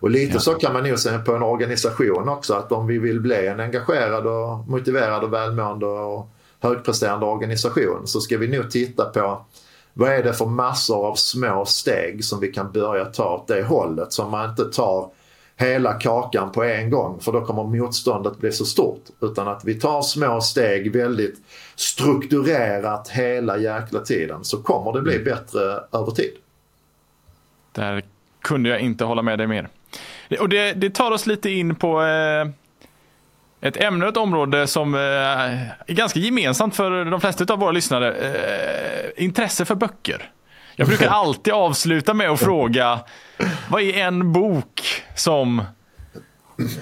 Och 0.00 0.10
lite 0.10 0.34
ja. 0.34 0.40
så 0.40 0.54
kan 0.54 0.72
man 0.72 0.82
nog 0.82 0.98
säga 0.98 1.18
på 1.18 1.34
en 1.34 1.42
organisation 1.42 2.28
också 2.28 2.54
att 2.54 2.72
om 2.72 2.86
vi 2.86 2.98
vill 2.98 3.20
bli 3.20 3.46
en 3.46 3.60
engagerad 3.60 4.26
och 4.26 4.68
motiverad 4.68 5.24
och 5.24 5.32
välmående 5.32 5.86
och 5.86 6.30
högpresterande 6.60 7.26
organisation 7.26 8.06
så 8.06 8.20
ska 8.20 8.38
vi 8.38 8.48
nog 8.48 8.70
titta 8.70 9.04
på 9.04 9.44
vad 9.94 10.10
är 10.10 10.22
det 10.22 10.32
för 10.32 10.46
massor 10.46 11.06
av 11.06 11.14
små 11.14 11.64
steg 11.64 12.24
som 12.24 12.40
vi 12.40 12.52
kan 12.52 12.72
börja 12.72 13.04
ta 13.04 13.34
åt 13.34 13.48
det 13.48 13.62
hållet 13.62 14.12
så 14.12 14.28
man 14.28 14.50
inte 14.50 14.64
tar 14.64 15.10
hela 15.56 15.92
kakan 15.92 16.52
på 16.52 16.64
en 16.64 16.90
gång 16.90 17.20
för 17.20 17.32
då 17.32 17.44
kommer 17.44 17.64
motståndet 17.64 18.38
bli 18.38 18.52
så 18.52 18.64
stort. 18.64 19.04
Utan 19.20 19.48
att 19.48 19.64
vi 19.64 19.74
tar 19.74 20.02
små 20.02 20.40
steg 20.40 20.92
väldigt 20.92 21.36
strukturerat 21.74 23.08
hela 23.08 23.58
jäkla 23.58 24.00
tiden 24.00 24.44
så 24.44 24.62
kommer 24.62 24.92
det 24.92 25.02
bli 25.02 25.14
mm. 25.14 25.24
bättre 25.24 25.60
över 25.92 26.10
tid. 26.10 26.32
Där 27.72 28.02
kunde 28.42 28.68
jag 28.68 28.80
inte 28.80 29.04
hålla 29.04 29.22
med 29.22 29.38
dig 29.38 29.46
mer. 29.46 29.68
Och 30.40 30.48
det, 30.48 30.72
det 30.72 30.90
tar 30.90 31.10
oss 31.10 31.26
lite 31.26 31.50
in 31.50 31.74
på 31.74 32.02
eh, 32.02 32.48
ett 33.64 33.76
ämne 33.76 34.04
och 34.04 34.10
ett 34.10 34.16
område 34.16 34.66
som 34.66 34.94
eh, 34.94 35.00
är 35.00 35.74
ganska 35.86 36.18
gemensamt 36.18 36.76
för 36.76 37.04
de 37.04 37.20
flesta 37.20 37.52
av 37.52 37.58
våra 37.58 37.70
lyssnare. 37.70 38.12
Eh, 38.14 39.24
intresse 39.24 39.64
för 39.64 39.74
böcker. 39.74 40.30
Jag 40.76 40.88
brukar 40.88 41.08
alltid 41.10 41.52
avsluta 41.52 42.14
med 42.14 42.30
att 42.30 42.40
fråga, 42.40 43.00
vad 43.68 43.82
är 43.82 43.94
en 43.94 44.32
bok 44.32 44.82
som 45.16 45.62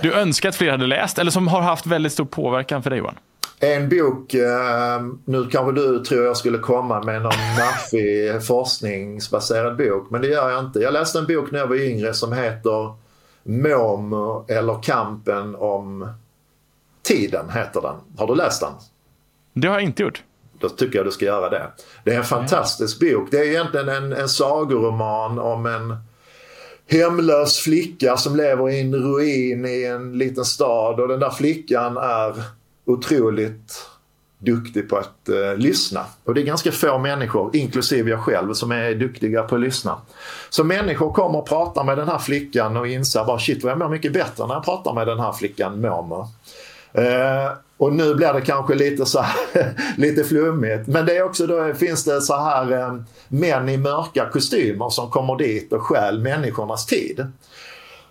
du 0.01 0.13
önskar 0.13 0.49
att 0.49 0.57
fler 0.57 0.71
hade 0.71 0.87
läst 0.87 1.19
eller 1.19 1.31
som 1.31 1.49
har 1.49 1.61
haft 1.61 1.87
väldigt 1.87 2.13
stor 2.13 2.25
påverkan 2.25 2.83
för 2.83 2.91
dig 2.91 2.99
Johan? 2.99 3.15
En 3.61 3.89
bok, 3.89 4.35
eh, 4.35 5.03
nu 5.25 5.47
kanske 5.47 5.73
du 5.73 6.05
tror 6.05 6.25
jag 6.25 6.37
skulle 6.37 6.59
komma 6.59 7.03
med 7.03 7.23
någon 7.23 7.33
maffig 7.59 8.47
forskningsbaserad 8.47 9.77
bok, 9.77 10.11
men 10.11 10.21
det 10.21 10.29
gör 10.29 10.51
jag 10.51 10.65
inte. 10.65 10.79
Jag 10.79 10.93
läste 10.93 11.19
en 11.19 11.27
bok 11.27 11.51
när 11.51 11.59
jag 11.59 11.67
var 11.67 11.77
yngre 11.77 12.15
som 12.15 12.33
heter 12.33 12.95
Mom 13.43 14.13
eller 14.49 14.83
kampen 14.83 15.55
om 15.55 16.15
tiden, 17.13 17.51
heter 17.51 17.81
den. 17.81 17.95
Har 18.17 18.27
du 18.27 18.35
läst 18.35 18.61
den? 18.61 18.73
Det 19.55 19.69
har 19.69 19.75
jag 19.75 19.83
inte 19.83 20.03
gjort. 20.03 20.23
Då 20.59 20.69
tycker 20.69 20.99
jag 20.99 21.07
du 21.07 21.11
ska 21.11 21.25
göra 21.25 21.51
det. 21.51 21.71
Det 22.05 22.15
är 22.15 22.19
en 22.19 22.25
fantastisk 22.25 23.01
bok. 23.01 23.29
Det 23.31 23.39
är 23.39 23.45
egentligen 23.45 23.89
en, 23.89 24.13
en 24.13 24.29
sagoroman 24.29 25.39
om 25.39 25.67
en 25.67 25.97
hemlös 26.87 27.59
flicka 27.59 28.17
som 28.17 28.37
lever 28.37 28.71
i 28.71 28.81
en 28.81 28.95
ruin 28.95 29.65
i 29.65 29.85
en 29.85 30.19
liten 30.19 30.45
stad 30.45 31.01
och 31.01 31.09
den 31.09 31.21
där 31.21 31.31
flickan 31.31 31.97
är 31.97 32.43
otroligt 32.85 33.87
duktig 34.39 34.89
på 34.89 34.97
att 34.97 35.29
eh, 35.29 35.57
lyssna. 35.57 36.05
Och 36.25 36.35
det 36.35 36.41
är 36.41 36.45
ganska 36.45 36.73
få 36.73 36.99
människor, 36.99 37.57
inklusive 37.57 38.11
jag 38.11 38.21
själv, 38.21 38.55
som 38.55 38.73
är 38.73 38.95
duktiga 38.95 39.43
på 39.43 39.55
att 39.55 39.61
lyssna. 39.61 40.01
Så 40.51 40.65
människor 40.65 41.13
kommer 41.13 41.39
och 41.39 41.49
pratar 41.49 41.85
med 41.85 41.99
den 41.99 42.09
här 42.09 42.19
flickan 42.19 42.77
och 42.77 42.87
inser 42.87 43.25
bara 43.25 43.39
shit 43.39 43.63
vad 43.63 43.71
jag 43.71 43.79
mår 43.79 43.89
mycket 43.89 44.13
bättre 44.13 44.47
när 44.47 44.55
jag 44.55 44.65
pratar 44.65 44.95
med 44.95 45.07
den 45.07 45.21
här 45.21 45.33
flickan 45.33 45.81
Momo. 45.81 46.29
Eh, 46.93 47.53
och 47.77 47.93
nu 47.93 48.15
blir 48.15 48.33
det 48.33 48.41
kanske 48.41 48.75
lite 48.75 49.07
så 49.07 49.21
här, 49.21 49.75
lite 49.97 50.25
flummigt. 50.25 50.87
Men 50.87 51.07
det 51.07 51.17
är 51.17 51.23
också 51.23 51.47
då 51.47 51.75
finns 51.75 52.05
det 52.05 52.21
så 52.21 52.37
här 52.37 52.73
eh, 52.73 52.95
män 53.29 53.69
i 53.69 53.77
mörka 53.77 54.29
kostymer 54.33 54.91
som 54.91 55.11
kommer 55.11 55.37
dit 55.37 55.73
och 55.73 55.83
stjäl 55.83 56.21
människornas 56.21 56.87
tid. 56.87 57.27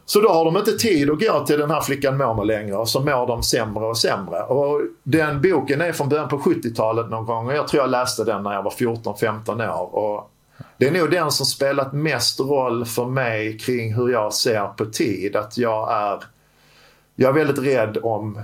Så 0.05 0.19
då 0.19 0.29
har 0.29 0.45
de 0.45 0.57
inte 0.57 0.71
tid 0.71 1.09
att 1.09 1.19
gå 1.19 1.45
till 1.45 1.59
den 1.59 1.71
här 1.71 1.81
flickan 1.81 2.17
Momo 2.17 2.43
längre 2.43 2.75
och 2.75 2.89
så 2.89 2.99
mår 2.99 3.27
de 3.27 3.43
sämre 3.43 3.85
och 3.85 3.97
sämre. 3.97 4.43
Och 4.43 4.81
den 5.03 5.41
boken 5.41 5.81
är 5.81 5.91
från 5.91 6.09
början 6.09 6.29
på 6.29 6.37
70-talet 6.37 7.09
någon 7.09 7.25
gång 7.25 7.47
och 7.47 7.53
jag 7.53 7.67
tror 7.67 7.83
jag 7.83 7.89
läste 7.89 8.23
den 8.23 8.43
när 8.43 8.53
jag 8.53 8.63
var 8.63 8.71
14-15 8.71 9.79
år. 9.79 9.95
Och 9.95 10.31
det 10.77 10.87
är 10.87 10.91
nog 10.91 11.11
den 11.11 11.31
som 11.31 11.45
spelat 11.45 11.93
mest 11.93 12.39
roll 12.39 12.85
för 12.85 13.05
mig 13.05 13.57
kring 13.57 13.93
hur 13.93 14.09
jag 14.09 14.33
ser 14.33 14.67
på 14.67 14.85
tid. 14.85 15.35
Att 15.35 15.57
jag 15.57 15.91
är, 15.91 16.23
jag 17.15 17.29
är 17.29 17.45
väldigt 17.45 17.65
rädd 17.65 17.97
om 18.03 18.41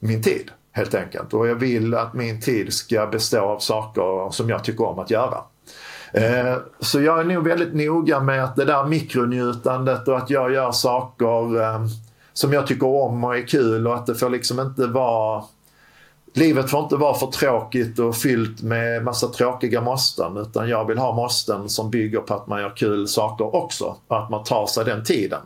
min 0.00 0.22
tid 0.22 0.50
helt 0.72 0.94
enkelt. 0.94 1.34
Och 1.34 1.48
jag 1.48 1.54
vill 1.54 1.94
att 1.94 2.14
min 2.14 2.40
tid 2.40 2.72
ska 2.72 3.06
bestå 3.06 3.40
av 3.40 3.58
saker 3.58 4.30
som 4.30 4.48
jag 4.48 4.64
tycker 4.64 4.84
om 4.84 4.98
att 4.98 5.10
göra. 5.10 5.38
Eh, 6.12 6.56
så 6.80 7.00
jag 7.00 7.20
är 7.20 7.24
nog 7.24 7.44
väldigt 7.44 7.74
noga 7.74 8.20
med 8.20 8.44
att 8.44 8.56
det 8.56 8.64
där 8.64 8.84
mikronjutandet 8.84 10.08
och 10.08 10.16
att 10.16 10.30
jag 10.30 10.52
gör 10.52 10.72
saker 10.72 11.62
eh, 11.62 11.86
som 12.32 12.52
jag 12.52 12.66
tycker 12.66 12.86
om 12.86 13.24
och 13.24 13.36
är 13.36 13.46
kul 13.46 13.86
och 13.86 13.94
att 13.94 14.06
det 14.06 14.14
får 14.14 14.30
liksom 14.30 14.60
inte 14.60 14.86
vara 14.86 15.44
Livet 16.34 16.70
får 16.70 16.82
inte 16.82 16.96
vara 16.96 17.14
för 17.14 17.26
tråkigt 17.26 17.98
och 17.98 18.16
fyllt 18.16 18.62
med 18.62 19.04
massa 19.04 19.28
tråkiga 19.28 19.80
måsten 19.80 20.36
utan 20.36 20.68
jag 20.68 20.86
vill 20.86 20.98
ha 20.98 21.14
måsten 21.14 21.68
som 21.68 21.90
bygger 21.90 22.20
på 22.20 22.34
att 22.34 22.46
man 22.46 22.60
gör 22.60 22.76
kul 22.76 23.08
saker 23.08 23.56
också. 23.56 23.96
Och 24.06 24.18
att 24.18 24.30
man 24.30 24.44
tar 24.44 24.66
sig 24.66 24.84
den 24.84 25.04
tiden. 25.04 25.40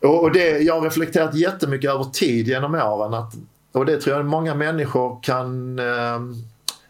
Och 0.00 0.32
det, 0.32 0.58
jag 0.58 0.74
har 0.74 0.80
reflekterat 0.82 1.34
jättemycket 1.34 1.90
över 1.90 2.04
tid 2.04 2.48
genom 2.48 2.74
åren 2.74 3.14
att 3.14 3.32
och 3.72 3.86
det 3.86 4.00
tror 4.00 4.16
jag 4.16 4.26
många 4.26 4.54
människor 4.54 5.18
kan 5.22 5.78
eh, 5.78 6.20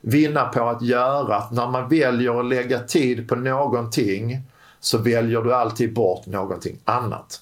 vinna 0.00 0.44
på 0.44 0.68
att 0.68 0.82
göra. 0.82 1.36
Att 1.36 1.52
när 1.52 1.68
man 1.68 1.88
väljer 1.88 2.40
att 2.40 2.46
lägga 2.46 2.78
tid 2.78 3.28
på 3.28 3.36
någonting 3.36 4.40
så 4.80 4.98
väljer 4.98 5.42
du 5.42 5.54
alltid 5.54 5.94
bort 5.94 6.26
någonting 6.26 6.78
annat. 6.84 7.40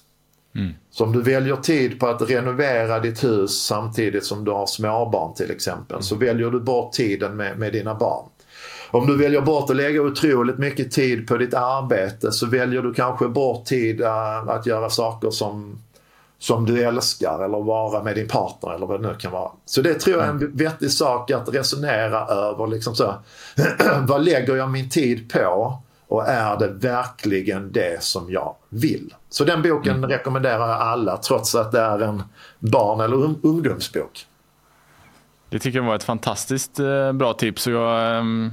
Mm. 0.55 0.73
Så 0.91 1.03
om 1.03 1.11
du 1.11 1.21
väljer 1.21 1.55
tid 1.55 1.99
på 1.99 2.07
att 2.07 2.29
renovera 2.29 2.99
ditt 2.99 3.23
hus 3.23 3.65
samtidigt 3.65 4.25
som 4.25 4.45
du 4.45 4.51
har 4.51 4.65
småbarn 4.65 5.33
till 5.33 5.51
exempel 5.51 5.95
mm. 5.95 6.03
så 6.03 6.15
väljer 6.15 6.49
du 6.49 6.59
bort 6.59 6.93
tiden 6.93 7.35
med, 7.35 7.59
med 7.59 7.73
dina 7.73 7.95
barn. 7.95 8.25
Om 8.91 9.07
du 9.07 9.17
väljer 9.17 9.41
bort 9.41 9.69
att 9.69 9.75
lägga 9.75 10.01
otroligt 10.01 10.57
mycket 10.57 10.91
tid 10.91 11.27
på 11.27 11.37
ditt 11.37 11.53
arbete 11.53 12.31
så 12.31 12.45
väljer 12.45 12.81
du 12.81 12.93
kanske 12.93 13.27
bort 13.27 13.65
tid 13.65 14.01
uh, 14.01 14.49
att 14.49 14.65
göra 14.65 14.89
saker 14.89 15.29
som 15.29 15.79
som 16.41 16.65
du 16.65 16.83
älskar 16.83 17.45
eller 17.45 17.59
vara 17.59 18.03
med 18.03 18.15
din 18.15 18.27
partner 18.27 18.73
eller 18.73 18.85
vad 18.85 19.01
det 19.01 19.07
nu 19.07 19.15
kan 19.15 19.31
vara. 19.31 19.51
Så 19.65 19.81
det 19.81 19.93
tror 19.93 20.17
jag 20.17 20.25
är 20.25 20.29
en 20.29 20.37
mm. 20.37 20.51
vettig 20.55 20.91
sak 20.91 21.31
att 21.31 21.53
resonera 21.53 22.25
över. 22.25 22.67
Liksom 22.67 22.95
så, 22.95 23.15
vad 24.01 24.25
lägger 24.25 24.55
jag 24.55 24.69
min 24.69 24.89
tid 24.89 25.31
på? 25.33 25.77
Och 26.07 26.27
är 26.27 26.57
det 26.57 26.67
verkligen 26.67 27.71
det 27.71 28.03
som 28.03 28.31
jag 28.31 28.55
vill? 28.69 29.13
Så 29.29 29.43
den 29.43 29.61
boken 29.61 29.95
mm. 29.95 30.09
rekommenderar 30.09 30.67
jag 30.67 30.81
alla 30.81 31.17
trots 31.17 31.55
att 31.55 31.71
det 31.71 31.79
är 31.79 31.99
en 31.99 32.23
barn 32.59 32.99
eller 32.99 33.15
ungdomsbok. 33.45 34.25
Det 35.49 35.59
tycker 35.59 35.79
jag 35.79 35.85
var 35.85 35.95
ett 35.95 36.03
fantastiskt 36.03 36.79
eh, 36.79 37.13
bra 37.13 37.33
tips. 37.33 37.67
Och 37.67 37.73
jag 37.73 38.17
ehm, 38.17 38.51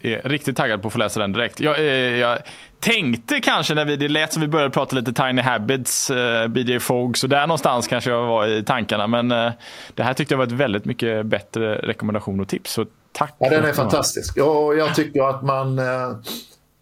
är 0.00 0.28
riktigt 0.28 0.56
taggad 0.56 0.82
på 0.82 0.88
att 0.88 0.92
få 0.92 0.98
läsa 0.98 1.20
den 1.20 1.32
direkt. 1.32 1.60
Jag, 1.60 1.84
jag 2.18 2.38
tänkte 2.80 3.40
kanske 3.40 3.74
när 3.74 3.84
vi, 3.84 3.96
det 3.96 4.08
lät 4.08 4.32
som 4.32 4.42
vi 4.42 4.48
började 4.48 4.70
prata 4.70 4.96
lite 4.96 5.12
Tiny 5.12 5.42
Habits, 5.42 6.10
eh, 6.10 6.48
BJ 6.48 6.78
Fogg, 6.78 7.18
så 7.18 7.26
där 7.26 7.46
någonstans 7.46 7.88
kanske 7.88 8.10
jag 8.10 8.26
var 8.26 8.46
i 8.46 8.62
tankarna. 8.64 9.06
Men 9.06 9.32
eh, 9.32 9.52
det 9.94 10.02
här 10.02 10.14
tyckte 10.14 10.34
jag 10.34 10.38
var 10.38 10.46
ett 10.46 10.52
väldigt 10.52 10.84
mycket 10.84 11.26
bättre 11.26 11.74
rekommendation 11.74 12.40
och 12.40 12.48
tips. 12.48 12.72
Så 12.72 12.86
tack. 13.12 13.34
Ja, 13.38 13.50
den 13.50 13.64
är 13.64 13.72
fantastisk. 13.72 14.36
Och 14.36 14.76
jag 14.76 14.94
tycker 14.94 15.28
att 15.28 15.42
man, 15.42 15.78
eh, 15.78 16.16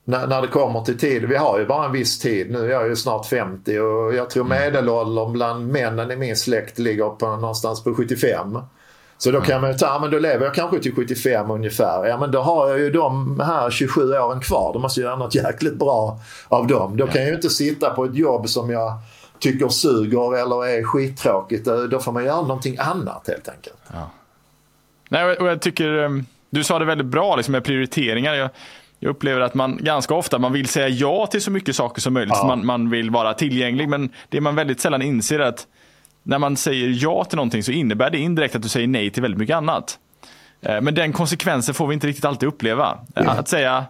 när, 0.05 0.27
när 0.27 0.43
det 0.43 0.49
kommer 0.49 0.81
till 0.81 0.99
tid, 0.99 1.25
vi 1.25 1.37
har 1.37 1.59
ju 1.59 1.67
bara 1.67 1.87
en 1.87 1.93
viss 1.93 2.19
tid. 2.19 2.51
Nu 2.51 2.59
är 2.59 2.71
jag 2.71 2.89
ju 2.89 2.97
snart 2.97 3.27
50 3.27 3.79
och 3.79 4.15
jag 4.15 4.31
tror 4.31 4.45
mm. 4.45 4.59
medelåldern 4.59 5.33
bland 5.33 5.69
männen 5.69 6.11
i 6.11 6.17
min 6.17 6.37
släkt 6.37 6.79
ligger 6.79 7.09
på 7.09 7.37
någonstans 7.37 7.85
på 7.85 7.95
75. 7.95 8.59
Så 9.19 9.31
då 9.31 9.41
kan 9.41 9.61
man 9.61 9.71
ju 9.73 9.77
ta, 9.79 9.99
men 9.99 10.11
då 10.11 10.19
lever 10.19 10.45
jag 10.45 10.55
kanske 10.55 10.79
till 10.79 10.95
75 10.95 11.51
ungefär. 11.51 12.07
Ja 12.07 12.19
men 12.19 12.31
då 12.31 12.41
har 12.41 12.69
jag 12.69 12.79
ju 12.79 12.91
de 12.91 13.41
här 13.41 13.71
27 13.71 14.13
åren 14.13 14.41
kvar. 14.41 14.73
Då 14.73 14.79
måste 14.79 15.01
jag 15.01 15.09
göra 15.09 15.17
något 15.19 15.35
jäkligt 15.35 15.75
bra 15.75 16.19
av 16.49 16.67
dem. 16.67 16.97
Då 16.97 17.07
kan 17.07 17.21
jag 17.21 17.29
ju 17.29 17.35
inte 17.35 17.51
sitta 17.51 17.91
på 17.91 18.05
ett 18.05 18.15
jobb 18.15 18.49
som 18.49 18.71
jag 18.71 18.93
tycker 19.39 19.69
suger 19.69 20.37
eller 20.43 20.67
är 20.67 20.83
skittråkigt. 20.83 21.69
Då 21.91 21.99
får 22.01 22.13
man 22.13 22.25
göra 22.25 22.41
någonting 22.41 22.77
annat 22.79 23.29
helt 23.29 23.49
enkelt. 23.49 23.77
Ja. 23.93 24.11
Nej, 25.09 25.25
och 25.37 25.47
jag 25.47 25.61
tycker, 25.61 25.93
ehm, 25.93 26.25
du 26.51 26.65
sa 26.65 26.79
det 26.79 26.85
väldigt 26.85 27.07
bra 27.07 27.37
liksom 27.37 27.53
med 27.53 27.65
prioriteringar. 27.65 28.35
Jag, 28.35 28.51
Jag 28.99 29.11
upplever 29.11 29.41
att 29.41 29.55
man 29.55 29.79
ganska 29.81 30.15
ofta 30.15 30.39
man 30.39 30.53
vill 30.53 30.69
säga 30.69 30.89
ja 30.89 31.27
till 31.27 31.43
så 31.43 31.51
mycket 31.51 31.77
saker 31.77 32.01
som 32.01 32.15
möjligt. 32.15 32.35
Ja. 32.37 32.47
Man, 32.47 32.67
man 32.67 32.91
vill 32.91 33.11
vara 33.11 33.35
tillgänglig. 33.35 33.89
Men 33.89 34.11
det 34.29 34.41
man 34.41 34.55
väldigt 34.55 34.81
sällan 34.81 35.03
inser 35.03 35.39
är 35.39 35.47
att 35.47 35.67
när 36.27 36.39
man 36.39 36.57
säger 36.57 36.99
ja 37.03 37.25
till 37.25 37.37
någonting 37.37 37.63
så 37.63 37.73
innebär 37.73 38.11
det 38.11 38.19
indirekt 38.19 38.55
att 38.57 38.63
du 38.63 38.69
säger 38.69 38.87
nej 38.87 39.11
till 39.11 39.23
väldigt 39.23 39.39
mycket 39.39 39.57
annat. 39.57 39.99
Eh, 40.63 40.81
Men 40.81 40.95
den 40.95 41.13
konsekvensen 41.13 41.75
får 41.75 41.87
vi 41.87 41.95
inte 41.95 42.07
riktigt 42.07 42.25
alltid 42.25 42.49
uppleva. 42.49 42.99
Ja. 43.15 43.31
Att 43.31 43.49
säga 43.49 43.85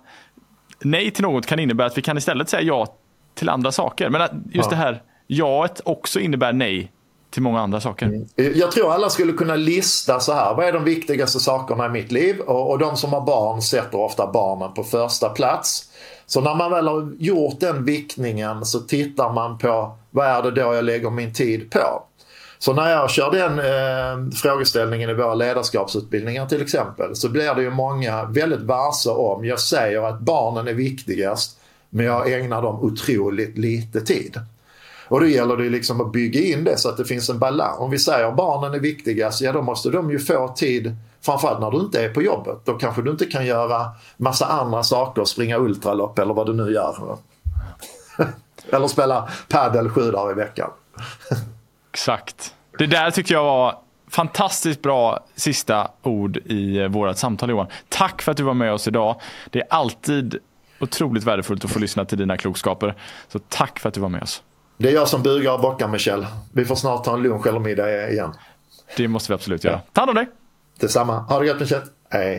nej 0.82 1.10
till 1.10 1.22
något 1.22 1.46
kan 1.46 1.58
innebära 1.58 1.86
att 1.86 1.98
vi 1.98 2.02
kan 2.02 2.18
istället 2.18 2.48
säga 2.48 2.62
ja 2.62 2.86
till 3.34 3.48
andra 3.48 3.72
saker. 3.72 4.10
Men 4.10 4.20
just 4.20 4.30
Ja. 4.54 4.70
det 4.70 4.76
här 4.76 5.02
jaet 5.26 5.80
också 5.84 6.20
innebär 6.20 6.52
nej 6.52 6.92
till 7.30 7.42
många 7.42 7.60
andra 7.60 7.80
saker. 7.80 8.24
Jag 8.36 8.72
tror 8.72 8.92
alla 8.92 9.10
skulle 9.10 9.32
kunna 9.32 9.56
lista 9.56 10.20
så 10.20 10.32
här. 10.32 10.54
Vad 10.54 10.66
är 10.68 10.72
de 10.72 10.84
viktigaste 10.84 11.40
sakerna 11.40 11.86
i 11.86 11.88
mitt 11.88 12.12
liv? 12.12 12.40
Och, 12.40 12.70
och 12.70 12.78
de 12.78 12.96
som 12.96 13.12
har 13.12 13.20
barn 13.20 13.62
sätter 13.62 13.98
ofta 14.00 14.32
barnen 14.32 14.74
på 14.74 14.84
första 14.84 15.28
plats. 15.28 15.90
Så 16.26 16.40
när 16.40 16.54
man 16.54 16.70
väl 16.70 16.88
har 16.88 17.12
gjort 17.18 17.60
den 17.60 17.84
viktningen 17.84 18.64
så 18.64 18.80
tittar 18.80 19.32
man 19.32 19.58
på 19.58 19.96
vad 20.10 20.26
är 20.26 20.42
det 20.42 20.50
då 20.50 20.74
jag 20.74 20.84
lägger 20.84 21.10
min 21.10 21.34
tid 21.34 21.70
på? 21.70 22.02
Så 22.58 22.72
när 22.72 22.90
jag 22.90 23.10
kör 23.10 23.30
den 23.30 23.58
eh, 23.58 24.30
frågeställningen 24.34 25.10
i 25.10 25.14
våra 25.14 25.34
ledarskapsutbildningar 25.34 26.46
till 26.46 26.62
exempel 26.62 27.16
så 27.16 27.28
blir 27.28 27.54
det 27.54 27.62
ju 27.62 27.70
många 27.70 28.24
väldigt 28.24 28.60
varse 28.60 29.10
om. 29.10 29.44
Jag 29.44 29.60
säger 29.60 30.02
att 30.02 30.20
barnen 30.20 30.68
är 30.68 30.74
viktigast 30.74 31.58
men 31.90 32.06
jag 32.06 32.32
ägnar 32.32 32.62
dem 32.62 32.80
otroligt 32.80 33.58
lite 33.58 34.00
tid. 34.00 34.40
Och 35.08 35.20
då 35.20 35.26
gäller 35.26 35.56
det 35.56 35.64
ju 35.64 35.70
liksom 35.70 36.00
att 36.00 36.12
bygga 36.12 36.40
in 36.40 36.64
det 36.64 36.78
så 36.78 36.88
att 36.88 36.96
det 36.96 37.04
finns 37.04 37.30
en 37.30 37.38
balans. 37.38 37.78
Om 37.78 37.90
vi 37.90 37.98
säger 37.98 38.24
att 38.24 38.36
barnen 38.36 38.74
är 38.74 38.78
viktigast, 38.78 39.40
ja 39.40 39.52
då 39.52 39.62
måste 39.62 39.90
de 39.90 40.10
ju 40.10 40.18
få 40.18 40.48
tid 40.48 40.96
framförallt 41.20 41.60
när 41.60 41.70
du 41.70 41.78
inte 41.78 42.04
är 42.04 42.08
på 42.08 42.22
jobbet. 42.22 42.58
Då 42.64 42.72
kanske 42.72 43.02
du 43.02 43.10
inte 43.10 43.24
kan 43.24 43.46
göra 43.46 43.86
massa 44.16 44.46
andra 44.46 44.82
saker, 44.82 45.24
springa 45.24 45.58
ultralopp 45.58 46.18
eller 46.18 46.34
vad 46.34 46.46
du 46.46 46.54
nu 46.54 46.72
gör. 46.72 47.16
eller 48.70 48.86
spela 48.86 49.28
padel 49.48 49.88
sju 49.88 50.10
dagar 50.10 50.32
i 50.32 50.34
veckan. 50.34 50.70
Exakt. 51.96 52.54
Det 52.78 52.86
där 52.86 53.10
tycker 53.10 53.34
jag 53.34 53.44
var 53.44 53.78
fantastiskt 54.10 54.82
bra 54.82 55.24
sista 55.34 55.90
ord 56.02 56.36
i 56.36 56.78
eh, 56.78 56.88
vårt 56.88 57.16
samtal 57.16 57.50
Johan. 57.50 57.66
Tack 57.88 58.22
för 58.22 58.30
att 58.30 58.36
du 58.36 58.42
var 58.42 58.54
med 58.54 58.72
oss 58.72 58.88
idag. 58.88 59.20
Det 59.50 59.60
är 59.60 59.66
alltid 59.70 60.38
otroligt 60.80 61.24
värdefullt 61.24 61.64
att 61.64 61.70
få 61.70 61.78
lyssna 61.78 62.04
till 62.04 62.18
dina 62.18 62.36
klokskaper. 62.36 62.94
Så 63.28 63.38
tack 63.38 63.78
för 63.78 63.88
att 63.88 63.94
du 63.94 64.00
var 64.00 64.08
med 64.08 64.22
oss. 64.22 64.42
Det 64.78 64.88
är 64.88 64.94
jag 64.94 65.08
som 65.08 65.22
bugar 65.22 65.52
och 65.52 65.60
bockar 65.60 65.88
Michel. 65.88 66.26
Vi 66.52 66.64
får 66.64 66.74
snart 66.74 67.04
ta 67.04 67.14
en 67.14 67.22
lunch 67.22 67.46
eller 67.46 67.60
middag 67.60 68.10
igen. 68.10 68.34
Det 68.96 69.08
måste 69.08 69.32
vi 69.32 69.34
absolut 69.34 69.64
göra. 69.64 69.80
Ta 69.92 70.00
hand 70.00 70.08
om 70.08 70.14
dig. 70.14 70.26
Detsamma. 70.80 71.18
Ha 71.18 71.40
det 71.40 71.46
gött 71.46 71.60
Michel. 71.60 71.80
Hej. 72.10 72.34